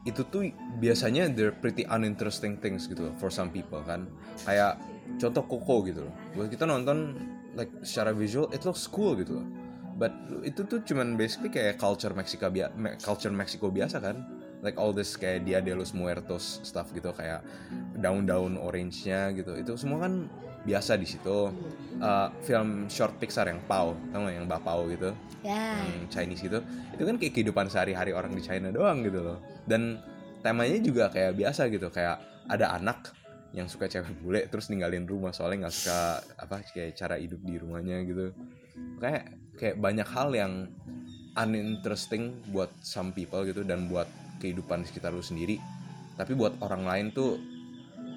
itu 0.07 0.23
tuh 0.23 0.47
biasanya 0.79 1.27
they're 1.27 1.51
pretty 1.51 1.83
uninteresting 1.83 2.55
things 2.63 2.87
gitu 2.87 3.11
for 3.19 3.27
some 3.27 3.51
people 3.51 3.83
kan. 3.83 4.07
Kayak 4.47 4.79
contoh 5.19 5.43
Coco 5.43 5.83
gitu 5.83 6.07
loh. 6.07 6.13
Buat 6.31 6.47
kita 6.55 6.63
nonton 6.63 7.19
like 7.59 7.71
secara 7.83 8.15
visual 8.15 8.47
it 8.55 8.63
looks 8.63 8.87
cool 8.87 9.19
gitu 9.19 9.43
loh. 9.43 9.47
But 9.99 10.13
itu 10.47 10.63
tuh 10.63 10.79
cuman 10.85 11.19
basically 11.19 11.51
kayak 11.51 11.75
culture 11.81 12.13
Meksika 12.15 12.47
bia- 12.47 12.71
Me- 12.77 12.95
culture 13.03 13.33
Meksiko 13.33 13.67
biasa 13.67 13.99
kan. 13.99 14.23
Like 14.63 14.79
all 14.79 14.95
this 14.95 15.19
kayak 15.19 15.43
Dia 15.43 15.59
de 15.59 15.75
los 15.75 15.91
Muertos 15.91 16.63
stuff 16.63 16.93
gitu 16.95 17.11
kayak 17.11 17.43
daun-daun 17.99 18.55
orange-nya 18.55 19.35
gitu. 19.35 19.59
Itu 19.59 19.75
semua 19.75 20.07
kan 20.07 20.31
biasa 20.67 20.99
di 20.99 21.07
situ. 21.07 21.47
Uh, 21.97 22.29
film 22.45 22.85
short 22.93 23.17
Pixar 23.17 23.49
yang 23.49 23.57
Pau 23.65 23.97
tau 24.13 24.21
gak 24.27 24.35
yang 24.35 24.45
Bapau 24.45 24.85
gitu. 24.91 25.15
Ya. 25.41 25.79
Yang 25.81 26.11
Chinese 26.13 26.41
gitu. 26.43 26.59
Itu 26.93 27.03
kan 27.07 27.15
kayak 27.15 27.33
kehidupan 27.33 27.65
sehari-hari 27.71 28.11
orang 28.11 28.35
di 28.35 28.43
China 28.43 28.69
doang 28.69 29.01
gitu 29.01 29.23
loh. 29.23 29.39
Dan 29.65 29.97
temanya 30.43 30.77
juga 30.83 31.09
kayak 31.09 31.39
biasa 31.39 31.71
gitu. 31.71 31.87
Kayak 31.89 32.21
ada 32.51 32.75
anak 32.75 33.15
yang 33.55 33.65
suka 33.71 33.87
cewek 33.87 34.11
bule 34.21 34.43
terus 34.51 34.67
ninggalin 34.67 35.07
rumah 35.07 35.31
soalnya 35.31 35.65
nggak 35.65 35.75
suka 35.75 35.99
apa 36.35 36.61
kayak 36.67 36.93
cara 36.99 37.15
hidup 37.17 37.39
di 37.41 37.55
rumahnya 37.57 38.03
gitu. 38.05 38.35
Kayak 39.01 39.33
kayak 39.57 39.75
banyak 39.81 40.05
hal 40.05 40.29
yang 40.35 40.53
uninteresting 41.33 42.45
buat 42.53 42.69
some 42.85 43.09
people 43.15 43.41
gitu 43.47 43.65
dan 43.65 43.89
buat 43.89 44.05
kehidupan 44.37 44.85
di 44.85 44.87
sekitar 44.91 45.09
lu 45.15 45.25
sendiri. 45.25 45.57
Tapi 46.13 46.37
buat 46.37 46.61
orang 46.61 46.85
lain 46.85 47.07
tuh 47.13 47.41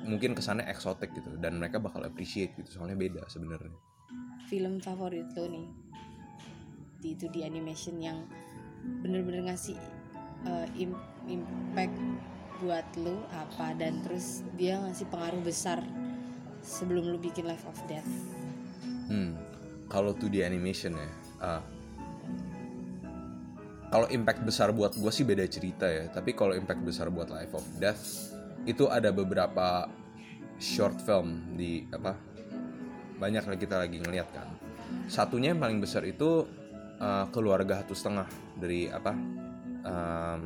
mungkin 0.05 0.32
kesannya 0.32 0.64
eksotik 0.68 1.12
gitu 1.12 1.36
dan 1.38 1.61
mereka 1.61 1.76
bakal 1.82 2.01
appreciate 2.05 2.57
gitu 2.57 2.80
soalnya 2.80 2.96
beda 2.96 3.22
sebenarnya 3.28 3.74
film 4.48 4.80
favorit 4.80 5.28
lo 5.36 5.46
nih 5.46 5.66
di 7.01 7.16
itu 7.16 7.26
di 7.32 7.40
animation 7.44 7.96
yang 8.01 8.18
bener-bener 9.05 9.48
ngasih 9.53 9.76
uh, 10.48 10.66
im- 10.76 11.05
impact 11.28 11.96
buat 12.61 12.84
lo 13.01 13.24
apa 13.32 13.72
dan 13.76 14.05
terus 14.05 14.44
dia 14.61 14.76
ngasih 14.80 15.09
pengaruh 15.09 15.40
besar 15.40 15.80
sebelum 16.61 17.09
lu 17.09 17.16
bikin 17.16 17.48
Life 17.48 17.64
of 17.64 17.76
Death 17.88 18.09
Hmm, 19.11 19.34
kalau 19.90 20.14
tuh 20.14 20.30
di 20.30 20.38
animation 20.38 20.94
ya, 20.94 21.11
ah, 21.42 21.62
kalau 23.90 24.07
impact 24.07 24.46
besar 24.46 24.70
buat 24.70 24.94
gue 24.94 25.11
sih 25.11 25.26
beda 25.26 25.42
cerita 25.51 25.90
ya. 25.90 26.07
Tapi 26.14 26.30
kalau 26.38 26.55
impact 26.55 26.78
besar 26.86 27.11
buat 27.11 27.26
Life 27.26 27.51
of 27.59 27.66
Death 27.82 28.30
itu 28.68 28.88
ada 28.88 29.12
beberapa 29.12 29.88
short 30.61 31.00
film 31.00 31.56
di 31.56 31.88
apa 31.88 32.12
banyak 33.16 33.44
lagi 33.48 33.61
kita 33.61 33.76
lagi 33.80 33.96
ngeliat 34.00 34.28
kan. 34.32 34.48
Satunya 35.08 35.52
yang 35.54 35.61
paling 35.61 35.80
besar 35.80 36.04
itu 36.04 36.44
ah, 37.00 37.28
keluarga 37.32 37.80
satu 37.84 37.94
setengah 37.96 38.28
dari 38.61 38.88
apa 38.92 39.12
um, 39.84 40.42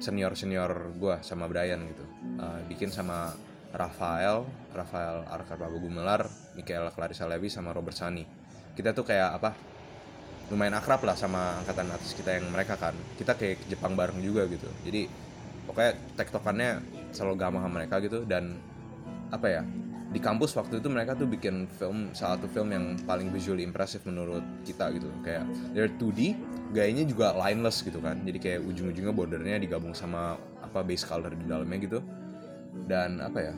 senior 0.00 0.32
senior 0.36 0.92
gue 0.96 1.16
sama 1.24 1.48
Brian 1.48 1.84
gitu. 1.88 2.04
Uh, 2.34 2.60
bikin 2.66 2.88
sama 2.90 3.30
Rafael 3.70 4.42
Rafael 4.72 5.22
Arkar 5.28 5.60
Prabu 5.60 5.78
Gumelar 5.78 6.26
Michael 6.56 6.90
Clarissa 6.90 7.28
Levi 7.28 7.52
sama 7.52 7.70
Robert 7.70 7.94
Sani. 7.94 8.24
Kita 8.74 8.90
tuh 8.90 9.06
kayak 9.06 9.30
apa 9.38 9.50
lumayan 10.50 10.76
akrab 10.76 11.00
lah 11.06 11.16
sama 11.16 11.62
angkatan 11.62 11.88
atas 11.92 12.12
kita 12.16 12.36
yang 12.36 12.48
mereka 12.50 12.74
kan. 12.80 12.96
Kita 13.16 13.36
kayak 13.38 13.64
Jepang 13.70 13.94
bareng 13.94 14.18
juga 14.24 14.48
gitu. 14.50 14.66
Jadi 14.82 15.06
pokoknya 15.68 15.92
tektokannya 16.16 16.70
selalu 17.14 17.34
gampang 17.38 17.62
sama 17.62 17.74
mereka 17.80 18.02
gitu 18.02 18.26
dan 18.26 18.58
apa 19.30 19.46
ya 19.48 19.62
di 20.14 20.22
kampus 20.22 20.54
waktu 20.54 20.78
itu 20.78 20.86
mereka 20.86 21.18
tuh 21.18 21.26
bikin 21.26 21.66
film 21.66 22.14
salah 22.14 22.38
satu 22.38 22.46
film 22.46 22.70
yang 22.70 22.94
paling 23.02 23.34
visually 23.34 23.66
impressive 23.66 24.06
menurut 24.06 24.46
kita 24.62 24.94
gitu. 24.94 25.10
Kayak 25.26 25.42
they're 25.74 25.90
2D 25.90 26.38
gayanya 26.70 27.02
juga 27.02 27.34
lineless 27.34 27.82
gitu 27.82 27.98
kan. 27.98 28.22
Jadi 28.22 28.38
kayak 28.38 28.60
ujung-ujungnya 28.62 29.10
bordernya 29.10 29.58
digabung 29.58 29.90
sama 29.90 30.38
apa 30.62 30.86
base 30.86 31.02
color 31.02 31.34
di 31.34 31.50
dalamnya 31.50 31.78
gitu. 31.82 31.98
Dan 32.86 33.18
apa 33.18 33.50
ya 33.50 33.54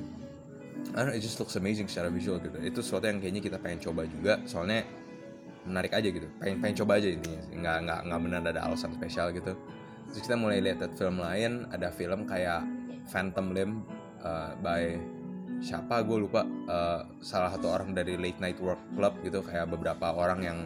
I 0.97 1.05
don't 1.05 1.13
know, 1.13 1.17
it 1.17 1.21
just 1.21 1.37
looks 1.37 1.61
amazing 1.61 1.93
secara 1.93 2.09
visual 2.09 2.41
gitu. 2.41 2.57
Itu 2.65 2.81
sesuatu 2.81 3.05
yang 3.05 3.21
kayaknya 3.21 3.45
kita 3.45 3.61
pengen 3.61 3.85
coba 3.85 4.09
juga 4.09 4.41
soalnya 4.49 4.81
menarik 5.69 5.93
aja 5.93 6.09
gitu. 6.09 6.25
Pengen 6.41 6.65
pengen 6.65 6.77
coba 6.81 6.97
aja 6.97 7.09
intinya 7.13 7.43
nggak 7.53 7.77
nggak 7.85 8.01
nggak 8.09 8.21
benar 8.25 8.41
ada 8.49 8.61
alasan 8.65 8.97
spesial 8.97 9.29
gitu. 9.37 9.53
Terus 10.09 10.21
kita 10.25 10.41
mulai 10.41 10.65
lihat 10.65 10.81
film 10.97 11.21
lain 11.21 11.69
ada 11.69 11.93
film 11.93 12.25
kayak 12.25 12.65
Phantom 13.07 13.55
Limb 13.55 13.73
uh, 14.23 14.53
by 14.61 14.99
siapa? 15.63 16.03
Gue 16.05 16.27
lupa. 16.27 16.45
Uh, 16.45 17.07
salah 17.23 17.55
satu 17.55 17.71
orang 17.71 17.95
dari 17.95 18.19
late 18.19 18.39
night 18.43 18.59
work 18.61 18.81
club 18.95 19.15
gitu. 19.23 19.41
Kayak 19.47 19.73
beberapa 19.73 20.13
orang 20.13 20.41
yang 20.43 20.59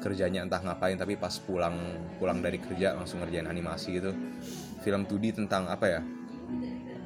kerjanya 0.00 0.44
entah 0.44 0.60
ngapain 0.60 0.94
tapi 1.00 1.16
pas 1.16 1.32
pulang 1.40 1.76
pulang 2.20 2.44
dari 2.44 2.60
kerja 2.60 2.94
langsung 2.94 3.24
ngerjain 3.24 3.48
animasi 3.48 3.98
gitu. 3.98 4.12
Film 4.84 5.08
2D 5.08 5.40
tentang 5.42 5.66
apa 5.66 5.86
ya? 5.88 6.00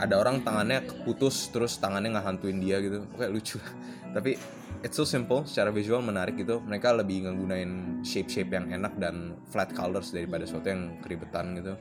Ada 0.01 0.17
orang 0.17 0.41
tangannya 0.41 0.81
putus 1.05 1.53
terus 1.53 1.77
tangannya 1.77 2.17
nggak 2.17 2.27
hantuin 2.27 2.59
dia 2.59 2.81
gitu. 2.81 3.07
Kayak 3.15 3.33
lucu. 3.33 3.59
Tapi 4.17 4.35
it's 4.81 4.97
so 4.97 5.05
simple 5.05 5.45
secara 5.45 5.71
visual 5.71 6.01
menarik 6.03 6.41
gitu. 6.41 6.59
Mereka 6.65 6.97
lebih 6.97 7.29
ngegunain 7.29 8.03
shape 8.03 8.33
shape 8.33 8.53
yang 8.53 8.73
enak 8.73 8.97
dan 8.97 9.37
flat 9.53 9.71
colors 9.77 10.11
daripada 10.11 10.49
sesuatu 10.49 10.67
yang 10.73 10.99
keribetan 11.05 11.53
gitu. 11.57 11.77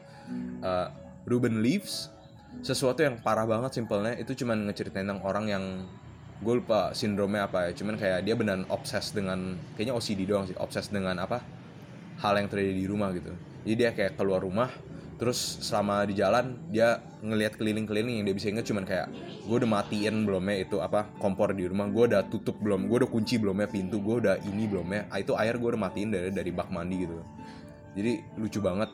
Uh, 0.61 0.87
Ruben 1.25 1.63
Leaves 1.63 2.11
sesuatu 2.59 3.05
yang 3.05 3.21
parah 3.23 3.47
banget 3.47 3.79
simpelnya 3.79 4.17
itu 4.19 4.35
cuman 4.43 4.67
ngeceritain 4.67 5.07
tentang 5.07 5.23
orang 5.23 5.45
yang 5.47 5.63
gue 6.39 6.53
lupa 6.59 6.91
sindromnya 6.91 7.47
apa 7.47 7.69
ya. 7.69 7.71
Cuman 7.75 7.95
kayak 7.95 8.25
dia 8.27 8.35
benar 8.35 8.63
obses 8.71 9.11
dengan 9.15 9.55
kayaknya 9.75 9.95
OCD 9.95 10.27
doang 10.27 10.45
sih 10.47 10.55
obses 10.59 10.91
dengan 10.91 11.19
apa 11.19 11.39
hal 12.19 12.35
yang 12.35 12.47
terjadi 12.51 12.73
di 12.75 12.85
rumah 12.87 13.09
gitu. 13.15 13.31
Jadi 13.63 13.75
dia 13.75 13.89
kayak 13.95 14.19
keluar 14.19 14.43
rumah 14.43 14.71
terus 15.19 15.59
selama 15.59 16.07
di 16.07 16.15
jalan 16.15 16.55
dia 16.71 17.03
ngelihat 17.19 17.59
keliling-keliling 17.59 18.23
yang 18.23 18.25
dia 18.31 18.31
bisa 18.31 18.47
inget 18.47 18.63
cuman 18.71 18.87
kayak 18.87 19.11
gue 19.43 19.55
udah 19.59 19.67
matiin 19.67 20.23
belum 20.23 20.47
ya 20.47 20.63
itu 20.63 20.79
apa 20.79 21.11
kompor 21.19 21.51
di 21.51 21.67
rumah 21.67 21.91
gue 21.91 22.07
udah 22.07 22.23
tutup 22.31 22.55
belum 22.63 22.87
gue 22.87 23.03
udah 23.03 23.11
kunci 23.11 23.35
belum 23.35 23.59
ya 23.59 23.67
pintu 23.67 23.99
gue 23.99 24.15
udah 24.23 24.35
ini 24.47 24.63
belum 24.67 24.87
ya. 24.91 25.01
Ah, 25.11 25.19
itu 25.19 25.35
air 25.35 25.59
gue 25.59 25.69
udah 25.75 25.81
matiin 25.91 26.09
dari 26.11 26.31
dari 26.31 26.51
bak 26.55 26.71
mandi 26.71 27.03
gitu. 27.03 27.19
Jadi 27.99 28.11
lucu 28.39 28.63
banget 28.63 28.87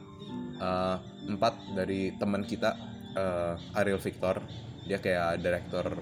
Eh, 0.55 0.97
empat 1.27 1.75
dari 1.75 2.15
teman 2.15 2.47
kita 2.47 2.79
eh, 3.15 3.79
Ariel 3.79 3.99
Victor. 3.99 4.43
Dia 4.85 5.01
kayak 5.01 5.41
direktor 5.41 5.97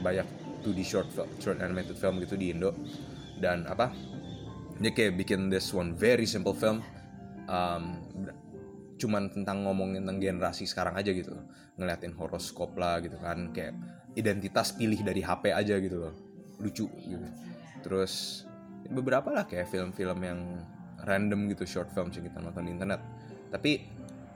banyak 0.00 0.26
2D 0.64 0.80
short 0.86 1.08
fil- 1.12 1.30
short 1.42 1.58
animated 1.60 1.98
film 1.98 2.22
gitu 2.22 2.38
di 2.38 2.54
Indo. 2.54 2.72
Dan 3.38 3.68
apa? 3.68 3.92
Dia 4.78 4.94
kayak 4.94 5.18
bikin 5.18 5.50
this 5.50 5.74
one 5.74 5.94
very 5.98 6.24
simple 6.24 6.54
film 6.54 6.82
um, 7.50 7.98
cuman 8.98 9.30
tentang 9.30 9.66
ngomongin 9.66 10.02
tentang 10.02 10.18
generasi 10.18 10.66
sekarang 10.66 10.98
aja 10.98 11.10
gitu 11.14 11.34
ngeliatin 11.78 12.14
horoskop 12.18 12.74
lah 12.74 12.98
gitu 12.98 13.14
kan 13.22 13.54
kayak 13.54 13.74
identitas 14.18 14.74
pilih 14.74 14.98
dari 15.02 15.22
HP 15.22 15.54
aja 15.54 15.78
gitu 15.78 15.96
loh. 15.98 16.14
Lucu 16.58 16.86
gitu. 16.90 17.26
Terus 17.82 18.42
beberapa 18.90 19.30
lah 19.30 19.46
kayak 19.46 19.70
film-film 19.70 20.18
yang 20.22 20.40
random 21.06 21.46
gitu 21.54 21.64
short 21.66 21.94
film 21.94 22.10
yang 22.10 22.26
kita 22.26 22.38
nonton 22.42 22.66
di 22.66 22.70
internet. 22.74 23.00
Tapi 23.54 23.70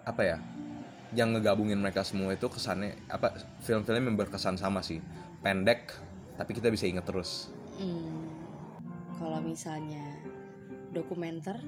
apa 0.07 0.23
ya 0.23 0.39
yang 1.13 1.37
ngegabungin 1.37 1.77
mereka 1.77 2.05
semua 2.05 2.33
itu 2.33 2.49
kesannya 2.49 2.97
apa 3.09 3.37
film-film 3.65 4.13
yang 4.13 4.17
berkesan 4.17 4.57
sama 4.57 4.81
sih. 4.81 5.01
Pendek 5.45 5.93
tapi 6.37 6.57
kita 6.57 6.73
bisa 6.73 6.89
inget 6.89 7.05
terus. 7.05 7.53
Hmm, 7.77 8.29
kalau 9.21 9.41
misalnya 9.45 10.03
dokumenter 10.93 11.61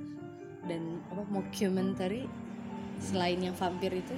dan 0.64 1.00
apa 1.12 1.22
mockumentary 1.28 2.24
selain 3.00 3.40
yang 3.40 3.56
vampir 3.56 3.92
itu? 3.92 4.16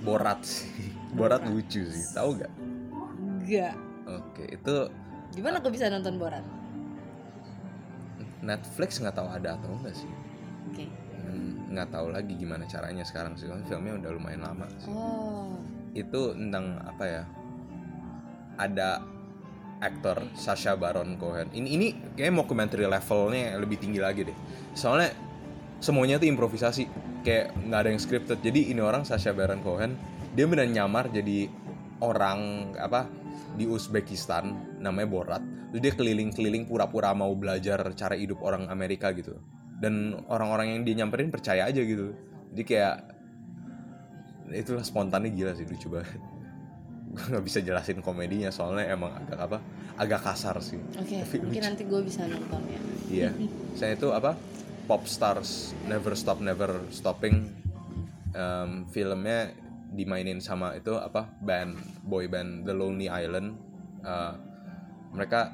Borat 0.00 0.40
sih. 0.44 0.68
Borat 1.18 1.44
lucu 1.44 1.84
sih. 1.84 2.06
Tahu 2.16 2.40
gak 2.40 2.52
enggak 3.50 3.74
oke 4.06 4.44
itu 4.46 4.74
gimana 5.34 5.58
aku 5.58 5.74
bisa 5.74 5.90
nonton 5.90 6.14
Borat? 6.22 6.46
Netflix 8.40 9.02
nggak 9.02 9.18
tahu 9.18 9.28
ada 9.28 9.58
atau 9.58 9.74
enggak 9.74 9.98
sih 9.98 10.10
nggak 11.70 11.88
tahu 11.94 12.12
lagi 12.12 12.34
gimana 12.36 12.66
caranya 12.66 13.06
sekarang 13.06 13.38
sih. 13.38 13.46
Filmnya 13.66 13.96
udah 14.00 14.10
lumayan 14.14 14.42
lama 14.44 14.66
sih. 14.78 14.90
oh. 14.90 15.56
Itu 15.94 16.34
tentang 16.34 16.78
apa 16.82 17.04
ya? 17.06 17.22
Ada 18.60 19.00
aktor 19.80 20.28
Sasha 20.36 20.76
Baron 20.76 21.16
Cohen. 21.16 21.48
Ini 21.50 21.68
ini 21.68 21.86
kayak 22.14 22.36
mockumentary 22.36 22.84
levelnya 22.84 23.56
lebih 23.56 23.80
tinggi 23.80 23.98
lagi 23.98 24.28
deh. 24.28 24.36
Soalnya 24.76 25.16
semuanya 25.80 26.20
tuh 26.20 26.28
improvisasi. 26.28 26.84
Kayak 27.24 27.52
nggak 27.66 27.80
ada 27.80 27.88
yang 27.90 28.00
scripted. 28.00 28.38
Jadi 28.40 28.72
ini 28.72 28.80
orang 28.80 29.04
Sasha 29.08 29.32
Baron 29.32 29.64
Cohen 29.64 29.96
dia 30.36 30.46
benar 30.46 30.68
nyamar 30.70 31.10
jadi 31.10 31.50
orang 32.00 32.72
apa 32.78 33.10
di 33.58 33.66
Uzbekistan 33.66 34.78
namanya 34.78 35.08
Borat. 35.10 35.42
Terus 35.70 35.82
dia 35.82 35.94
keliling-keliling 35.94 36.66
pura-pura 36.66 37.14
mau 37.14 37.30
belajar 37.34 37.82
cara 37.94 38.14
hidup 38.18 38.42
orang 38.42 38.66
Amerika 38.70 39.10
gitu 39.14 39.38
dan 39.80 40.20
orang-orang 40.28 40.76
yang 40.76 40.80
dia 40.84 40.94
nyamperin 41.02 41.32
percaya 41.32 41.64
aja 41.66 41.80
gitu. 41.80 42.12
Jadi 42.52 42.62
kayak 42.68 42.94
itulah 44.52 44.84
spontannya 44.84 45.32
gila 45.32 45.56
sih 45.56 45.64
lucu 45.64 45.88
banget. 45.88 46.20
Gue 47.16 47.24
nggak 47.26 47.42
bisa 47.42 47.58
jelasin 47.58 47.98
komedinya 48.04 48.54
soalnya 48.54 48.86
emang 48.86 49.10
agak 49.10 49.38
apa 49.40 49.58
agak 49.98 50.20
kasar 50.22 50.60
sih. 50.62 50.78
Oke 50.94 51.24
Tapi 51.26 51.36
mungkin 51.42 51.58
lucu. 51.58 51.66
nanti 51.66 51.82
gue 51.88 52.00
bisa 52.06 52.22
nonton 52.28 52.62
ya. 52.70 52.80
Iya. 53.10 53.30
Saya 53.78 53.98
itu 53.98 54.14
apa 54.14 54.38
pop 54.86 55.02
stars 55.10 55.74
never 55.90 56.14
stop 56.14 56.38
never 56.38 56.86
stopping. 56.94 57.50
Em, 58.30 58.86
filmnya 58.94 59.50
dimainin 59.90 60.38
sama 60.38 60.78
itu 60.78 60.94
apa 60.94 61.26
band 61.42 61.74
boy 62.06 62.30
band 62.30 62.62
The 62.62 62.74
Lonely 62.76 63.10
Island. 63.10 63.58
Eh, 64.06 64.32
mereka 65.10 65.50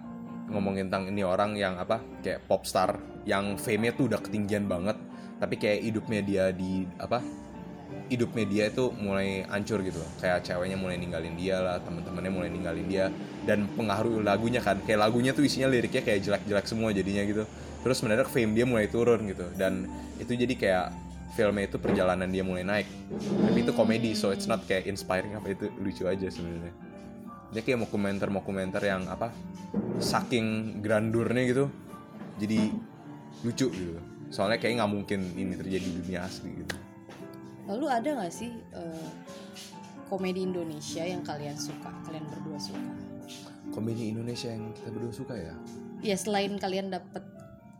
ngomongin 0.51 0.87
tentang 0.89 1.11
ini 1.11 1.23
orang 1.27 1.59
yang 1.59 1.75
apa 1.79 1.99
kayak 2.23 2.47
pop 2.47 2.63
star 2.63 2.99
yang 3.27 3.59
fame-nya 3.59 3.93
tuh 3.99 4.07
udah 4.11 4.21
ketinggian 4.23 4.71
banget 4.71 4.95
tapi 5.37 5.59
kayak 5.59 5.85
hidupnya 5.85 6.21
dia 6.23 6.45
di 6.55 6.87
apa 6.97 7.21
hidupnya 8.07 8.45
dia 8.47 8.65
itu 8.71 8.95
mulai 9.03 9.43
hancur 9.51 9.83
gitu 9.83 9.99
kayak 10.23 10.47
ceweknya 10.47 10.79
mulai 10.79 10.97
ninggalin 10.99 11.35
dia 11.35 11.59
lah 11.59 11.77
teman-temannya 11.83 12.33
mulai 12.33 12.51
ninggalin 12.51 12.87
dia 12.87 13.11
dan 13.47 13.67
pengaruh 13.75 14.23
lagunya 14.23 14.63
kan. 14.63 14.79
Kayak 14.87 15.11
lagunya 15.11 15.31
tuh 15.35 15.47
isinya 15.47 15.71
liriknya 15.71 16.03
kayak 16.03 16.23
jelek-jelek 16.23 16.67
semua 16.67 16.91
jadinya 16.95 17.23
gitu. 17.27 17.43
Terus 17.83 17.99
mendadak 18.03 18.31
fame 18.31 18.55
dia 18.55 18.67
mulai 18.67 18.87
turun 18.91 19.27
gitu 19.27 19.47
dan 19.59 19.87
itu 20.19 20.35
jadi 20.35 20.55
kayak 20.55 20.87
filmnya 21.35 21.69
itu 21.69 21.79
perjalanan 21.79 22.31
dia 22.31 22.47
mulai 22.47 22.63
naik. 22.63 22.87
Tapi 23.19 23.59
itu 23.63 23.73
komedi 23.75 24.15
so 24.15 24.31
it's 24.31 24.47
not 24.47 24.63
kayak 24.67 24.87
inspiring 24.87 25.35
apa 25.35 25.51
itu 25.51 25.67
lucu 25.83 26.07
aja 26.07 26.31
sebenarnya 26.31 26.86
dia 27.57 27.65
kayak 27.65 27.89
dokumenter 27.89 28.29
dokumenter 28.29 28.85
yang 28.85 29.09
apa 29.09 29.33
saking 29.97 30.79
grandurnya 30.85 31.43
gitu 31.49 31.73
jadi 32.37 32.69
lucu 33.41 33.73
gitu. 33.73 33.97
Soalnya 34.29 34.61
kayak 34.61 34.85
nggak 34.85 34.93
mungkin 34.93 35.21
ini 35.33 35.57
terjadi 35.57 35.87
di 35.89 36.01
dunia 36.05 36.21
asli 36.29 36.53
gitu. 36.53 36.77
Lalu 37.65 37.87
ada 37.89 38.09
nggak 38.21 38.33
sih 38.33 38.53
eh, 38.53 39.09
komedi 40.13 40.45
Indonesia 40.45 41.01
yang 41.01 41.25
kalian 41.25 41.57
suka 41.57 41.89
kalian 42.05 42.29
berdua 42.29 42.59
suka? 42.61 42.93
Komedi 43.73 44.13
Indonesia 44.13 44.53
yang 44.53 44.77
kita 44.77 44.89
berdua 44.93 45.13
suka 45.17 45.35
ya? 45.35 45.55
Ya 46.05 46.17
selain 46.21 46.61
kalian 46.61 46.93
dapet 46.93 47.25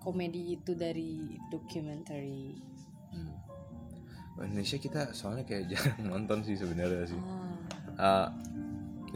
komedi 0.01 0.57
itu 0.57 0.73
dari 0.73 1.37
documentary. 1.53 2.57
Hmm. 3.13 3.37
Indonesia 4.41 4.81
kita 4.81 5.13
soalnya 5.13 5.45
kayak 5.45 5.69
jarang 5.73 6.01
nonton 6.09 6.49
sih 6.49 6.57
sebenarnya 6.57 7.13
sih. 7.13 7.21
Eh, 7.97 8.29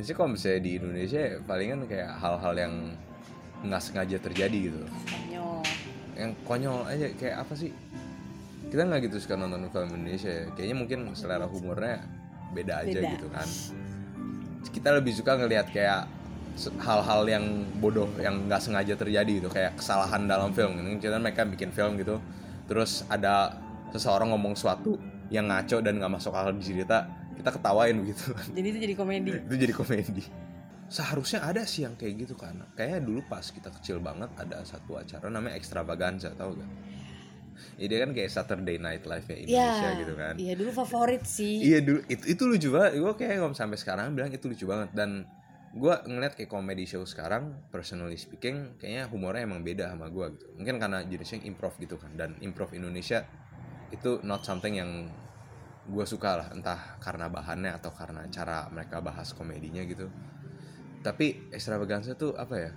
Indonesia 0.00 0.16
kalau 0.16 0.32
misalnya 0.32 0.60
di 0.64 0.72
Indonesia 0.80 1.20
palingan 1.44 1.84
kayak 1.84 2.10
hal-hal 2.16 2.54
yang 2.56 2.72
nggak 3.60 3.82
sengaja 3.84 4.16
terjadi 4.16 4.72
gitu. 4.72 4.80
Konyol. 4.88 5.60
Yang 6.16 6.32
konyol 6.48 6.78
aja 6.88 7.06
kayak 7.20 7.36
apa 7.44 7.52
sih? 7.52 7.68
Kita 8.72 8.88
nggak 8.88 9.12
gitu 9.12 9.20
suka 9.20 9.36
nonton 9.36 9.68
film 9.68 9.92
Indonesia 9.92 10.32
ya. 10.32 10.44
Kayaknya 10.56 10.76
mungkin 10.80 10.98
selera 11.12 11.44
humornya 11.44 12.00
beda 12.56 12.80
aja 12.80 12.96
Beda. 12.96 13.12
gitu 13.12 13.26
kan. 13.28 13.48
Kita 14.72 14.88
lebih 14.96 15.12
suka 15.12 15.36
ngelihat 15.36 15.68
kayak 15.68 16.08
hal-hal 16.80 17.22
yang 17.28 17.44
bodoh 17.76 18.08
yang 18.16 18.48
nggak 18.48 18.64
sengaja 18.64 18.96
terjadi 18.96 19.44
gitu. 19.44 19.52
Kayak 19.52 19.76
kesalahan 19.76 20.24
dalam 20.24 20.56
film. 20.56 20.80
Gitu 20.80 21.12
kita 21.12 21.20
mereka 21.20 21.44
bikin 21.44 21.76
film 21.76 22.00
gitu. 22.00 22.16
Terus 22.72 23.04
ada 23.12 23.52
seseorang 23.92 24.32
ngomong 24.32 24.56
suatu 24.56 24.96
yang 25.28 25.52
ngaco 25.52 25.84
dan 25.84 26.00
nggak 26.00 26.12
masuk 26.16 26.32
akal 26.32 26.56
di 26.56 26.64
cerita 26.64 27.04
kita 27.40 27.56
ketawain 27.56 27.96
begitu 28.04 28.36
jadi 28.52 28.66
itu 28.68 28.78
jadi 28.84 28.94
komedi. 28.94 29.30
Itu 29.32 29.56
jadi 29.56 29.72
komedi. 29.74 30.24
Seharusnya 30.90 31.46
ada 31.46 31.62
sih 31.64 31.86
yang 31.86 31.94
kayak 31.94 32.26
gitu 32.26 32.34
kan. 32.34 32.66
Kayaknya 32.74 33.00
dulu 33.06 33.20
pas 33.30 33.46
kita 33.46 33.70
kecil 33.78 34.02
banget 34.02 34.28
ada 34.34 34.60
satu 34.66 34.98
acara 34.98 35.30
namanya 35.30 35.54
extravaganza 35.54 36.34
tau 36.34 36.52
gak? 36.58 36.70
Ya 37.78 37.86
dia 37.86 37.98
kan 38.02 38.10
kayak 38.10 38.30
Saturday 38.32 38.76
Night 38.82 39.06
Live 39.06 39.26
ya 39.30 39.36
Indonesia 39.38 39.86
ya 39.86 40.00
gitu 40.02 40.14
kan. 40.18 40.34
Iya 40.34 40.52
dulu 40.58 40.70
favorit 40.74 41.22
sih. 41.24 41.62
Iya 41.62 41.78
dulu 41.84 42.00
itu 42.10 42.24
itu 42.26 42.42
lucu 42.42 42.68
banget. 42.74 42.92
Gue 42.98 43.12
kayak 43.14 43.38
ngom 43.38 43.54
sampai 43.54 43.78
sekarang 43.78 44.18
bilang 44.18 44.34
itu 44.34 44.46
lucu 44.50 44.66
banget. 44.66 44.90
Dan 44.90 45.24
gue 45.70 45.94
ngeliat 46.10 46.34
kayak 46.34 46.50
comedy 46.50 46.82
show 46.82 47.06
sekarang 47.06 47.54
personally 47.70 48.18
speaking 48.18 48.74
kayaknya 48.82 49.06
humornya 49.06 49.46
emang 49.46 49.62
beda 49.62 49.94
sama 49.94 50.10
gue 50.10 50.26
gitu. 50.34 50.46
Mungkin 50.58 50.74
karena 50.82 50.98
jenisnya 51.06 51.46
improv 51.46 51.78
gitu 51.78 51.96
kan. 52.02 52.10
Dan 52.18 52.34
improv 52.42 52.74
Indonesia 52.74 53.22
itu 53.94 54.18
not 54.26 54.42
something 54.42 54.74
yang 54.74 55.06
gue 55.88 56.04
suka 56.04 56.30
lah 56.36 56.48
entah 56.52 57.00
karena 57.00 57.32
bahannya 57.32 57.72
atau 57.76 57.90
karena 57.94 58.28
cara 58.28 58.68
mereka 58.68 59.00
bahas 59.00 59.32
komedinya 59.32 59.80
gitu. 59.88 60.12
Tapi 61.00 61.48
extravaganza 61.54 62.12
tuh 62.18 62.36
apa 62.36 62.56
ya 62.60 62.72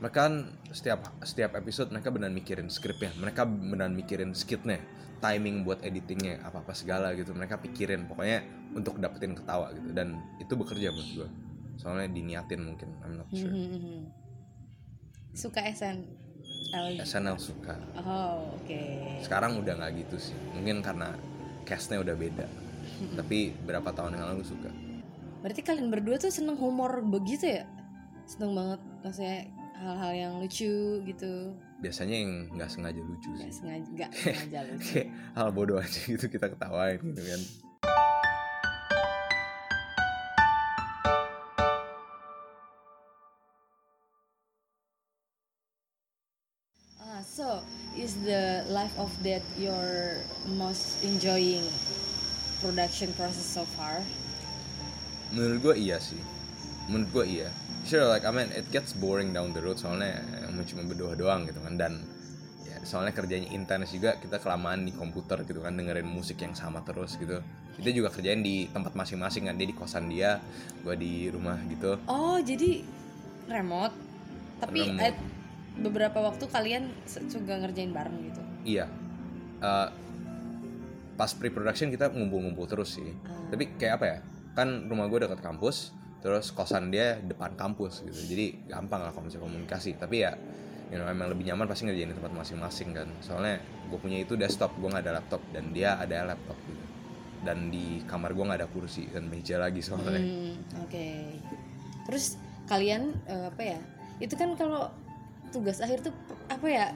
mereka 0.00 0.16
kan 0.24 0.34
setiap 0.72 1.12
setiap 1.20 1.60
episode 1.60 1.92
mereka 1.92 2.08
benar 2.08 2.32
mikirin 2.32 2.72
skripnya 2.72 3.12
mereka 3.20 3.44
benar 3.44 3.92
mikirin 3.92 4.32
skitnya 4.32 4.80
timing 5.20 5.68
buat 5.68 5.84
editingnya 5.84 6.40
apa 6.40 6.64
apa 6.64 6.72
segala 6.72 7.12
gitu. 7.12 7.36
Mereka 7.36 7.60
pikirin 7.60 8.08
pokoknya 8.08 8.40
untuk 8.72 8.96
dapetin 8.96 9.36
ketawa 9.36 9.68
gitu. 9.76 9.92
Dan 9.92 10.16
itu 10.40 10.52
bekerja 10.56 10.88
menurut 10.88 11.12
gue 11.12 11.28
soalnya 11.80 12.12
diniatin 12.12 12.60
mungkin 12.60 12.88
I'm 13.04 13.16
not 13.20 13.28
sure. 13.32 13.48
Mhm. 13.48 14.20
suka 15.30 15.62
SN 15.62 16.20
SNL 17.02 17.38
suka. 17.38 17.74
Oh 17.98 18.54
oke. 18.54 18.80
Sekarang 19.24 19.58
udah 19.58 19.74
nggak 19.78 20.06
gitu 20.06 20.16
sih. 20.30 20.36
Mungkin 20.54 20.82
karena 20.84 21.14
castnya 21.70 22.02
udah 22.02 22.18
beda. 22.18 22.46
Tapi 23.14 23.54
berapa 23.62 23.94
tahun 23.94 24.18
yang 24.18 24.26
lalu 24.34 24.42
suka. 24.42 24.66
Berarti 25.40 25.62
kalian 25.62 25.88
berdua 25.88 26.18
tuh 26.18 26.34
seneng 26.34 26.58
humor 26.58 26.98
begitu 27.06 27.62
ya? 27.62 27.64
Seneng 28.26 28.58
banget 28.58 28.80
maksudnya 29.06 29.38
hal-hal 29.78 30.12
yang 30.12 30.32
lucu 30.42 30.98
gitu. 31.06 31.54
Biasanya 31.80 32.16
yang 32.18 32.32
nggak 32.58 32.68
sengaja 32.68 33.00
lucu 33.00 33.30
nggak 33.32 33.48
sih. 33.48 33.54
sengaja 33.62 33.88
nggak 33.94 34.10
sengaja 34.18 34.60
lucu. 34.66 34.92
kayak 34.98 35.08
hal 35.38 35.48
bodoh 35.54 35.78
aja 35.80 36.00
gitu 36.04 36.26
kita 36.26 36.50
ketawain 36.52 36.98
gitu 37.00 37.22
kan. 37.22 37.40
Ah, 47.00 47.24
so 47.24 47.64
is 48.00 48.16
the 48.24 48.64
life 48.72 48.96
of 48.96 49.12
that 49.20 49.44
your 49.60 50.24
most 50.56 51.04
enjoying 51.04 51.62
production 52.64 53.12
process 53.12 53.44
so 53.44 53.68
far? 53.76 54.00
menurut 55.30 55.58
gue 55.62 55.74
iya 55.86 55.96
sih 56.02 56.18
menurut 56.90 57.22
gue 57.22 57.38
iya 57.38 57.48
sure 57.86 58.10
like 58.10 58.26
I 58.26 58.34
mean 58.34 58.50
it 58.50 58.66
gets 58.74 58.90
boring 58.98 59.30
down 59.30 59.54
the 59.54 59.62
road 59.62 59.78
soalnya 59.78 60.18
emang 60.42 60.66
cuma 60.66 60.82
berdua 60.90 61.14
doang 61.14 61.46
gitu 61.46 61.62
kan 61.62 61.78
dan 61.78 62.02
ya 62.66 62.82
soalnya 62.82 63.14
kerjanya 63.14 63.46
intens 63.54 63.94
juga 63.94 64.18
kita 64.18 64.42
kelamaan 64.42 64.82
di 64.82 64.90
komputer 64.90 65.46
gitu 65.46 65.62
kan 65.62 65.78
dengerin 65.78 66.02
musik 66.02 66.42
yang 66.42 66.50
sama 66.58 66.82
terus 66.82 67.14
gitu 67.14 67.38
kita 67.78 67.90
juga 67.94 68.10
kerjain 68.10 68.42
di 68.42 68.66
tempat 68.74 68.98
masing-masing 68.98 69.46
kan 69.46 69.54
dia 69.54 69.68
di 69.70 69.76
kosan 69.78 70.10
dia 70.10 70.42
gue 70.82 70.98
di 70.98 71.30
rumah 71.30 71.56
gitu 71.70 71.94
Oh, 72.10 72.42
jadi 72.42 72.82
remote. 73.46 73.94
Tapi 74.60 74.92
Remote. 74.92 75.39
Beberapa 75.80 76.20
waktu 76.20 76.44
kalian 76.46 76.92
juga 77.32 77.56
ngerjain 77.58 77.92
bareng 77.92 78.16
gitu. 78.28 78.40
iya. 78.68 78.86
Eh, 79.60 79.88
pas 81.20 81.36
pre-production 81.36 81.92
kita 81.92 82.08
ngumpul-ngumpul 82.16 82.64
terus 82.64 82.96
sih. 82.96 83.12
Tapi 83.52 83.76
kayak 83.76 83.94
apa 84.00 84.06
ya? 84.08 84.18
Kan 84.56 84.88
rumah 84.88 85.04
gue 85.12 85.28
dekat 85.28 85.44
kampus 85.44 85.92
terus 86.20 86.52
kosan 86.52 86.88
dia 86.88 87.20
depan 87.20 87.52
kampus 87.60 88.00
gitu. 88.08 88.20
Jadi 88.24 88.64
gampang 88.72 89.04
lah 89.04 89.12
misalnya 89.12 89.44
komunikasi. 89.44 90.00
Tapi 90.00 90.16
ya 90.24 90.32
you 90.88 90.96
know, 90.96 91.04
emang 91.04 91.28
lebih 91.28 91.44
nyaman 91.52 91.68
pasti 91.68 91.84
ngerjain 91.84 92.12
di 92.12 92.16
tempat 92.16 92.32
masing-masing 92.32 92.96
kan. 92.96 93.08
Soalnya 93.20 93.60
gue 93.92 93.98
punya 94.00 94.16
itu 94.24 94.32
desktop 94.32 94.72
gue 94.80 94.88
nggak 94.88 95.04
ada 95.04 95.20
laptop. 95.20 95.44
Dan 95.52 95.76
dia 95.76 96.00
ada 96.00 96.24
laptop 96.24 96.56
gitu. 96.64 96.84
Dan 97.44 97.68
di 97.68 98.00
kamar 98.08 98.32
gue 98.32 98.44
nggak 98.48 98.60
ada 98.64 98.68
kursi 98.72 99.12
dan 99.12 99.28
meja 99.28 99.60
lagi 99.60 99.84
soalnya. 99.84 100.16
Hmm, 100.24 100.56
oke. 100.88 101.08
Terus 102.08 102.40
kalian 102.64 103.12
eh, 103.28 103.52
apa 103.52 103.60
ya? 103.76 103.80
Itu 104.24 104.40
kan 104.40 104.56
kalau 104.56 104.88
tugas 105.50 105.82
akhir 105.82 106.06
tuh 106.06 106.14
apa 106.48 106.66
ya? 106.66 106.86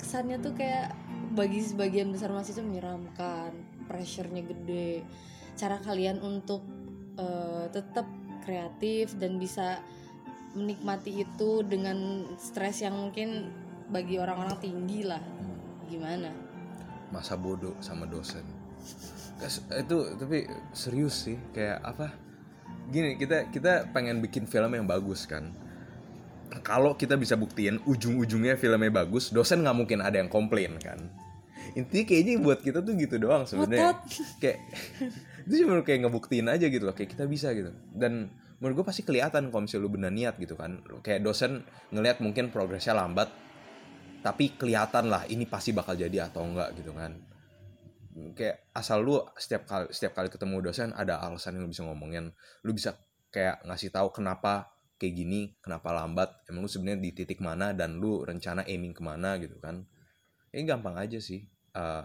Kesannya 0.00 0.40
tuh 0.40 0.56
kayak 0.56 0.96
bagi 1.36 1.60
sebagian 1.60 2.10
besar 2.10 2.32
mahasiswa 2.32 2.64
menyeramkan, 2.64 3.52
pressure-nya 3.84 4.42
gede. 4.46 5.04
Cara 5.58 5.76
kalian 5.82 6.24
untuk 6.24 6.64
eh, 7.20 7.66
tetap 7.68 8.08
kreatif 8.46 9.14
dan 9.20 9.36
bisa 9.36 9.84
menikmati 10.56 11.22
itu 11.22 11.62
dengan 11.62 12.26
stres 12.40 12.82
yang 12.82 12.96
mungkin 12.96 13.52
bagi 13.92 14.16
orang-orang 14.16 14.56
tinggi 14.58 15.04
lah. 15.04 15.20
Gimana? 15.90 16.50
masa 17.10 17.34
bodoh 17.34 17.74
sama 17.82 18.06
dosen 18.06 18.42
itu 19.74 19.98
tapi 20.16 20.46
serius 20.70 21.26
sih 21.26 21.36
kayak 21.50 21.82
apa 21.82 22.14
gini 22.90 23.18
kita 23.18 23.50
kita 23.50 23.90
pengen 23.90 24.22
bikin 24.22 24.46
film 24.46 24.72
yang 24.78 24.86
bagus 24.86 25.26
kan 25.26 25.50
kalau 26.58 26.98
kita 26.98 27.14
bisa 27.14 27.38
buktiin 27.38 27.78
ujung-ujungnya 27.86 28.58
filmnya 28.58 28.90
bagus 28.90 29.30
dosen 29.30 29.62
nggak 29.62 29.76
mungkin 29.78 30.02
ada 30.02 30.18
yang 30.18 30.26
komplain 30.26 30.74
kan? 30.82 30.98
Intinya 31.78 32.04
kayaknya 32.10 32.42
buat 32.42 32.58
kita 32.58 32.82
tuh 32.82 32.98
gitu 32.98 33.22
doang 33.22 33.46
sebenarnya. 33.46 34.02
Kayak 34.42 34.58
itu 35.46 35.54
cuma 35.62 35.78
kayak 35.86 36.06
ngebuktiin 36.06 36.50
aja 36.50 36.66
gitu 36.66 36.82
loh 36.82 36.94
kayak 36.94 37.14
kita 37.14 37.24
bisa 37.30 37.54
gitu. 37.54 37.70
Dan 37.94 38.34
menurut 38.58 38.82
gue 38.82 38.86
pasti 38.90 39.06
kelihatan 39.06 39.54
kalau 39.54 39.62
misalnya 39.62 39.86
lu 39.86 39.90
benar 39.94 40.10
niat 40.10 40.34
gitu 40.42 40.58
kan. 40.58 40.82
Kayak 41.06 41.22
dosen 41.22 41.62
ngelihat 41.94 42.18
mungkin 42.18 42.50
progresnya 42.50 42.98
lambat 42.98 43.30
tapi 44.20 44.52
kelihatan 44.52 45.08
lah 45.08 45.24
ini 45.32 45.48
pasti 45.48 45.72
bakal 45.72 45.96
jadi 45.96 46.28
atau 46.28 46.44
enggak 46.44 46.74
gitu 46.76 46.92
kan. 46.92 47.14
Kayak 48.34 48.68
asal 48.74 49.00
lu 49.00 49.22
setiap 49.38 49.64
kali 49.64 49.86
setiap 49.94 50.18
kali 50.18 50.28
ketemu 50.28 50.60
dosen 50.60 50.90
ada 50.92 51.22
alasan 51.22 51.56
yang 51.56 51.64
lu 51.64 51.70
bisa 51.70 51.86
ngomongin. 51.86 52.34
Lu 52.66 52.74
bisa 52.74 52.98
kayak 53.30 53.62
ngasih 53.64 53.94
tahu 53.94 54.10
kenapa 54.10 54.79
kayak 55.00 55.14
gini 55.16 55.40
kenapa 55.64 55.96
lambat? 55.96 56.44
Emang 56.52 56.68
lu 56.68 56.70
sebenarnya 56.70 57.00
di 57.00 57.10
titik 57.16 57.40
mana 57.40 57.72
dan 57.72 57.96
lu 57.96 58.20
rencana 58.20 58.68
aiming 58.68 58.92
ke 58.92 59.00
mana 59.00 59.40
gitu 59.40 59.56
kan? 59.56 59.80
Ini 60.52 60.68
gampang 60.68 61.00
aja 61.00 61.16
sih. 61.16 61.48
Eh, 61.72 62.02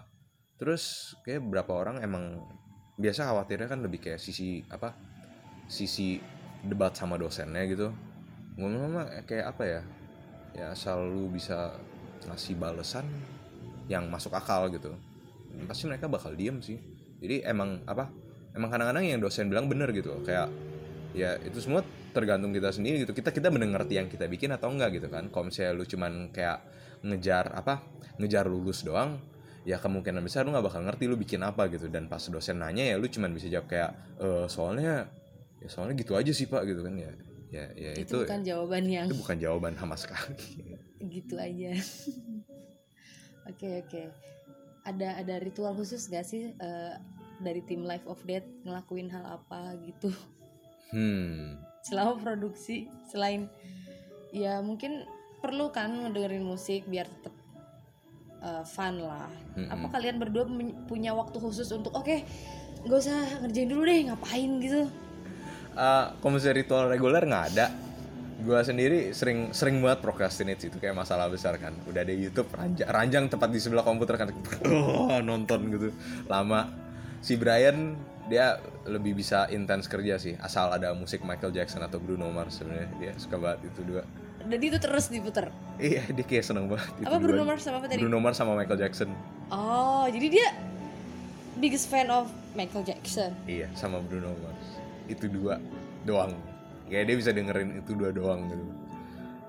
terus 0.56 1.12
kayak 1.28 1.44
beberapa 1.44 1.76
orang 1.76 2.00
emang 2.00 2.40
biasa 2.96 3.28
khawatirnya 3.28 3.68
kan 3.68 3.84
lebih 3.84 4.00
kayak 4.00 4.16
sisi 4.16 4.64
apa 4.72 4.96
sisi 5.68 6.16
debat 6.64 6.96
sama 6.96 7.20
dosennya 7.20 7.68
gitu. 7.68 7.92
Ngomong-ngomong 8.56 9.28
kayak 9.28 9.52
apa 9.52 9.62
ya? 9.68 9.82
Ya 10.56 10.72
asal 10.72 11.04
lu 11.04 11.28
bisa 11.28 11.76
ngasih 12.24 12.56
balesan 12.56 13.04
yang 13.92 14.08
masuk 14.08 14.32
akal 14.32 14.72
gitu 14.72 14.96
pasti 15.64 15.88
mereka 15.88 16.04
bakal 16.12 16.36
diem 16.36 16.60
sih. 16.60 16.76
Jadi 17.16 17.40
emang 17.48 17.80
apa 17.88 18.12
emang 18.52 18.68
kadang-kadang 18.68 19.08
yang 19.08 19.20
dosen 19.24 19.48
bilang 19.48 19.72
bener 19.72 19.88
gitu 19.96 20.20
kayak 20.20 20.52
ya 21.16 21.40
itu 21.40 21.58
semua 21.64 21.80
tergantung 22.12 22.52
kita 22.52 22.68
sendiri 22.70 23.02
gitu. 23.08 23.16
Kita 23.16 23.32
kita 23.32 23.48
bener 23.48 23.72
ngerti 23.72 23.94
yang 23.96 24.08
kita 24.12 24.28
bikin 24.28 24.52
atau 24.52 24.68
enggak 24.68 25.00
gitu 25.00 25.08
kan. 25.08 25.32
Kalau 25.32 25.48
misalnya 25.48 25.72
lu 25.72 25.84
cuman 25.88 26.12
kayak 26.30 26.58
ngejar 27.00 27.56
apa 27.56 27.80
ngejar 28.20 28.44
lulus 28.48 28.84
doang 28.84 29.16
ya 29.66 29.80
kemungkinan 29.82 30.22
besar 30.22 30.46
lu 30.46 30.54
nggak 30.54 30.66
bakal 30.68 30.80
ngerti 30.84 31.04
lu 31.08 31.16
bikin 31.16 31.40
apa 31.40 31.72
gitu. 31.72 31.88
Dan 31.88 32.06
pas 32.12 32.20
dosen 32.28 32.60
nanya 32.60 32.84
ya 32.84 33.00
lu 33.00 33.08
cuman 33.08 33.32
bisa 33.32 33.48
jawab 33.48 33.66
kayak 33.66 33.90
"Eh, 34.20 34.46
soalnya 34.46 35.08
ya 35.64 35.68
soalnya 35.72 35.96
gitu 35.96 36.12
aja 36.14 36.30
sih 36.36 36.46
pak 36.46 36.68
gitu 36.68 36.84
kan. 36.84 36.94
Ya 37.00 37.10
ya 37.46 37.64
ya 37.72 37.90
itu, 37.96 38.20
itu 38.20 38.28
bukan 38.28 38.42
jawaban 38.44 38.84
yang 38.84 39.06
itu 39.08 39.16
bukan 39.16 39.36
jawaban 39.40 39.72
sama 39.80 39.96
sekali. 39.96 40.36
Gitu 41.00 41.34
aja. 41.40 41.72
Oke 43.46 43.78
oke. 43.78 44.02
Ada 44.82 45.22
ada 45.22 45.34
ritual 45.38 45.70
khusus 45.78 46.10
gak 46.10 46.26
sih 46.26 46.50
eh, 46.50 46.94
dari 47.38 47.62
tim 47.62 47.86
Life 47.86 48.02
of 48.10 48.18
Death 48.26 48.42
ngelakuin 48.66 49.06
hal 49.14 49.38
apa 49.38 49.78
gitu 49.86 50.10
hmm. 50.92 51.58
Selama 51.86 52.18
produksi 52.18 52.90
selain 53.06 53.46
ya 54.34 54.58
mungkin 54.60 55.06
perlu 55.38 55.70
kan 55.70 55.94
ngedengerin 55.94 56.42
musik 56.42 56.82
biar 56.90 57.06
tetap 57.06 57.34
eh, 58.42 58.64
fun 58.66 58.98
lah. 59.00 59.30
Mm-mm. 59.54 59.70
apa 59.70 59.86
kalian 59.94 60.18
berdua 60.18 60.44
punya 60.90 61.14
waktu 61.14 61.38
khusus 61.38 61.70
untuk 61.70 61.94
oke 61.94 62.26
nggak 62.86 62.98
usah 62.98 63.42
ngerjain 63.42 63.70
dulu 63.70 63.82
deh 63.86 64.10
ngapain? 64.10 64.50
gitu? 64.62 64.82
Eh, 65.76 66.04
kalau 66.18 66.32
misalnya 66.32 66.56
ritual 66.56 66.88
reguler? 66.88 67.22
Nggak 67.28 67.44
ada. 67.52 67.66
Gue 68.36 68.60
sendiri 68.60 69.12
sering 69.16 69.52
sering 69.52 69.80
banget 69.80 70.04
procrastinate 70.04 70.68
itu 70.68 70.76
kayak 70.76 70.96
masalah 70.96 71.28
besar 71.28 71.56
kan. 71.60 71.72
Udah 71.88 72.04
ada 72.04 72.12
YouTube 72.12 72.48
ranjang, 72.52 72.88
ranjang 72.88 73.24
tepat 73.28 73.48
di 73.52 73.60
sebelah 73.60 73.84
komputer 73.84 74.16
kan. 74.16 74.28
Oh, 74.72 75.20
nonton 75.28 75.60
gitu. 75.72 75.88
Lama. 76.28 76.68
Si 77.20 77.34
Brian 77.36 77.96
dia 78.26 78.58
lebih 78.86 79.14
bisa 79.14 79.46
intens 79.54 79.86
kerja 79.86 80.18
sih 80.18 80.34
asal 80.42 80.74
ada 80.74 80.90
musik 80.94 81.22
Michael 81.22 81.54
Jackson 81.54 81.82
atau 81.82 82.02
Bruno 82.02 82.26
Mars 82.34 82.58
sebenarnya. 82.58 82.90
Dia 82.98 83.12
suka 83.18 83.38
banget 83.38 83.70
itu 83.70 83.80
dua. 83.86 84.02
Dan 84.46 84.62
itu 84.62 84.78
terus 84.78 85.10
diputer? 85.10 85.50
Iya 85.78 86.06
dia 86.10 86.24
kayak 86.26 86.44
seneng 86.46 86.70
banget 86.70 86.90
itu 87.02 87.06
apa 87.06 87.18
Bruno. 87.18 87.42
Mars 87.46 87.62
sama 87.66 87.78
apa 87.82 87.86
tadi? 87.90 87.98
Bruno 88.02 88.18
Mars 88.18 88.36
sama 88.38 88.52
Michael 88.58 88.78
Jackson. 88.82 89.10
Oh 89.50 90.06
jadi 90.10 90.26
dia 90.30 90.48
biggest 91.58 91.86
fan 91.86 92.10
of 92.10 92.30
Michael 92.58 92.82
Jackson? 92.82 93.30
Iya 93.46 93.70
sama 93.78 94.02
Bruno 94.02 94.34
Mars. 94.42 94.66
Itu 95.06 95.30
dua 95.30 95.62
doang. 96.02 96.34
Kayak 96.86 97.04
dia 97.10 97.16
bisa 97.18 97.30
dengerin 97.34 97.78
itu 97.78 97.94
dua 97.94 98.10
doang 98.10 98.46
gitu. 98.50 98.64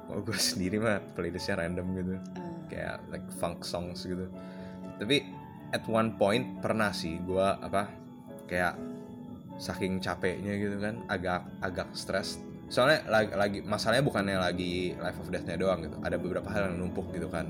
Kalau 0.07 0.21
gue 0.21 0.37
sendiri 0.53 0.77
mah 0.77 1.01
playlistnya 1.17 1.61
random 1.61 1.85
gitu. 1.97 2.13
Ah, 2.37 2.53
kayak 2.69 2.95
like 3.09 3.27
funk 3.41 3.65
songs 3.65 4.05
gitu. 4.05 4.29
Tapi 4.97 5.25
at 5.73 5.83
one 5.89 6.13
point 6.17 6.61
pernah 6.61 6.93
sih 6.93 7.21
gue 7.21 7.43
apa 7.43 8.06
kayak 8.47 8.73
saking 9.57 9.99
capeknya 10.01 10.53
gitu 10.57 10.77
kan 10.79 11.01
agak 11.09 11.45
agak 11.61 11.89
stres 11.97 12.39
soalnya 12.67 12.99
lagi, 13.07 13.31
lagi 13.31 13.59
masalahnya 13.63 14.03
bukannya 14.03 14.37
lagi 14.37 14.91
life 14.99 15.17
of 15.23 15.31
death-nya 15.31 15.55
doang 15.55 15.87
gitu 15.87 15.95
ada 16.03 16.19
beberapa 16.19 16.51
hal 16.51 16.71
yang 16.71 16.83
numpuk 16.83 17.15
gitu 17.15 17.31
kan. 17.31 17.47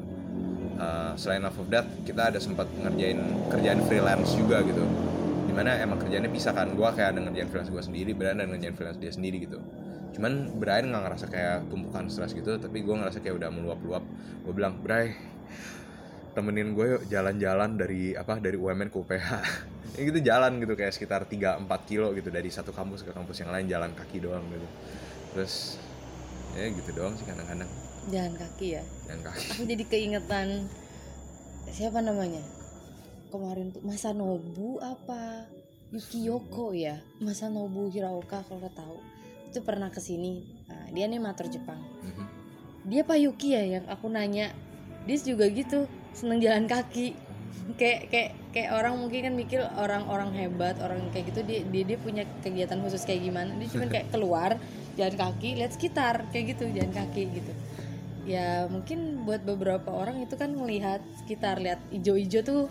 Eh, 0.77 1.11
selain 1.17 1.41
life 1.41 1.57
of 1.57 1.67
death 1.73 1.89
kita 2.05 2.29
ada 2.29 2.37
sempat 2.37 2.69
ngerjain 2.69 3.17
kerjaan 3.49 3.81
freelance 3.89 4.37
juga 4.37 4.61
gitu. 4.61 4.85
Di 5.49 5.53
mana 5.57 5.73
emang 5.81 5.97
kerjanya 5.97 6.29
bisa 6.29 6.53
kan 6.53 6.69
gue 6.77 6.85
kayak 6.93 7.17
ada 7.17 7.19
ngerjain 7.25 7.49
freelance 7.49 7.73
gue 7.73 7.81
sendiri 7.81 8.11
Brian 8.13 8.37
ada 8.37 8.45
ngerjain 8.45 8.77
freelance 8.77 9.01
dia 9.01 9.09
sendiri 9.09 9.41
gitu. 9.41 9.57
Cuman 10.13 10.53
Brian 10.61 10.93
nggak 10.93 11.01
ngerasa 11.09 11.25
kayak 11.33 11.65
tumpukan 11.73 12.05
stres 12.13 12.37
gitu 12.37 12.61
tapi 12.61 12.85
gue 12.85 12.93
ngerasa 12.93 13.17
kayak 13.25 13.41
udah 13.41 13.49
meluap-luap. 13.49 14.05
Gue 14.45 14.53
bilang 14.53 14.77
Bray 14.85 15.17
temenin 16.37 16.77
gue 16.77 16.85
yuk 16.85 17.03
jalan-jalan 17.09 17.73
dari 17.73 18.13
apa 18.13 18.37
dari 18.37 18.53
UMN 18.53 18.93
ke 18.93 18.97
UPH 19.01 19.29
ya 19.97 20.01
gitu 20.05 20.19
jalan 20.21 20.61
gitu 20.61 20.77
kayak 20.77 20.93
sekitar 20.93 21.25
3-4 21.25 21.65
kilo 21.89 22.13
gitu 22.13 22.29
dari 22.29 22.53
satu 22.53 22.69
kampus 22.69 23.01
ke 23.01 23.09
kampus 23.09 23.41
yang 23.41 23.49
lain 23.49 23.65
jalan 23.65 23.91
kaki 23.97 24.21
doang 24.21 24.45
gitu. 24.53 24.67
Terus 25.33 25.81
ya 26.53 26.69
gitu 26.69 26.89
doang 26.93 27.17
sih 27.17 27.25
kadang-kadang. 27.25 27.65
Jalan 28.13 28.33
kaki 28.37 28.67
ya? 28.77 28.83
Jalan 29.09 29.21
kaki. 29.25 29.45
Aku 29.57 29.63
jadi 29.65 29.83
keingetan 29.89 30.69
siapa 31.73 31.99
namanya? 32.05 32.45
Kemarin 33.33 33.73
tuh 33.73 33.81
Masanobu 33.81 34.77
apa? 34.79 35.49
Yukiyoko 35.89 36.77
ya? 36.77 37.01
Masanobu 37.17 37.89
Hiraoka 37.89 38.45
kalau 38.45 38.69
tahu. 38.69 39.01
Itu 39.49 39.65
pernah 39.65 39.89
ke 39.89 39.97
sini 39.97 40.45
nah, 40.69 40.93
dia 40.93 41.09
animator 41.09 41.49
Jepang. 41.49 41.81
Mhm. 42.05 42.25
dia 42.87 43.03
Pak 43.03 43.19
Yuki 43.19 43.51
ya 43.51 43.63
yang 43.65 43.85
aku 43.89 44.07
nanya. 44.07 44.53
Dia 45.03 45.17
juga 45.19 45.49
gitu 45.51 45.89
seneng 46.15 46.39
jalan 46.39 46.71
kaki 46.71 47.26
kayak 47.75 48.07
kayak 48.07 48.31
kayak 48.55 48.69
orang 48.73 48.95
mungkin 48.95 49.19
kan 49.27 49.33
mikir 49.35 49.59
orang-orang 49.75 50.31
hebat 50.33 50.79
orang 50.79 51.03
kayak 51.11 51.35
gitu 51.35 51.43
dia, 51.43 51.61
dia 51.67 51.83
dia 51.83 51.97
punya 51.99 52.23
kegiatan 52.41 52.79
khusus 52.79 53.03
kayak 53.03 53.27
gimana. 53.27 53.51
Dia 53.59 53.67
cuma 53.69 53.85
kayak 53.91 54.07
keluar 54.09 54.55
jalan 54.95 55.15
kaki 55.15 55.49
lihat 55.59 55.71
sekitar 55.75 56.25
kayak 56.31 56.57
gitu 56.57 56.71
jalan 56.71 56.93
kaki 56.95 57.23
gitu. 57.31 57.53
Ya 58.27 58.67
mungkin 58.67 59.23
buat 59.23 59.43
beberapa 59.43 59.91
orang 59.91 60.23
itu 60.23 60.35
kan 60.35 60.51
melihat 60.55 60.99
sekitar 61.23 61.59
lihat 61.59 61.79
ijo-ijo 61.91 62.43
tuh 62.43 62.63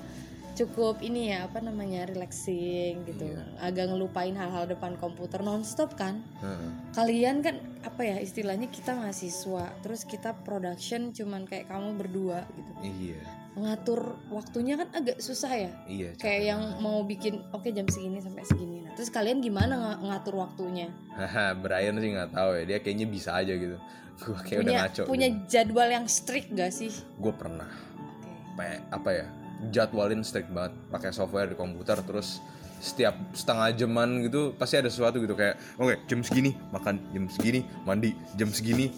cukup 0.56 0.98
ini 0.98 1.28
ya 1.28 1.44
apa 1.44 1.60
namanya 1.60 2.08
relaxing 2.08 3.04
gitu. 3.04 3.28
Agak 3.56 3.92
ngelupain 3.92 4.32
hal-hal 4.32 4.64
depan 4.64 4.96
komputer 4.96 5.40
nonstop 5.40 5.92
kan. 5.94 6.24
Heeh. 6.40 6.70
kalian 6.92 7.44
kan 7.44 7.60
apa 7.84 8.02
ya 8.02 8.16
istilahnya 8.18 8.66
kita 8.66 8.96
mahasiswa 8.96 9.68
terus 9.84 10.02
kita 10.02 10.32
production 10.40 11.12
cuman 11.12 11.44
kayak 11.44 11.68
kamu 11.68 11.94
berdua 11.94 12.48
gitu. 12.50 12.72
Iya. 12.82 13.20
Ngatur 13.56 14.00
waktunya 14.28 14.76
kan 14.76 14.88
agak 14.92 15.20
susah 15.20 15.52
ya. 15.52 15.72
Iya 15.84 16.10
kayak 16.16 16.42
yang 16.46 16.62
mau 16.80 17.04
bikin 17.04 17.44
oke 17.52 17.68
jam 17.68 17.84
segini 17.86 18.18
sampai 18.18 18.42
segini. 18.42 18.80
Nah 18.80 18.96
terus 18.96 19.12
kalian 19.12 19.40
gimana 19.40 19.76
nga- 19.76 20.00
ngatur 20.02 20.40
waktunya? 20.40 20.88
Haha, 21.12 21.52
Brian 21.52 21.96
sih 21.96 22.10
nggak 22.10 22.32
tahu 22.32 22.50
ya. 22.56 22.64
Dia 22.64 22.78
kayaknya 22.80 23.06
bisa 23.06 23.36
aja 23.36 23.52
gitu. 23.52 23.76
Gue 24.24 24.32
kayak 24.40 24.64
udah 24.64 24.64
punya 24.64 24.80
ngaco 24.80 25.02
punya 25.04 25.28
jadwal 25.44 25.88
yang 25.92 26.08
strict 26.08 26.48
gak 26.52 26.72
sih? 26.72 26.88
Gue 27.20 27.36
pernah. 27.36 27.68
Oke. 28.00 28.32
Pe- 28.56 28.84
apa 28.88 29.10
ya 29.12 29.26
jadwalin 29.70 30.22
strict 30.22 30.50
banget. 30.52 30.72
Pakai 30.92 31.10
software 31.12 31.50
di 31.50 31.56
komputer 31.58 32.00
terus 32.04 32.40
setiap 32.76 33.16
setengah 33.32 33.72
jaman 33.72 34.28
gitu 34.28 34.52
pasti 34.54 34.78
ada 34.80 34.90
sesuatu 34.92 35.20
gitu. 35.22 35.34
Kayak 35.34 35.56
oke 35.80 35.94
jam 36.06 36.20
segini 36.20 36.52
makan 36.70 37.00
jam 37.12 37.24
segini 37.32 37.60
mandi 37.84 38.10
jam 38.36 38.50
segini. 38.52 38.92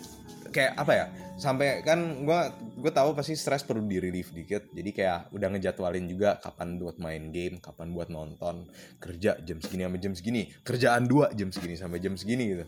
Kayak 0.49 0.81
apa 0.81 0.93
ya? 0.97 1.07
Sampai 1.39 1.87
kan 1.87 2.27
gue 2.27 2.41
gue 2.83 2.93
tahu 2.93 3.15
pasti 3.15 3.39
stres 3.39 3.63
perlu 3.63 3.85
di 3.87 4.03
relief 4.03 4.35
dikit. 4.35 4.73
Jadi 4.75 4.91
kayak 4.91 5.31
udah 5.31 5.49
ngejadwalin 5.55 6.07
juga 6.11 6.41
kapan 6.43 6.81
buat 6.81 6.99
main 6.99 7.31
game 7.31 7.63
kapan 7.63 7.95
buat 7.95 8.11
nonton. 8.11 8.67
Kerja 8.99 9.39
jam 9.45 9.63
segini 9.63 9.87
sampai 9.87 10.01
jam 10.03 10.15
segini. 10.17 10.43
Kerjaan 10.67 11.07
dua 11.07 11.31
jam 11.37 11.55
segini 11.55 11.75
sampai 11.79 12.03
jam 12.03 12.19
segini 12.19 12.45
gitu 12.57 12.67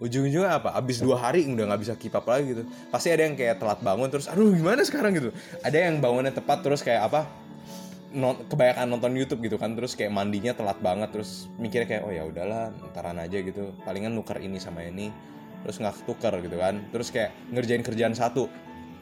ujung-ujungnya 0.00 0.56
apa? 0.56 0.72
Abis 0.72 1.04
dua 1.04 1.20
hari 1.20 1.44
udah 1.44 1.68
nggak 1.70 1.80
bisa 1.84 1.94
keep 2.00 2.16
up 2.16 2.24
lagi 2.24 2.56
gitu. 2.56 2.62
Pasti 2.88 3.12
ada 3.12 3.28
yang 3.28 3.36
kayak 3.36 3.60
telat 3.60 3.80
bangun 3.84 4.08
terus 4.08 4.26
aduh 4.26 4.50
gimana 4.50 4.80
sekarang? 4.82 5.12
gitu. 5.12 5.30
Ada 5.60 5.86
yang 5.86 6.00
bangunnya 6.00 6.32
tepat 6.32 6.64
terus 6.64 6.80
kayak 6.80 7.12
apa 7.12 7.28
non- 8.16 8.40
kebanyakan 8.48 8.86
nonton 8.88 9.12
YouTube 9.14 9.44
gitu 9.44 9.60
kan 9.60 9.76
terus 9.76 9.92
kayak 9.94 10.10
mandinya 10.10 10.56
telat 10.56 10.80
banget 10.80 11.12
terus 11.12 11.46
mikirnya 11.60 11.86
kayak 11.86 12.02
oh 12.08 12.12
ya 12.12 12.24
udahlah 12.24 12.72
ntaran 12.90 13.20
aja 13.20 13.38
gitu. 13.44 13.76
Palingan 13.84 14.16
nuker 14.16 14.40
ini 14.40 14.56
sama 14.56 14.82
ini 14.82 15.12
terus 15.60 15.76
nggak 15.76 16.08
tuker 16.08 16.34
gitu 16.40 16.56
kan. 16.56 16.80
Terus 16.90 17.12
kayak 17.12 17.30
ngerjain 17.52 17.84
kerjaan 17.84 18.16
satu 18.16 18.48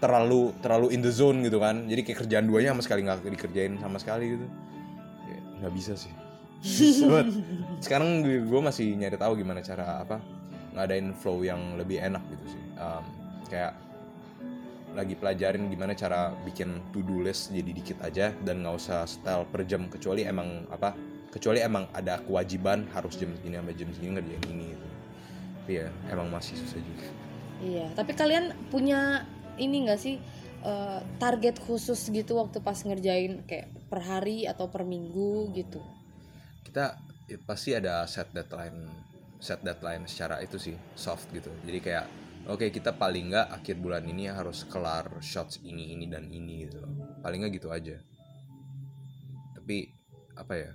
terlalu 0.02 0.50
terlalu 0.58 0.90
in 0.90 1.00
the 1.00 1.14
zone 1.14 1.46
gitu 1.46 1.62
kan. 1.62 1.86
Jadi 1.86 2.02
kayak 2.02 2.26
kerjaan 2.26 2.50
duanya 2.50 2.74
sama 2.74 2.82
sekali 2.82 3.00
nggak 3.06 3.22
dikerjain 3.22 3.78
sama 3.78 3.96
sekali 4.02 4.34
gitu. 4.34 4.46
Nggak 5.62 5.72
bisa 5.74 5.94
sih. 5.94 6.10
Sekarang 7.86 8.26
gue, 8.26 8.42
gue 8.42 8.60
masih 8.62 8.98
nyari 8.98 9.14
tahu 9.14 9.38
gimana 9.38 9.62
cara 9.62 10.02
apa 10.02 10.18
ngadain 10.74 11.14
flow 11.16 11.44
yang 11.44 11.76
lebih 11.76 12.00
enak 12.00 12.22
gitu 12.32 12.56
sih. 12.56 12.64
Em, 12.76 13.04
kayak 13.48 13.72
lagi 14.96 15.14
pelajarin 15.14 15.68
gimana 15.68 15.92
cara 15.92 16.32
bikin 16.42 16.80
to 16.90 17.04
do 17.04 17.20
list 17.20 17.52
jadi 17.52 17.70
dikit 17.70 17.98
aja 18.00 18.32
dan 18.42 18.64
nggak 18.64 18.76
usah 18.76 19.04
style 19.04 19.44
per 19.46 19.68
jam 19.68 19.86
kecuali 19.86 20.24
emang 20.24 20.64
apa 20.72 20.96
kecuali 21.28 21.60
emang 21.60 21.86
ada 21.92 22.18
kewajiban 22.24 22.88
harus 22.96 23.20
jam 23.20 23.30
segini 23.36 23.60
sampai 23.60 23.76
jam 23.76 23.88
segini 23.92 24.12
ngerjain 24.16 24.44
ini 24.48 24.66
gitu. 24.72 24.88
Tapi 25.60 25.72
ya 25.84 25.88
emang 26.08 26.28
masih 26.32 26.56
susah 26.56 26.80
juga. 26.80 27.08
Iya 27.60 27.86
tapi 27.92 28.12
kalian 28.16 28.56
punya 28.72 29.28
ini 29.60 29.86
gak 29.86 30.00
sih 30.00 30.16
eh, 30.64 31.00
target 31.20 31.60
khusus 31.60 32.08
gitu 32.08 32.40
waktu 32.40 32.64
pas 32.64 32.80
ngerjain 32.80 33.44
kayak 33.44 33.68
per 33.92 34.00
hari 34.00 34.48
atau 34.48 34.72
per 34.72 34.88
minggu 34.88 35.52
gitu? 35.52 35.84
Kita 36.64 36.96
ya, 37.28 37.38
pasti 37.44 37.76
ada 37.76 38.08
set 38.08 38.32
deadline 38.32 39.07
set 39.38 39.62
deadline 39.62 40.04
secara 40.10 40.42
itu 40.42 40.58
sih 40.58 40.74
soft 40.98 41.30
gitu. 41.30 41.50
Jadi 41.62 41.78
kayak 41.78 42.06
oke 42.50 42.66
kita 42.74 42.94
paling 42.94 43.30
nggak 43.30 43.48
akhir 43.54 43.76
bulan 43.78 44.02
ini 44.06 44.30
harus 44.30 44.66
kelar 44.66 45.06
shots 45.22 45.62
ini 45.62 45.94
ini 45.94 46.10
dan 46.10 46.26
ini 46.26 46.66
gitu. 46.66 46.82
Paling 47.22 47.46
nggak 47.46 47.54
gitu 47.54 47.68
aja. 47.70 47.96
Tapi 49.54 49.76
apa 50.38 50.54
ya 50.54 50.70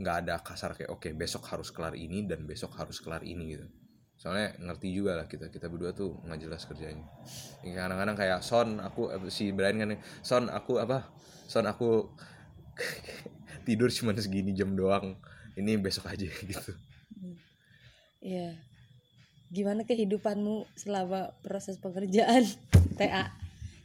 nggak 0.00 0.16
ada 0.26 0.34
kasar 0.40 0.74
kayak 0.74 0.90
oke 0.90 1.08
besok 1.14 1.46
harus 1.52 1.68
kelar 1.68 1.94
ini 1.94 2.24
dan 2.24 2.48
besok 2.48 2.72
harus 2.80 2.98
kelar 2.98 3.22
ini 3.22 3.56
gitu. 3.56 3.66
Soalnya 4.16 4.54
ngerti 4.56 4.88
juga 4.94 5.18
lah 5.18 5.26
kita 5.28 5.52
kita 5.52 5.68
berdua 5.68 5.92
tuh 5.92 6.16
nggak 6.24 6.40
jelas 6.40 6.64
kerjanya. 6.64 7.04
Ya, 7.60 7.84
kadang-kadang 7.84 8.16
kayak 8.16 8.40
son 8.40 8.80
aku 8.80 9.12
eh, 9.12 9.20
si 9.28 9.52
Brian 9.52 9.76
kan 9.76 10.00
son 10.24 10.48
aku 10.48 10.80
apa 10.80 11.12
son 11.44 11.68
aku 11.68 12.08
tidur 13.68 13.92
cuma 13.92 14.16
segini 14.16 14.56
jam 14.56 14.72
doang. 14.72 15.20
Ini 15.52 15.76
besok 15.76 16.08
aja 16.08 16.24
gitu 16.48 16.72
Iya. 18.22 18.54
Gimana 19.52 19.84
kehidupanmu 19.84 20.64
selama 20.78 21.34
proses 21.42 21.76
pengerjaan 21.76 22.46
TA? 22.98 23.34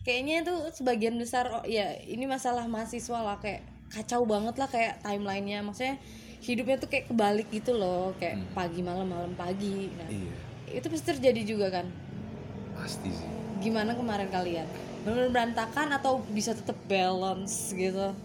Kayaknya 0.05 0.47
tuh 0.47 0.71
sebagian 0.71 1.19
besar 1.19 1.51
oh 1.51 1.65
ya 1.67 1.91
ini 2.07 2.23
masalah 2.23 2.63
mahasiswa 2.69 3.19
lah 3.19 3.43
kayak 3.43 3.65
kacau 3.91 4.23
banget 4.23 4.55
lah 4.55 4.69
kayak 4.71 5.03
timelinenya. 5.03 5.65
Maksudnya 5.65 5.99
hidupnya 6.39 6.79
tuh 6.79 6.87
kayak 6.87 7.11
kebalik 7.11 7.49
gitu 7.51 7.75
loh 7.75 8.15
kayak 8.15 8.39
pagi 8.55 8.79
malam 8.85 9.09
malam 9.09 9.33
pagi. 9.35 9.91
Nah 9.91 10.07
iya. 10.07 10.31
itu 10.79 10.87
pasti 10.87 11.05
terjadi 11.11 11.41
juga 11.43 11.67
kan? 11.81 11.91
Pasti 12.77 13.11
sih. 13.11 13.29
Gimana 13.59 13.97
kemarin 13.97 14.31
kalian? 14.31 14.69
Benar 15.03 15.27
berantakan 15.33 15.91
atau 15.91 16.23
bisa 16.31 16.55
tetap 16.55 16.77
balance 16.87 17.75
gitu? 17.75 18.15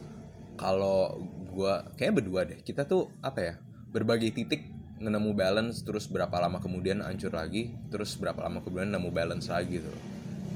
Kalau 0.54 1.18
gua 1.50 1.82
kayaknya 1.98 2.14
berdua 2.14 2.40
deh. 2.46 2.62
Kita 2.62 2.86
tuh 2.86 3.10
apa 3.24 3.40
ya 3.42 3.54
berbagai 3.90 4.30
titik 4.30 4.81
nemu 5.10 5.34
balance 5.34 5.82
terus 5.82 6.06
berapa 6.06 6.38
lama 6.38 6.62
kemudian 6.62 7.02
hancur 7.02 7.34
lagi 7.34 7.74
terus 7.90 8.14
berapa 8.14 8.38
lama 8.38 8.62
kemudian 8.62 8.94
nemu 8.94 9.10
balance 9.10 9.50
lagi 9.50 9.82
tuh 9.82 10.12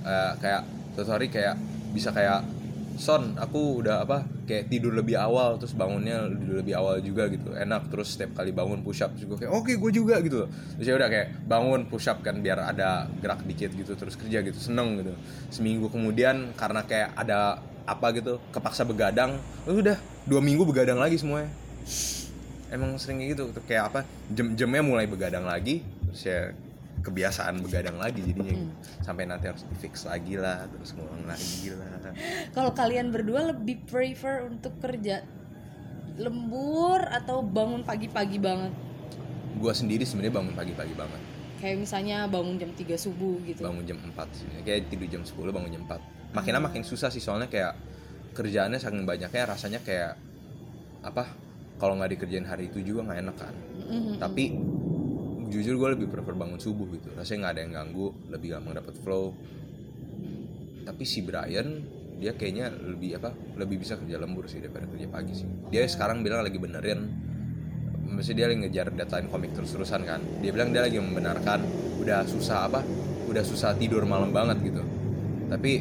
Eh, 0.06 0.32
kayak 0.38 0.62
suatu 0.94 1.10
hari 1.18 1.26
kayak 1.26 1.58
bisa 1.90 2.14
kayak 2.14 2.46
son 2.96 3.36
aku 3.36 3.84
udah 3.84 4.06
apa 4.08 4.24
kayak 4.48 4.72
tidur 4.72 4.94
lebih 4.94 5.20
awal 5.20 5.60
terus 5.60 5.76
bangunnya 5.76 6.30
lebih, 6.30 6.62
lebih 6.62 6.74
awal 6.78 7.02
juga 7.02 7.26
gitu. 7.26 7.50
Enak 7.50 7.90
terus 7.90 8.14
setiap 8.14 8.38
kali 8.38 8.54
bangun 8.54 8.86
push 8.86 9.02
up 9.02 9.10
juga 9.18 9.42
kayak 9.42 9.50
oke 9.52 9.72
gue 9.74 9.90
juga 9.90 10.22
gitu. 10.22 10.46
Terus 10.78 10.86
ya 10.86 10.94
udah 10.94 11.08
kayak 11.10 11.28
bangun 11.50 11.90
push 11.90 12.06
up 12.06 12.22
kan 12.22 12.38
biar 12.38 12.62
ada 12.70 13.10
gerak 13.18 13.42
dikit 13.42 13.74
gitu 13.74 13.98
terus 13.98 14.14
kerja 14.14 14.46
gitu 14.46 14.56
seneng 14.62 15.02
gitu. 15.02 15.12
Seminggu 15.50 15.90
kemudian 15.90 16.54
karena 16.54 16.86
kayak 16.86 17.10
ada 17.18 17.58
apa 17.86 18.06
gitu 18.14 18.42
kepaksa 18.50 18.82
begadang 18.82 19.38
oh 19.62 19.78
udah 19.78 19.94
dua 20.26 20.42
minggu 20.42 20.66
begadang 20.66 20.98
lagi 20.98 21.22
semuanya 21.22 21.54
emang 22.72 22.98
sering 22.98 23.22
gitu 23.22 23.50
tuh 23.50 23.62
kayak 23.64 23.92
apa 23.92 24.00
jam-jamnya 24.32 24.82
mulai 24.82 25.06
begadang 25.06 25.46
lagi 25.46 25.82
terus 26.10 26.22
ya 26.26 26.40
kebiasaan 27.04 27.62
begadang 27.62 28.02
lagi 28.02 28.18
jadinya 28.18 28.54
gitu. 28.56 28.72
sampai 29.06 29.30
nanti 29.30 29.46
harus 29.46 29.62
di 29.62 29.76
fix 29.78 30.02
lagi 30.08 30.34
lah 30.34 30.66
terus 30.66 30.90
ngulang 30.98 31.22
lagi 31.22 31.70
lah. 31.70 32.10
Kalau 32.50 32.74
kalian 32.74 33.14
berdua 33.14 33.54
lebih 33.54 33.78
prefer 33.86 34.42
untuk 34.48 34.74
kerja 34.82 35.22
lembur 36.18 37.06
atau 37.06 37.46
bangun 37.46 37.86
pagi-pagi 37.86 38.42
banget? 38.42 38.72
Gue 39.60 39.70
sendiri 39.70 40.02
sebenarnya 40.02 40.34
bangun 40.34 40.54
pagi-pagi 40.58 40.94
banget. 40.98 41.20
Kayak 41.62 41.76
misalnya 41.86 42.26
bangun 42.26 42.58
jam 42.58 42.74
3 42.74 42.98
subuh 42.98 43.38
gitu. 43.46 43.62
Bangun 43.62 43.84
jam 43.86 44.02
4 44.02 44.16
sih. 44.34 44.48
Kayak 44.66 44.90
tidur 44.90 45.06
jam 45.06 45.22
10 45.22 45.54
bangun 45.54 45.70
jam 45.70 45.82
4 45.86 46.16
makin 46.36 46.52
lama 46.52 46.68
makin 46.68 46.84
susah 46.84 47.08
sih 47.08 47.24
soalnya 47.24 47.48
kayak 47.48 47.72
kerjaannya 48.36 48.76
saking 48.76 49.08
banyaknya 49.08 49.42
rasanya 49.48 49.80
kayak 49.80 50.20
apa 51.00 51.32
kalau 51.76 51.96
nggak 52.00 52.16
dikerjain 52.16 52.48
hari 52.48 52.72
itu 52.72 52.80
juga 52.80 53.12
nggak 53.12 53.20
enak 53.24 53.36
kan. 53.36 53.54
Mhm. 53.86 54.18
tapi 54.18 54.44
jujur 55.46 55.78
gue 55.78 55.88
lebih 55.94 56.08
prefer 56.10 56.34
bangun 56.34 56.58
subuh 56.58 56.90
gitu. 56.90 57.14
Rasanya 57.14 57.46
nggak 57.46 57.52
ada 57.54 57.60
yang 57.62 57.72
ganggu 57.72 58.08
lebih 58.28 58.48
gampang 58.58 58.74
dapat 58.82 58.94
flow. 58.98 59.30
Tapi 60.86 61.02
si 61.06 61.22
Brian 61.22 61.82
dia 62.16 62.32
kayaknya 62.32 62.72
lebih 62.72 63.20
apa 63.20 63.30
lebih 63.60 63.84
bisa 63.84 64.00
kerja 64.00 64.16
lembur 64.16 64.48
sih 64.48 64.58
daripada 64.58 64.88
kerja 64.88 65.06
pagi 65.06 65.32
sih. 65.36 65.48
Dia 65.70 65.84
sekarang 65.86 66.24
bilang 66.26 66.42
lagi 66.42 66.58
benerin 66.58 67.00
mesti 68.06 68.32
dia 68.32 68.46
lagi 68.48 68.64
ngejar 68.64 68.94
deadline 68.94 69.28
komik 69.28 69.52
terus-terusan 69.54 70.02
kan. 70.06 70.20
Dia 70.40 70.50
bilang 70.50 70.72
dia 70.74 70.82
lagi 70.82 70.98
membenarkan 70.98 71.62
udah 72.00 72.24
susah 72.26 72.70
apa 72.70 72.80
udah 73.26 73.42
susah 73.42 73.74
tidur 73.76 74.02
malam 74.06 74.30
banget 74.34 74.62
gitu. 74.64 74.82
Tapi 75.46 75.72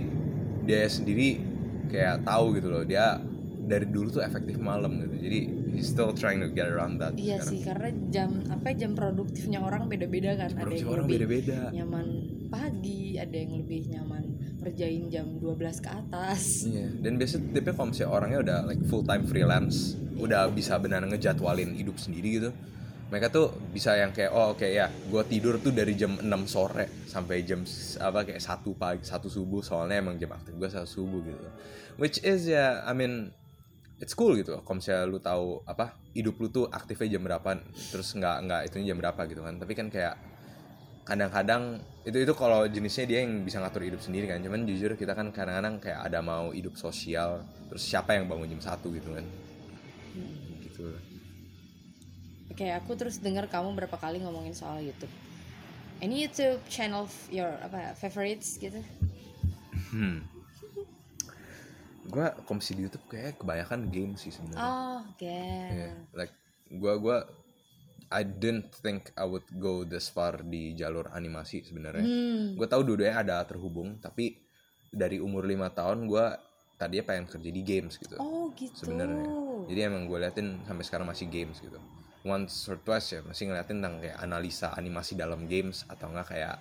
dia 0.65 0.85
sendiri 0.89 1.39
kayak 1.89 2.25
tahu 2.25 2.57
gitu 2.57 2.67
loh 2.73 2.83
dia 2.83 3.21
dari 3.65 3.85
dulu 3.89 4.19
tuh 4.19 4.23
efektif 4.25 4.57
malam 4.59 4.97
gitu. 5.01 5.15
Jadi 5.21 5.39
he's 5.75 5.87
still 5.87 6.11
trying 6.11 6.39
to 6.39 6.47
get 6.47 6.65
around 6.65 6.97
that 6.97 7.11
Iya 7.13 7.37
sekarang. 7.37 7.49
sih 7.51 7.59
karena 7.61 7.89
jam 8.09 8.29
apa 8.47 8.65
ya, 8.71 8.75
jam 8.81 8.91
produktifnya 8.95 9.59
orang 9.59 9.85
beda-beda 9.85 10.31
kan 10.33 10.49
ada 10.49 10.63
Produksi 10.63 10.81
yang 10.81 10.91
orang 10.91 11.05
lebih 11.05 11.17
beda-beda 11.19 11.59
nyaman 11.69 12.07
pagi 12.47 13.01
ada 13.15 13.35
yang 13.35 13.53
lebih 13.59 13.81
nyaman 13.91 14.23
kerjain 14.57 15.03
jam 15.09 15.27
12 15.37 15.61
ke 15.77 15.89
atas 15.91 16.41
Iya, 16.65 16.87
dan 16.97 17.19
biasanya 17.19 17.53
tipe 17.53 17.69
kalau 17.69 17.87
misalnya 17.91 18.09
orangnya 18.09 18.39
udah 18.41 18.57
like 18.65 18.81
full 18.87 19.03
time 19.03 19.23
freelance, 19.23 19.93
udah 20.15 20.49
bisa 20.49 20.79
benar 20.79 21.05
ngejadwalin 21.05 21.75
hidup 21.75 22.01
sendiri 22.01 22.41
gitu. 22.41 22.49
Mereka 23.05 23.29
tuh 23.29 23.53
bisa 23.69 23.93
yang 23.93 24.09
kayak 24.09 24.33
oh 24.33 24.57
oke 24.57 24.65
ya, 24.65 24.89
gue 24.89 25.21
tidur 25.29 25.61
tuh 25.61 25.69
dari 25.69 25.93
jam 25.93 26.17
6 26.17 26.25
sore 26.49 27.05
sampai 27.05 27.45
jam 27.45 27.61
apa 28.01 28.25
kayak 28.25 28.41
satu 28.41 28.73
pagi, 28.73 29.05
satu 29.05 29.29
subuh 29.29 29.61
soalnya 29.61 30.01
emang 30.01 30.17
jam 30.17 30.33
aktif 30.33 30.57
gue 30.57 30.65
satu 30.65 30.89
subuh 30.89 31.21
gitu. 31.21 31.45
Which 32.01 32.17
is 32.25 32.49
ya, 32.49 32.81
I 32.81 32.97
mean 32.97 33.37
it's 34.05 34.13
cool 34.13 34.37
gitu. 34.37 34.61
Kalau 34.61 34.77
misalnya 34.77 35.09
lu 35.09 35.17
tahu 35.17 35.65
apa 35.65 35.97
hidup 36.13 36.37
lu 36.37 36.47
tuh 36.53 36.69
aktifnya 36.69 37.17
jam 37.17 37.25
berapa, 37.25 37.49
terus 37.89 38.13
nggak 38.13 38.37
nggak 38.45 38.61
itu 38.69 38.75
jam 38.85 38.97
berapa 39.01 39.21
gitu 39.25 39.41
kan. 39.41 39.57
Tapi 39.57 39.73
kan 39.73 39.89
kayak 39.89 40.15
kadang-kadang 41.05 41.81
itu 42.05 42.17
itu 42.21 42.33
kalau 42.33 42.65
jenisnya 42.65 43.05
dia 43.05 43.19
yang 43.21 43.45
bisa 43.45 43.61
ngatur 43.61 43.85
hidup 43.85 44.01
sendiri 44.01 44.25
kan 44.25 44.41
cuman 44.41 44.65
jujur 44.65 44.97
kita 44.97 45.13
kan 45.13 45.29
kadang-kadang 45.29 45.77
kayak 45.77 46.01
ada 46.01 46.17
mau 46.25 46.49
hidup 46.49 46.73
sosial 46.81 47.45
terus 47.69 47.85
siapa 47.85 48.17
yang 48.17 48.25
bangun 48.25 48.57
jam 48.57 48.73
satu 48.73 48.89
gitu 48.89 49.13
kan 49.13 49.25
gitu 50.65 50.89
Oke, 52.55 52.71
aku 52.71 52.95
terus 52.95 53.19
dengar 53.19 53.51
kamu 53.51 53.75
berapa 53.75 53.99
kali 53.99 54.23
ngomongin 54.23 54.55
soal 54.55 54.79
YouTube. 54.79 55.11
Any 55.99 56.23
YouTube 56.23 56.63
channel 56.71 57.03
your 57.27 57.51
apa 57.59 57.99
favorites 57.99 58.55
gitu? 58.55 58.79
hmm. 59.91 60.23
Gue 62.05 62.25
komisi 62.43 62.73
di 62.73 62.83
YouTube 62.83 63.05
kayak 63.07 63.37
kebanyakan 63.37 63.89
game 63.89 64.13
sih 64.13 64.29
sebenarnya 64.29 64.61
Oh, 64.63 65.01
game. 65.15 65.71
Yeah, 65.71 65.95
like 66.13 66.33
gue 66.67 66.93
gua 66.95 67.25
I 68.07 68.21
didn't 68.21 68.69
think 68.75 69.09
I 69.13 69.25
would 69.25 69.45
go 69.55 69.81
this 69.81 70.07
far 70.07 70.39
di 70.39 70.73
jalur 70.73 71.09
animasi 71.09 71.61
sebenarnya 71.61 72.01
Hmm. 72.01 72.53
gue 72.53 72.65
tahu 72.65 72.81
dua-duanya 72.83 73.17
ada 73.19 73.41
terhubung 73.43 73.97
tapi 73.97 74.37
dari 74.87 75.17
umur 75.17 75.43
lima 75.43 75.69
tahun 75.69 76.05
gue 76.05 76.25
tadinya 76.75 77.03
pengen 77.03 77.25
kerja 77.25 77.49
di 77.49 77.61
games 77.61 77.97
gitu 77.97 78.15
Oh, 78.15 78.53
gitu. 78.53 78.85
sebenarnya 78.85 79.25
jadi 79.65 79.89
emang 79.89 80.05
gue 80.05 80.17
liatin 80.19 80.61
sampai 80.61 80.83
sekarang 80.83 81.07
masih 81.07 81.25
games 81.25 81.57
gitu 81.57 81.81
once 82.21 82.53
or 82.67 82.77
twice 82.77 83.09
ya 83.11 83.21
masih 83.21 83.49
ngeliatin 83.49 83.81
tentang 83.81 83.97
kayak 83.97 84.17
analisa 84.17 84.73
animasi 84.73 85.13
dalam 85.13 85.45
games 85.45 85.85
atau 85.85 86.09
enggak 86.09 86.29
kayak 86.29 86.55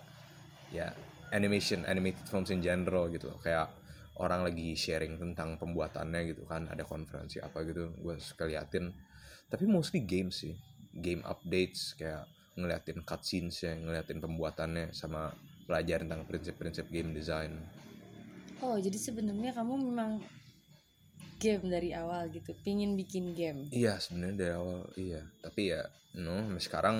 ya 0.71 0.93
animation 1.31 1.85
animated 1.85 2.25
films 2.25 2.49
in 2.49 2.61
general 2.61 3.09
gitu 3.09 3.29
loh. 3.29 3.39
kayak 3.39 3.69
orang 4.23 4.47
lagi 4.47 4.79
sharing 4.79 5.19
tentang 5.19 5.59
pembuatannya 5.59 6.35
gitu 6.35 6.47
kan 6.47 6.71
ada 6.71 6.87
konferensi 6.87 7.43
apa 7.43 7.67
gitu 7.67 7.91
gue 7.99 8.15
suka 8.23 8.47
liatin 8.47 8.95
tapi 9.51 9.67
mostly 9.67 10.03
games 10.07 10.47
sih 10.47 10.55
game 10.95 11.23
updates 11.27 11.99
kayak 11.99 12.31
ngeliatin 12.55 13.03
cutscenes 13.03 13.59
ya 13.67 13.75
ngeliatin 13.75 14.23
pembuatannya 14.23 14.95
sama 14.95 15.35
belajar 15.67 16.05
tentang 16.05 16.23
prinsip-prinsip 16.29 16.87
game 16.93 17.11
design. 17.17 17.57
Oh, 18.63 18.79
jadi 18.79 18.97
sebenarnya 18.97 19.53
kamu 19.57 19.75
memang 19.91 20.23
game 21.43 21.67
dari 21.67 21.91
awal 21.93 22.31
gitu, 22.31 22.55
pingin 22.63 22.95
bikin 22.95 23.35
game. 23.35 23.67
Iya 23.75 23.99
sebenarnya 23.99 24.37
dari 24.39 24.53
awal 24.55 24.81
iya. 24.95 25.23
Tapi 25.43 25.63
ya 25.75 25.83
no 26.21 26.47
sampai 26.47 26.63
sekarang 26.63 26.97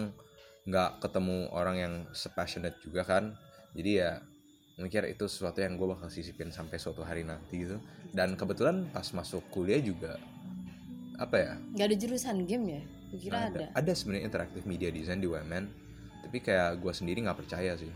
nggak 0.65 0.91
ketemu 1.05 1.39
orang 1.55 1.77
yang 1.79 1.95
sepassionate 2.13 2.77
juga 2.83 3.07
kan. 3.07 3.39
Jadi 3.79 3.91
ya 4.01 4.19
mikir 4.75 5.07
itu 5.07 5.31
sesuatu 5.31 5.63
yang 5.63 5.79
gue 5.79 5.87
bakal 5.87 6.11
sisipin 6.11 6.51
sampai 6.51 6.83
suatu 6.83 7.07
hari 7.07 7.23
nanti 7.23 7.63
gitu. 7.63 7.79
Dan 8.11 8.35
kebetulan 8.35 8.91
pas 8.91 9.07
masuk 9.15 9.43
kuliah 9.55 9.79
juga 9.79 10.19
apa 11.15 11.37
ya? 11.39 11.53
Gak 11.79 11.87
ada 11.95 11.97
jurusan 11.99 12.37
game 12.43 12.65
ya? 12.67 12.83
Kukira 13.15 13.39
ada. 13.51 13.67
ada. 13.71 13.93
Sebenarnya 13.95 14.27
interaktif 14.27 14.67
media 14.67 14.91
design 14.91 15.23
di 15.23 15.31
UMN 15.31 15.85
tapi 16.25 16.41
kayak 16.41 16.83
gue 16.83 16.91
sendiri 16.91 17.23
nggak 17.23 17.47
percaya 17.47 17.79
sih. 17.79 17.93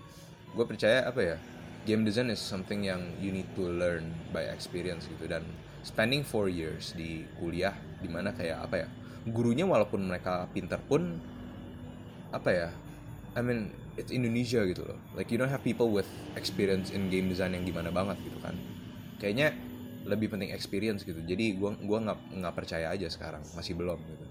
Gue 0.54 0.62
percaya 0.68 1.08
apa 1.10 1.18
ya? 1.18 1.36
Game 1.82 2.06
design 2.06 2.30
is 2.30 2.38
something 2.38 2.86
yang 2.86 3.02
you 3.18 3.34
need 3.34 3.48
to 3.58 3.66
learn 3.66 4.14
by 4.30 4.46
experience 4.46 5.10
gitu. 5.10 5.26
Dan 5.26 5.42
spending 5.82 6.22
four 6.22 6.46
years 6.46 6.94
di 6.94 7.26
kuliah 7.42 7.74
di 7.98 8.06
mana 8.06 8.30
kayak 8.30 8.70
apa 8.70 8.86
ya? 8.86 8.88
Gurunya 9.26 9.66
walaupun 9.66 10.06
mereka 10.06 10.46
pinter 10.54 10.78
pun 10.78 11.18
apa 12.30 12.50
ya? 12.54 12.68
I 13.34 13.42
mean 13.42 13.74
it's 13.98 14.14
Indonesia 14.14 14.62
gitu 14.62 14.86
loh. 14.86 14.98
Like 15.18 15.34
you 15.34 15.36
don't 15.36 15.50
have 15.50 15.66
people 15.66 15.90
with 15.90 16.06
experience 16.38 16.94
in 16.94 17.10
game 17.10 17.26
design 17.26 17.58
yang 17.58 17.66
gimana 17.66 17.90
banget 17.90 18.22
gitu 18.22 18.38
kan. 18.38 18.54
Kayaknya 19.18 19.58
lebih 20.06 20.30
penting 20.30 20.54
experience 20.54 21.02
gitu. 21.02 21.18
Jadi 21.20 21.58
gua 21.58 21.74
gua 21.82 21.98
nggak 22.00 22.18
nggak 22.38 22.54
percaya 22.54 22.94
aja 22.94 23.10
sekarang. 23.10 23.42
Masih 23.58 23.74
belum 23.74 23.98
gitu. 23.98 24.26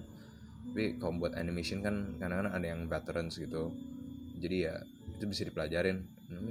Tapi 0.71 0.83
kalau 1.01 1.19
buat 1.19 1.35
animation 1.35 1.83
kan 1.83 2.15
kadang-kadang 2.17 2.53
ada 2.55 2.65
yang 2.65 2.81
veterans 2.87 3.35
gitu. 3.35 3.75
Jadi 4.39 4.57
ya 4.63 4.79
itu 5.17 5.25
bisa 5.27 5.43
dipelajarin. 5.43 6.05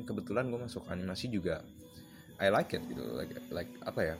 Kebetulan 0.08 0.48
gue 0.48 0.60
masuk 0.66 0.88
animasi 0.88 1.28
juga 1.30 1.62
I 2.42 2.50
like 2.52 2.74
it 2.76 2.82
gitu. 2.90 3.04
Like 3.16 3.32
like 3.54 3.70
apa 3.86 4.00
ya? 4.02 4.16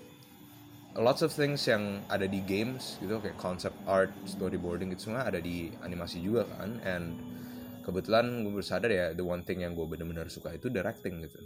Lots 0.97 1.21
of 1.21 1.35
things 1.35 1.61
yang 1.69 2.01
ada 2.09 2.25
di 2.25 2.41
games 2.41 2.97
gitu. 3.03 3.21
Kayak 3.21 3.37
concept 3.37 3.77
art 3.85 4.15
storyboarding 4.25 4.95
itu 4.95 5.11
semua 5.11 5.29
ada 5.29 5.43
di 5.43 5.75
animasi 5.85 6.23
juga 6.25 6.49
kan. 6.57 6.81
And 6.87 7.19
kebetulan 7.87 8.43
gue 8.43 8.51
bersadar 8.51 8.91
ya 8.91 9.15
the 9.15 9.23
one 9.23 9.47
thing 9.47 9.63
yang 9.63 9.79
gue 9.79 9.87
bener-bener 9.87 10.27
suka 10.27 10.51
itu 10.51 10.67
directing 10.67 11.23
gitu 11.23 11.39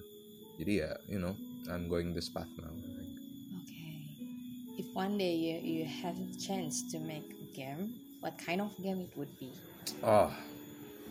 jadi 0.56 0.72
ya 0.88 0.90
you 1.12 1.20
know 1.20 1.36
I'm 1.68 1.92
going 1.92 2.16
this 2.16 2.32
path 2.32 2.48
now 2.56 2.72
Okay. 3.60 4.00
If 4.80 4.88
one 4.96 5.20
day 5.20 5.36
you, 5.36 5.60
you 5.60 5.84
have 5.84 6.16
a 6.16 6.30
chance 6.40 6.80
to 6.88 6.96
make 6.96 7.28
a 7.36 7.48
game, 7.52 8.00
what 8.24 8.32
kind 8.40 8.64
of 8.64 8.72
game 8.80 9.04
it 9.04 9.12
would 9.18 9.28
be? 9.36 9.52
Oh, 10.00 10.32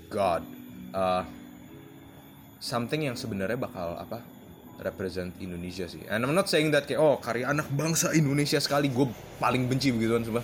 God, 0.10 0.42
uh, 0.98 1.22
something 2.58 3.06
yang 3.06 3.14
sebenarnya 3.14 3.62
bakal 3.62 4.02
apa 4.02 4.26
represent 4.80 5.36
Indonesia 5.44 5.86
sih. 5.86 6.04
And 6.08 6.24
I'm 6.24 6.34
not 6.36 6.48
saying 6.48 6.72
that 6.72 6.88
kayak 6.88 7.00
oh 7.04 7.20
karya 7.20 7.52
anak 7.52 7.68
bangsa 7.70 8.16
Indonesia 8.16 8.58
sekali 8.58 8.88
gue 8.92 9.08
paling 9.40 9.68
benci 9.68 9.92
begituan 9.92 10.24
sumpah. 10.24 10.44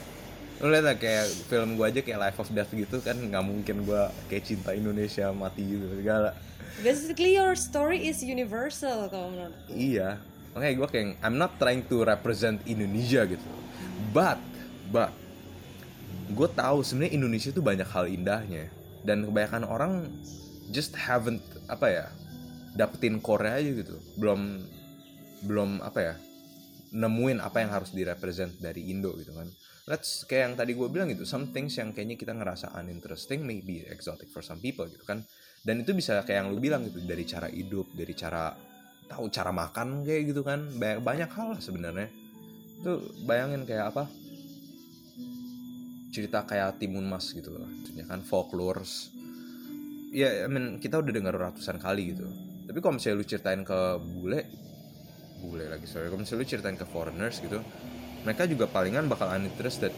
Lu 0.64 0.72
lihat 0.72 0.86
lah, 0.88 0.96
kayak 0.96 1.28
film 1.52 1.76
gue 1.76 1.86
aja 1.86 2.00
kayak 2.00 2.20
Life 2.20 2.40
of 2.40 2.50
Death 2.56 2.72
gitu 2.72 3.04
kan 3.04 3.20
nggak 3.20 3.44
mungkin 3.44 3.84
gue 3.84 4.02
kayak 4.32 4.44
cinta 4.48 4.72
Indonesia 4.72 5.32
mati 5.36 5.68
gitu 5.68 5.84
segala. 6.00 6.32
Basically 6.80 7.36
your 7.36 7.56
story 7.56 8.08
is 8.08 8.24
universal 8.24 9.08
kalau 9.12 9.32
menurut. 9.32 9.56
Iya, 9.72 10.20
makanya 10.56 10.74
gue 10.80 10.88
kayak 10.88 11.08
I'm 11.24 11.36
not 11.36 11.60
trying 11.60 11.84
to 11.92 12.08
represent 12.08 12.64
Indonesia 12.64 13.28
gitu. 13.28 13.48
But, 14.16 14.40
but 14.96 15.12
gue 16.32 16.50
tahu 16.56 16.82
sebenarnya 16.82 17.14
Indonesia 17.20 17.50
tuh 17.52 17.64
banyak 17.64 17.88
hal 17.88 18.08
indahnya 18.08 18.72
dan 19.06 19.28
kebanyakan 19.28 19.64
orang 19.68 19.94
just 20.74 20.98
haven't 20.98 21.44
apa 21.70 21.88
ya 21.88 22.06
dapetin 22.74 23.22
core 23.22 23.46
aja 23.46 23.72
gitu 23.72 23.96
belum 24.18 24.66
belum 25.46 25.86
apa 25.86 26.00
ya 26.02 26.14
nemuin 26.96 27.38
apa 27.44 27.62
yang 27.62 27.72
harus 27.72 27.94
direpresent 27.94 28.58
dari 28.58 28.90
Indo 28.90 29.14
gitu 29.22 29.32
kan 29.38 29.48
let's 29.86 30.26
kayak 30.26 30.42
yang 30.50 30.56
tadi 30.58 30.72
gue 30.74 30.88
bilang 30.90 31.14
gitu 31.14 31.30
some 31.30 31.54
things 31.54 31.78
yang 31.78 31.94
kayaknya 31.94 32.18
kita 32.18 32.34
ngerasa 32.34 32.74
uninteresting 32.74 33.46
maybe 33.46 33.86
exotic 33.86 34.30
for 34.34 34.42
some 34.42 34.58
people 34.58 34.86
gitu 34.90 35.06
kan. 35.06 35.22
Dan 35.66 35.82
itu 35.82 35.98
bisa 35.98 36.22
kayak 36.26 36.46
yang 36.46 36.48
lu 36.54 36.62
bilang 36.62 36.86
gitu 36.86 37.02
dari 37.06 37.26
cara 37.26 37.50
hidup 37.50 37.94
dari 37.94 38.14
cara 38.14 38.54
tahu 39.06 39.30
cara 39.30 39.54
makan 39.54 40.02
kayak 40.06 40.34
gitu 40.34 40.42
kan. 40.42 40.66
Banyak 40.78 41.00
banyak 41.06 41.30
hal 41.30 41.48
lah 41.58 41.62
sebenarnya. 41.62 42.10
Tuh 42.82 43.02
bayangin 43.26 43.66
kayak 43.66 43.94
apa? 43.94 44.04
Cerita 46.10 46.46
kayak 46.46 46.82
Timun 46.82 47.06
Mas 47.06 47.30
gitu 47.34 47.54
loh 47.54 47.70
maksudnya 47.70 48.06
kan 48.10 48.26
folklores. 48.26 49.14
Ya 50.16 50.46
I 50.46 50.50
mean, 50.50 50.82
kita 50.82 50.98
udah 50.98 51.14
dengar 51.14 51.38
ratusan 51.38 51.78
kali 51.78 52.18
gitu. 52.18 52.26
Tapi 52.66 52.78
kalau 52.82 52.98
misalnya 52.98 53.22
lu 53.22 53.26
ceritain 53.28 53.62
ke 53.62 53.80
bule 54.02 54.40
bule 55.46 55.70
lagi 55.70 55.86
sorry. 55.86 56.10
Kalau 56.10 56.26
misalnya 56.26 56.42
lu 56.42 56.50
ceritain 56.50 56.78
ke 56.78 56.86
foreigners 56.90 57.38
gitu 57.38 57.62
mereka 58.26 58.50
juga 58.50 58.66
palingan 58.66 59.06
bakal 59.06 59.30
uninterested. 59.30 59.94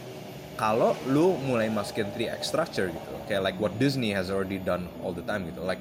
Kalau 0.58 0.92
lu 1.08 1.38
mulai 1.40 1.70
masukin 1.70 2.10
3x 2.12 2.50
structure 2.50 2.90
gitu 2.90 3.12
kayak 3.30 3.42
like 3.46 3.58
what 3.62 3.72
Disney 3.78 4.10
has 4.10 4.28
already 4.28 4.58
done 4.58 4.90
all 5.00 5.14
the 5.14 5.22
time 5.22 5.46
gitu 5.46 5.62
like 5.62 5.78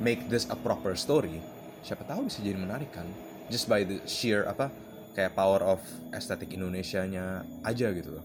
make 0.00 0.26
this 0.32 0.48
a 0.48 0.56
proper 0.56 0.96
story 0.96 1.38
siapa 1.84 2.02
tahu 2.08 2.32
bisa 2.32 2.40
jadi 2.40 2.56
menarik 2.56 2.88
kan? 2.90 3.04
Just 3.52 3.68
by 3.68 3.84
the 3.84 4.00
sheer 4.08 4.48
apa 4.48 4.72
kayak 5.12 5.36
power 5.36 5.60
of 5.62 5.78
estetik 6.16 6.56
Indonesia-nya 6.56 7.44
aja 7.62 7.92
gitu 7.92 8.18
loh. 8.18 8.24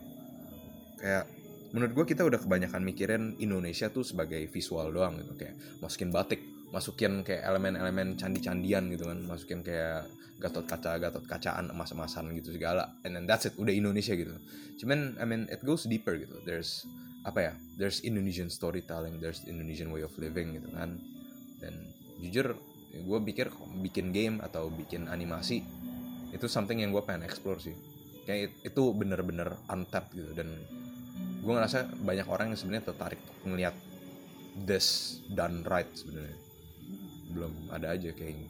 Kayak 0.95 1.27
menurut 1.75 1.91
gue 1.93 2.05
kita 2.15 2.25
udah 2.25 2.39
kebanyakan 2.41 2.81
mikirin 2.81 3.37
Indonesia 3.37 3.91
tuh 3.93 4.01
sebagai 4.01 4.41
visual 4.49 4.89
doang 4.89 5.21
gitu 5.21 5.35
kayak 5.37 5.53
masukin 5.83 6.09
batik 6.09 6.41
masukin 6.69 7.25
kayak 7.25 7.41
elemen-elemen 7.49 8.13
candi-candian 8.13 8.93
gitu 8.93 9.09
kan 9.09 9.19
masukin 9.25 9.65
kayak 9.65 10.05
gatot 10.39 10.63
kaca 10.63 10.95
gatot 11.01 11.25
kacaan 11.27 11.67
emas-emasan 11.73 12.31
gitu 12.37 12.55
segala 12.55 12.95
and 13.03 13.11
then 13.17 13.25
that's 13.27 13.49
it 13.49 13.53
udah 13.59 13.73
Indonesia 13.73 14.15
gitu. 14.15 14.31
Cuman 14.79 15.19
I 15.19 15.25
mean 15.27 15.49
it 15.51 15.65
goes 15.65 15.89
deeper 15.89 16.15
gitu. 16.15 16.39
There's 16.47 16.87
apa 17.27 17.51
ya 17.51 17.53
there's 17.75 17.99
Indonesian 18.07 18.47
storytelling 18.47 19.19
there's 19.19 19.43
Indonesian 19.43 19.91
way 19.91 20.05
of 20.05 20.13
living 20.15 20.55
gitu 20.55 20.69
kan. 20.71 20.95
Dan 21.59 21.73
jujur 22.23 22.55
gue 22.89 23.19
pikir 23.27 23.51
bikin 23.83 24.15
game 24.15 24.39
atau 24.39 24.71
bikin 24.71 25.11
animasi 25.11 25.61
itu 26.29 26.45
something 26.45 26.79
yang 26.79 26.93
gue 26.93 27.03
pengen 27.03 27.25
explore 27.27 27.59
sih. 27.59 27.75
Kayak 28.23 28.53
itu 28.61 28.83
bener-bener 28.93 29.57
untapped 29.73 30.15
gitu. 30.15 30.31
Dan 30.37 30.53
gue 31.43 31.51
ngerasa 31.51 31.89
banyak 31.99 32.29
orang 32.29 32.53
yang 32.53 32.59
sebenarnya 32.61 32.95
tertarik 32.95 33.19
ngelihat 33.43 33.75
this 34.63 35.19
done 35.33 35.67
right 35.67 35.87
sebenarnya 35.91 36.48
belum 37.29 37.53
ada 37.69 37.93
aja 37.93 38.09
kayaknya 38.11 38.49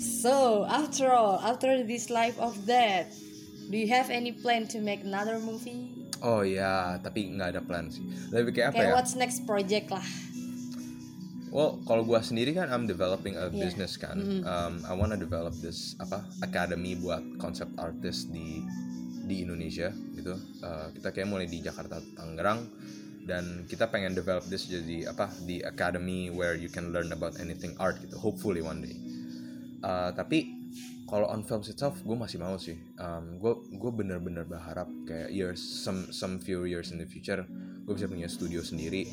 So, 0.00 0.64
after 0.64 1.12
all, 1.12 1.40
after 1.40 1.84
this 1.84 2.08
life 2.10 2.36
of 2.40 2.56
death, 2.66 3.08
do 3.70 3.76
you 3.76 3.88
have 3.88 4.08
any 4.10 4.32
plan 4.32 4.66
to 4.68 4.80
make 4.80 5.04
another 5.04 5.38
movie? 5.38 5.96
oh 6.20 6.44
ya 6.44 7.00
tapi 7.00 7.32
nggak 7.32 7.56
ada 7.56 7.64
plan 7.64 7.88
sih 7.88 8.04
lebih 8.28 8.52
kayak 8.52 8.76
apa 8.76 8.84
Kayak 8.84 8.90
ya 8.92 8.96
what's 9.00 9.16
next 9.16 9.48
project 9.48 9.88
lah. 9.88 10.04
Well, 11.48 11.80
kalau 11.88 12.04
gua 12.04 12.20
sendiri 12.20 12.52
kan 12.52 12.68
I'm 12.68 12.84
developing 12.84 13.40
a 13.40 13.48
Yeah. 13.48 13.56
business 13.64 13.96
kan. 13.96 14.20
Um, 14.44 14.84
I 14.84 14.92
wanna 14.92 15.16
develop 15.16 15.56
this 15.64 15.96
apa 15.96 16.20
academy 16.44 16.92
buat 16.94 17.24
concept 17.40 17.72
artist 17.80 18.28
di 18.28 18.60
di 19.30 19.46
Indonesia 19.46 19.94
gitu. 20.18 20.34
Uh, 20.60 20.90
kita 20.98 21.14
kayak 21.14 21.30
mulai 21.30 21.46
di 21.46 21.62
Jakarta 21.62 22.02
Tangerang 22.18 22.66
dan 23.22 23.62
kita 23.70 23.86
pengen 23.86 24.18
develop 24.18 24.42
this 24.50 24.66
jadi 24.66 25.14
apa 25.14 25.30
di 25.46 25.62
academy 25.62 26.34
where 26.34 26.58
you 26.58 26.66
can 26.66 26.90
learn 26.90 27.14
about 27.14 27.38
anything 27.38 27.78
art 27.78 28.02
gitu. 28.02 28.18
Hopefully 28.18 28.58
one 28.58 28.82
day. 28.82 28.98
Uh, 29.86 30.10
tapi 30.10 30.58
kalau 31.06 31.30
on 31.30 31.46
films 31.46 31.70
itself 31.70 32.02
gue 32.02 32.18
masih 32.18 32.42
mau 32.42 32.58
sih. 32.58 32.74
Um, 32.98 33.38
gue 33.38 33.54
gue 33.78 33.92
bener-bener 33.94 34.42
berharap 34.42 34.90
kayak 35.06 35.30
years 35.30 35.62
some 35.62 36.10
some 36.10 36.42
few 36.42 36.66
years 36.66 36.90
in 36.90 36.98
the 36.98 37.06
future 37.06 37.46
gue 37.90 37.98
bisa 37.98 38.06
punya 38.06 38.30
studio 38.30 38.62
sendiri 38.62 39.10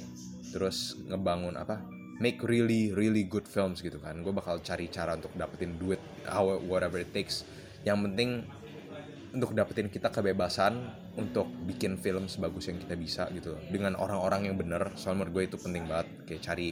terus 0.54 1.02
ngebangun 1.10 1.58
apa 1.58 1.82
make 2.22 2.38
really 2.46 2.94
really 2.94 3.26
good 3.26 3.50
films 3.50 3.82
gitu 3.82 3.98
kan 3.98 4.22
gue 4.22 4.30
bakal 4.30 4.62
cari 4.62 4.86
cara 4.86 5.18
untuk 5.18 5.34
dapetin 5.34 5.74
duit 5.82 5.98
how 6.30 6.46
whatever 6.70 7.02
it 7.02 7.10
takes 7.10 7.42
yang 7.82 8.06
penting 8.06 8.46
untuk 9.38 9.54
dapetin 9.54 9.94
kita 9.94 10.10
kebebasan 10.10 10.74
untuk 11.14 11.46
bikin 11.70 12.02
film 12.02 12.26
sebagus 12.26 12.74
yang 12.74 12.82
kita 12.82 12.98
bisa 12.98 13.30
gitu. 13.30 13.54
Loh. 13.54 13.62
dengan 13.70 13.94
orang-orang 13.94 14.50
yang 14.50 14.58
bener 14.58 14.98
soalnya 14.98 15.24
menurut 15.24 15.34
gue 15.38 15.44
itu 15.54 15.58
penting 15.62 15.84
banget. 15.86 16.08
Kayak 16.26 16.42
cari 16.50 16.68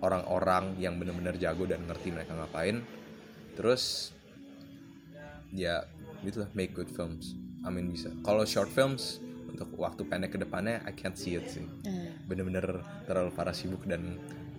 orang-orang 0.00 0.80
yang 0.80 0.96
bener-bener 0.96 1.36
jago 1.36 1.68
dan 1.68 1.84
ngerti 1.84 2.08
mereka 2.16 2.32
ngapain. 2.32 2.80
Terus 3.52 4.16
ya 5.52 5.84
gitu 6.24 6.48
lah 6.48 6.50
make 6.56 6.72
good 6.72 6.88
films. 6.88 7.36
Amin 7.68 7.92
bisa. 7.92 8.08
Kalau 8.24 8.48
short 8.48 8.72
films 8.72 9.20
untuk 9.44 9.68
waktu 9.76 10.08
pendek 10.08 10.36
ke 10.36 10.38
depannya 10.40 10.80
I 10.88 10.96
can't 10.96 11.20
see 11.20 11.36
it 11.36 11.44
sih. 11.52 11.68
Eh, 11.84 12.16
bener-bener 12.24 12.80
terlalu 13.04 13.30
parah 13.36 13.52
sibuk 13.52 13.84
dan 13.84 14.16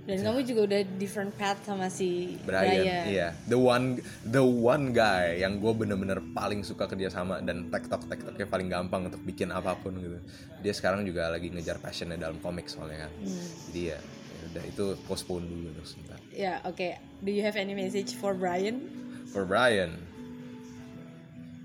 Dan 0.08 0.24
kamu 0.24 0.40
juga 0.42 0.62
udah 0.66 0.80
different 0.96 1.36
path 1.36 1.60
sama 1.62 1.88
si 1.88 2.40
Brian, 2.42 2.80
Brian. 2.80 3.04
iya 3.06 3.28
the 3.44 3.54
one 3.54 4.00
the 4.24 4.40
one 4.40 4.90
guy 4.90 5.36
yang 5.36 5.58
gue 5.58 5.68
bener-bener 5.70 6.24
paling 6.32 6.64
suka 6.64 6.88
kerja 6.88 7.12
sama 7.12 7.38
dan 7.40 7.68
tektok 7.68 8.08
tektoknya 8.08 8.48
paling 8.48 8.68
gampang 8.68 9.06
untuk 9.06 9.20
bikin 9.20 9.52
apa 9.52 9.76
pun 9.76 9.92
gitu 9.94 10.16
dia 10.58 10.72
sekarang 10.72 11.04
juga 11.04 11.28
lagi 11.28 11.48
ngejar 11.48 11.76
passionnya 11.78 12.16
dalam 12.18 12.40
komik 12.40 12.66
soalnya 12.66 13.04
kan 13.04 13.12
Hmm. 13.18 13.48
jadi 13.68 13.82
ya 13.86 14.00
ya 14.00 14.44
udah 14.50 14.64
itu 14.66 14.86
postpone 15.04 15.44
dulu 15.44 15.66
untuk 15.70 15.84
sebentar 15.86 16.16
Ya, 16.30 16.62
oke. 16.64 16.88
Do 17.20 17.30
you 17.30 17.42
have 17.42 17.56
any 17.56 17.74
message 17.74 18.14
for 18.14 18.32
Brian? 18.32 18.88
for 19.28 19.44
Brian 19.44 19.92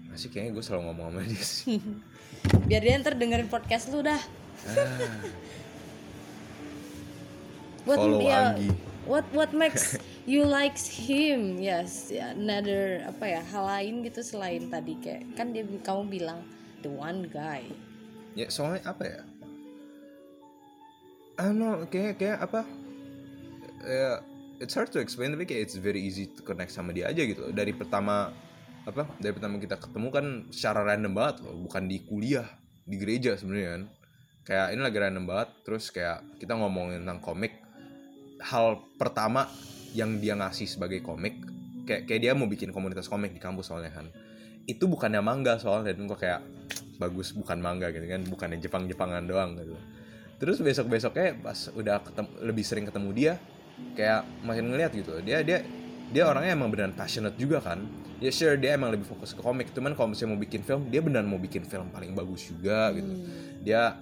masih 0.09 0.29
kayaknya 0.29 0.53
gue 0.53 0.65
selalu 0.67 0.83
ngomong 0.89 1.07
sama 1.09 1.21
dia 1.23 1.41
sih 1.41 1.79
Biar 2.67 2.83
dia 2.83 2.99
ntar 2.99 3.15
dengerin 3.15 3.47
podcast 3.47 3.87
lu 3.89 4.03
dah. 4.03 4.19
Ah, 4.65 4.99
What 7.83 7.99
Follow 7.99 8.23
ya, 8.23 8.55
Anggi. 8.55 8.71
What 9.03 9.27
what 9.35 9.51
makes 9.51 9.99
you 10.31 10.47
likes 10.47 10.87
him? 10.87 11.59
Yes, 11.59 12.11
ya, 12.13 12.31
another 12.33 13.03
apa 13.07 13.25
ya 13.27 13.41
hal 13.43 13.65
lain 13.67 14.07
gitu 14.07 14.23
selain 14.23 14.71
tadi 14.71 14.95
kayak 15.03 15.35
kan 15.35 15.51
dia 15.51 15.67
kamu 15.83 16.07
bilang 16.07 16.41
the 16.83 16.91
one 16.91 17.27
guy. 17.31 17.67
ya 18.33 18.49
soalnya 18.49 18.83
apa 18.89 19.05
ya 19.05 19.21
I 21.37 21.43
don't 21.49 21.61
know 21.61 21.85
kayak 21.89 22.21
kayak 22.21 22.39
apa 22.41 22.65
ya 23.85 24.21
it's 24.61 24.73
hard 24.77 24.93
to 24.93 25.01
explain 25.01 25.37
tapi 25.37 25.45
kayak 25.45 25.69
it's 25.69 25.77
very 25.77 26.01
easy 26.01 26.29
to 26.29 26.41
connect 26.45 26.73
sama 26.73 26.97
dia 26.97 27.09
aja 27.13 27.23
gitu 27.25 27.49
loh. 27.49 27.53
dari 27.53 27.73
pertama 27.77 28.33
apa 28.83 29.07
dari 29.23 29.33
pertama 29.37 29.63
kita 29.63 29.79
ketemu 29.79 30.09
kan 30.11 30.27
secara 30.51 30.83
random 30.83 31.13
banget 31.15 31.37
loh 31.47 31.55
bukan 31.67 31.87
di 31.87 32.03
kuliah 32.03 32.49
di 32.83 32.97
gereja 32.99 33.39
sebenarnya 33.39 33.71
kan 33.79 33.83
kayak 34.43 34.67
ini 34.75 34.81
lagi 34.83 34.99
random 34.99 35.25
banget 35.29 35.49
terus 35.63 35.85
kayak 35.95 36.19
kita 36.43 36.59
ngomongin 36.59 37.07
tentang 37.07 37.23
komik 37.23 37.62
hal 38.43 38.83
pertama 38.99 39.47
yang 39.93 40.19
dia 40.19 40.35
ngasih 40.35 40.67
sebagai 40.67 41.05
komik 41.05 41.37
kayak 41.85 42.09
kayak 42.09 42.21
dia 42.23 42.33
mau 42.33 42.47
bikin 42.49 42.71
komunitas 42.71 43.11
komik 43.11 43.35
di 43.35 43.41
kampus 43.43 43.71
soalnya 43.71 43.93
kan. 43.93 44.07
Itu 44.65 44.87
bukannya 44.87 45.19
mangga 45.21 45.59
soalnya 45.59 45.95
dan 45.95 46.07
gue 46.07 46.19
kayak 46.19 46.41
bagus 46.99 47.35
bukan 47.35 47.59
mangga 47.59 47.91
gitu 47.91 48.07
kan. 48.07 48.23
Bukannya 48.27 48.59
Jepang 48.63 48.87
Jepangan 48.87 49.27
doang 49.27 49.59
gitu. 49.59 49.75
Terus 50.39 50.59
besok 50.59 50.91
besoknya 50.91 51.39
pas 51.39 51.71
udah 51.71 52.03
ketemu, 52.03 52.31
lebih 52.43 52.65
sering 52.67 52.87
ketemu 52.87 53.09
dia 53.15 53.33
kayak 53.95 54.27
makin 54.43 54.71
ngeliat 54.75 54.91
gitu. 54.95 55.19
Dia 55.23 55.43
dia 55.43 55.63
dia 56.13 56.23
orangnya 56.29 56.55
emang 56.55 56.71
beneran 56.71 56.95
passionate 56.95 57.39
juga 57.39 57.63
kan. 57.63 57.83
Ya 58.23 58.31
sure 58.31 58.55
dia 58.55 58.79
emang 58.79 58.95
lebih 58.95 59.07
fokus 59.07 59.35
ke 59.35 59.43
komik 59.43 59.75
cuman 59.75 59.99
kalau 59.99 60.15
misalnya 60.15 60.39
mau 60.39 60.41
bikin 60.41 60.63
film 60.63 60.87
dia 60.95 61.03
beneran 61.03 61.27
mau 61.27 61.43
bikin 61.43 61.67
film 61.67 61.91
paling 61.91 62.15
bagus 62.15 62.47
juga 62.47 62.95
gitu. 62.95 63.13
Dia 63.67 63.99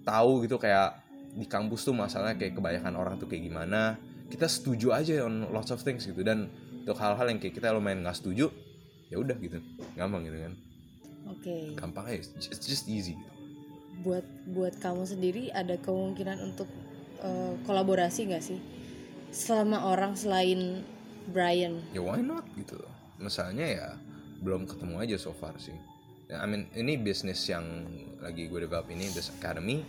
tahu 0.00 0.48
gitu 0.48 0.56
kayak 0.56 0.99
di 1.34 1.46
kampus 1.46 1.86
tuh 1.86 1.94
masalahnya 1.94 2.36
kayak 2.38 2.58
kebanyakan 2.58 2.94
orang 2.98 3.14
tuh 3.16 3.30
kayak 3.30 3.46
gimana. 3.46 3.96
Kita 4.30 4.46
setuju 4.46 4.94
aja 4.94 5.26
on 5.26 5.50
lots 5.50 5.74
of 5.74 5.82
things 5.82 6.06
gitu. 6.06 6.22
Dan 6.22 6.50
untuk 6.82 6.96
hal-hal 6.98 7.26
yang 7.30 7.38
kayak 7.38 7.58
kita 7.58 7.74
lumayan 7.74 8.02
nggak 8.02 8.18
setuju 8.18 8.50
ya 9.10 9.16
udah 9.18 9.36
gitu. 9.38 9.58
Gampang 9.98 10.22
gitu 10.26 10.38
kan. 10.38 10.54
Oke. 11.30 11.78
gampang 11.78 12.04
aja. 12.10 12.26
It's 12.38 12.66
just 12.66 12.90
easy 12.90 13.14
gitu. 13.14 13.32
Buat 14.00 14.26
buat 14.50 14.74
kamu 14.80 15.04
sendiri 15.04 15.42
ada 15.52 15.76
kemungkinan 15.78 16.40
untuk 16.42 16.66
eh, 17.22 17.54
kolaborasi 17.68 18.30
nggak 18.32 18.44
sih? 18.44 18.58
Selama 19.30 19.86
orang 19.86 20.18
selain 20.18 20.82
Brian? 21.30 21.78
ya 21.94 22.02
why 22.02 22.18
not 22.18 22.42
gitu. 22.58 22.80
Misalnya 23.20 23.66
ya 23.66 23.88
belum 24.40 24.64
ketemu 24.66 24.94
aja 24.98 25.16
so 25.20 25.30
far 25.36 25.54
sih. 25.60 25.76
Ya, 26.30 26.42
I 26.42 26.46
mean 26.48 26.66
ini 26.74 26.96
bisnis 26.96 27.42
yang 27.50 27.66
lagi 28.22 28.46
gue 28.48 28.62
develop 28.64 28.88
ini 28.88 29.10
this 29.12 29.30
academy 29.34 29.82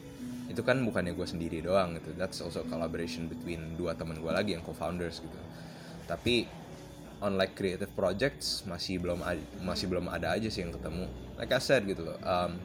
itu 0.52 0.62
kan 0.68 0.84
bukannya 0.84 1.16
gue 1.16 1.24
sendiri 1.24 1.64
doang 1.64 1.95
gitu 1.95 2.12
that's 2.20 2.43
also 2.43 2.68
collaboration 2.68 3.32
between 3.32 3.80
dua 3.80 3.95
teman 3.95 4.20
gue 4.20 4.32
lagi 4.32 4.60
yang 4.60 4.64
co-founders 4.68 5.24
gitu 5.24 5.39
tapi 6.06 6.43
on 7.24 7.39
like 7.39 7.56
creative 7.56 7.89
projects 7.95 8.68
masih 8.68 8.99
belum 8.99 9.24
ada, 9.24 9.39
masih 9.64 9.88
belum 9.88 10.12
ada 10.12 10.36
aja 10.36 10.52
sih 10.52 10.68
yang 10.68 10.76
ketemu 10.76 11.08
like 11.39 11.54
I 11.56 11.62
said 11.64 11.88
gitu 11.88 12.04
loh 12.04 12.20
um, 12.28 12.60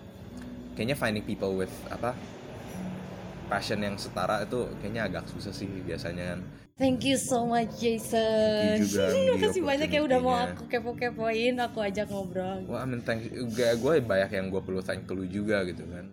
kayaknya 0.75 0.99
finding 0.99 1.23
people 1.23 1.55
with 1.55 1.73
apa 1.89 2.19
passion 3.47 3.79
yang 3.79 3.95
setara 3.95 4.43
itu 4.43 4.67
kayaknya 4.83 5.07
agak 5.07 5.31
susah 5.31 5.55
sih 5.55 5.71
biasanya 5.87 6.35
kan 6.35 6.43
Thank 6.77 7.09
you 7.09 7.17
so 7.17 7.49
much 7.49 7.81
Jason. 7.81 8.21
Thank 8.77 8.93
you 8.93 9.01
juga, 9.01 9.33
Makasih 9.41 9.63
banyak 9.65 9.89
ya 9.89 10.01
udah 10.05 10.21
mau 10.21 10.37
aku 10.37 10.69
kepo-kepoin, 10.69 11.57
aku 11.57 11.81
ajak 11.81 12.13
ngobrol. 12.13 12.69
Wah, 12.69 12.85
I 12.85 12.87
mean, 12.93 13.01
thank 13.01 13.33
gue 13.33 13.69
gue 13.81 13.95
banyak 14.05 14.29
yang 14.37 14.53
gue 14.53 14.61
perlu 14.61 14.85
thank 14.85 15.09
ke 15.09 15.17
lu 15.17 15.25
juga 15.25 15.65
gitu 15.65 15.89
kan. 15.89 16.13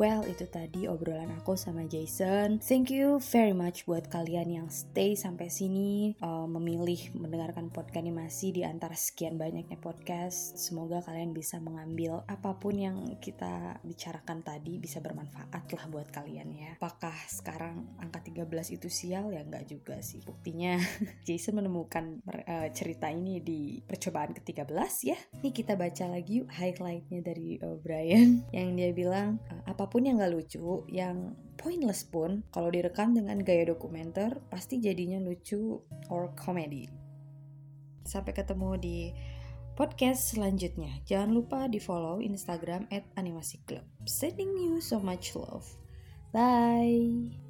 Well, 0.00 0.24
itu 0.24 0.48
tadi 0.48 0.88
obrolan 0.88 1.28
aku 1.36 1.60
sama 1.60 1.84
Jason. 1.84 2.56
Thank 2.64 2.88
you 2.88 3.20
very 3.20 3.52
much 3.52 3.84
buat 3.84 4.08
kalian 4.08 4.48
yang 4.48 4.68
stay 4.72 5.12
sampai 5.12 5.52
sini, 5.52 6.16
uh, 6.24 6.48
memilih 6.48 7.12
mendengarkan 7.12 7.68
podcast 7.68 8.00
animasi 8.00 8.48
di 8.56 8.64
antara 8.64 8.96
sekian 8.96 9.36
banyaknya 9.36 9.76
podcast. 9.76 10.56
Semoga 10.56 11.04
kalian 11.04 11.36
bisa 11.36 11.60
mengambil 11.60 12.24
apa 12.32 12.56
pun 12.56 12.80
yang 12.80 12.96
kita 13.20 13.76
bicarakan 13.84 14.40
tadi 14.40 14.80
bisa 14.80 15.04
bermanfaat 15.04 15.68
lah 15.68 15.84
buat 15.92 16.08
kalian 16.08 16.48
ya. 16.48 16.72
Apakah 16.80 17.12
sekarang 17.28 17.84
angka 18.00 18.24
13 18.24 18.80
itu 18.80 18.88
sial? 18.88 19.28
Ya 19.36 19.44
enggak 19.44 19.68
juga 19.68 20.00
sih. 20.00 20.24
Buktinya 20.24 20.80
Jason 21.28 21.60
menemukan 21.60 22.24
uh, 22.24 22.72
cerita 22.72 23.12
ini 23.12 23.44
di 23.44 23.84
percobaan 23.84 24.32
ke-13 24.32 24.92
ya. 25.04 25.20
Nih 25.44 25.52
kita 25.52 25.76
baca 25.76 26.08
lagi 26.08 26.40
yuk 26.40 26.48
highlightnya 26.48 27.20
dari 27.20 27.60
uh, 27.60 27.76
Brian 27.76 28.48
yang 28.56 28.72
dia 28.80 28.96
bilang 28.96 29.36
uh, 29.52 29.68
apa 29.68 29.89
apa 29.90 29.98
pun 29.98 30.06
yang 30.06 30.22
gak 30.22 30.30
lucu, 30.30 30.86
yang 30.86 31.34
pointless 31.58 32.06
pun, 32.06 32.46
kalau 32.54 32.70
direkam 32.70 33.10
dengan 33.10 33.42
gaya 33.42 33.74
dokumenter, 33.74 34.38
pasti 34.46 34.78
jadinya 34.78 35.18
lucu 35.18 35.82
or 36.06 36.30
komedi. 36.38 36.86
Sampai 38.06 38.30
ketemu 38.30 38.78
di 38.78 39.10
podcast 39.74 40.30
selanjutnya. 40.30 41.02
Jangan 41.10 41.34
lupa 41.34 41.66
di 41.66 41.82
follow 41.82 42.22
Instagram 42.22 42.86
at 42.94 43.02
animasi 43.18 43.66
club. 43.66 43.82
Sending 44.06 44.62
you 44.62 44.78
so 44.78 45.02
much 45.02 45.34
love. 45.34 45.66
Bye. 46.30 47.49